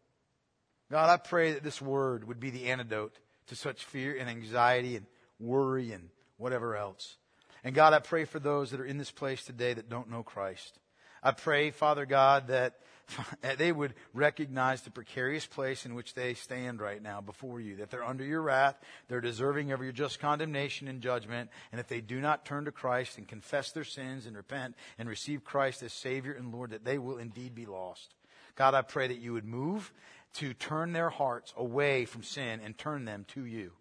God, 0.90 1.08
I 1.08 1.16
pray 1.16 1.52
that 1.52 1.64
this 1.64 1.80
word 1.80 2.28
would 2.28 2.38
be 2.38 2.50
the 2.50 2.66
antidote 2.66 3.14
to 3.48 3.56
such 3.56 3.84
fear 3.84 4.16
and 4.18 4.28
anxiety 4.28 4.96
and 4.96 5.06
worry 5.40 5.92
and 5.92 6.10
whatever 6.42 6.76
else. 6.76 7.16
And 7.64 7.74
God, 7.74 7.92
I 7.92 8.00
pray 8.00 8.24
for 8.24 8.38
those 8.38 8.70
that 8.70 8.80
are 8.80 8.84
in 8.84 8.98
this 8.98 9.10
place 9.10 9.44
today 9.44 9.72
that 9.74 9.88
don't 9.88 10.10
know 10.10 10.22
Christ. 10.22 10.78
I 11.22 11.30
pray, 11.30 11.70
Father 11.70 12.04
God, 12.04 12.48
that 12.48 12.74
they 13.58 13.70
would 13.70 13.94
recognize 14.12 14.82
the 14.82 14.90
precarious 14.90 15.46
place 15.46 15.86
in 15.86 15.94
which 15.94 16.14
they 16.14 16.34
stand 16.34 16.80
right 16.80 17.00
now 17.00 17.20
before 17.20 17.60
you, 17.60 17.76
that 17.76 17.90
they're 17.90 18.04
under 18.04 18.24
your 18.24 18.42
wrath, 18.42 18.76
they're 19.08 19.20
deserving 19.20 19.70
of 19.70 19.82
your 19.82 19.92
just 19.92 20.18
condemnation 20.18 20.88
and 20.88 21.00
judgment, 21.00 21.50
and 21.70 21.80
if 21.80 21.86
they 21.86 22.00
do 22.00 22.20
not 22.20 22.44
turn 22.44 22.64
to 22.64 22.72
Christ 22.72 23.18
and 23.18 23.28
confess 23.28 23.70
their 23.70 23.84
sins 23.84 24.26
and 24.26 24.36
repent 24.36 24.74
and 24.98 25.08
receive 25.08 25.44
Christ 25.44 25.82
as 25.82 25.92
Savior 25.92 26.32
and 26.32 26.52
Lord, 26.52 26.70
that 26.70 26.84
they 26.84 26.98
will 26.98 27.18
indeed 27.18 27.54
be 27.54 27.66
lost. 27.66 28.14
God, 28.56 28.74
I 28.74 28.82
pray 28.82 29.08
that 29.08 29.18
you 29.18 29.32
would 29.32 29.46
move 29.46 29.92
to 30.34 30.54
turn 30.54 30.92
their 30.92 31.10
hearts 31.10 31.52
away 31.56 32.04
from 32.04 32.22
sin 32.22 32.60
and 32.64 32.76
turn 32.76 33.04
them 33.04 33.26
to 33.28 33.44
you. 33.44 33.72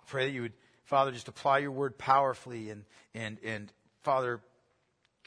I 0.00 0.10
pray 0.10 0.26
that 0.26 0.32
you 0.32 0.42
would 0.42 0.52
Father, 0.86 1.10
just 1.10 1.28
apply 1.28 1.58
your 1.58 1.72
word 1.72 1.98
powerfully 1.98 2.70
and, 2.70 2.84
and, 3.14 3.38
and 3.44 3.72
Father, 4.02 4.40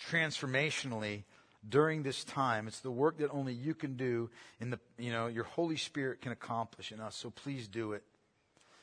transformationally 0.09 1.23
during 1.67 2.03
this 2.03 2.23
time. 2.23 2.67
It's 2.67 2.79
the 2.79 2.89
work 2.91 3.17
that 3.17 3.29
only 3.31 3.53
you 3.53 3.73
can 3.73 3.97
do 3.97 4.29
in 4.61 4.69
the, 4.69 4.79
you 4.97 5.11
know, 5.11 5.27
your 5.27 5.43
Holy 5.43 5.75
Spirit 5.75 6.21
can 6.21 6.31
accomplish 6.31 6.93
in 6.93 7.01
us. 7.01 7.15
So 7.15 7.29
please 7.29 7.67
do 7.67 7.91
it. 7.91 8.03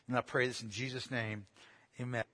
And 0.07 0.19
I 0.19 0.20
pray 0.20 0.47
this 0.47 0.62
in 0.62 0.70
Jesus' 0.70 1.11
name. 1.11 1.47
Amen. 1.98 2.27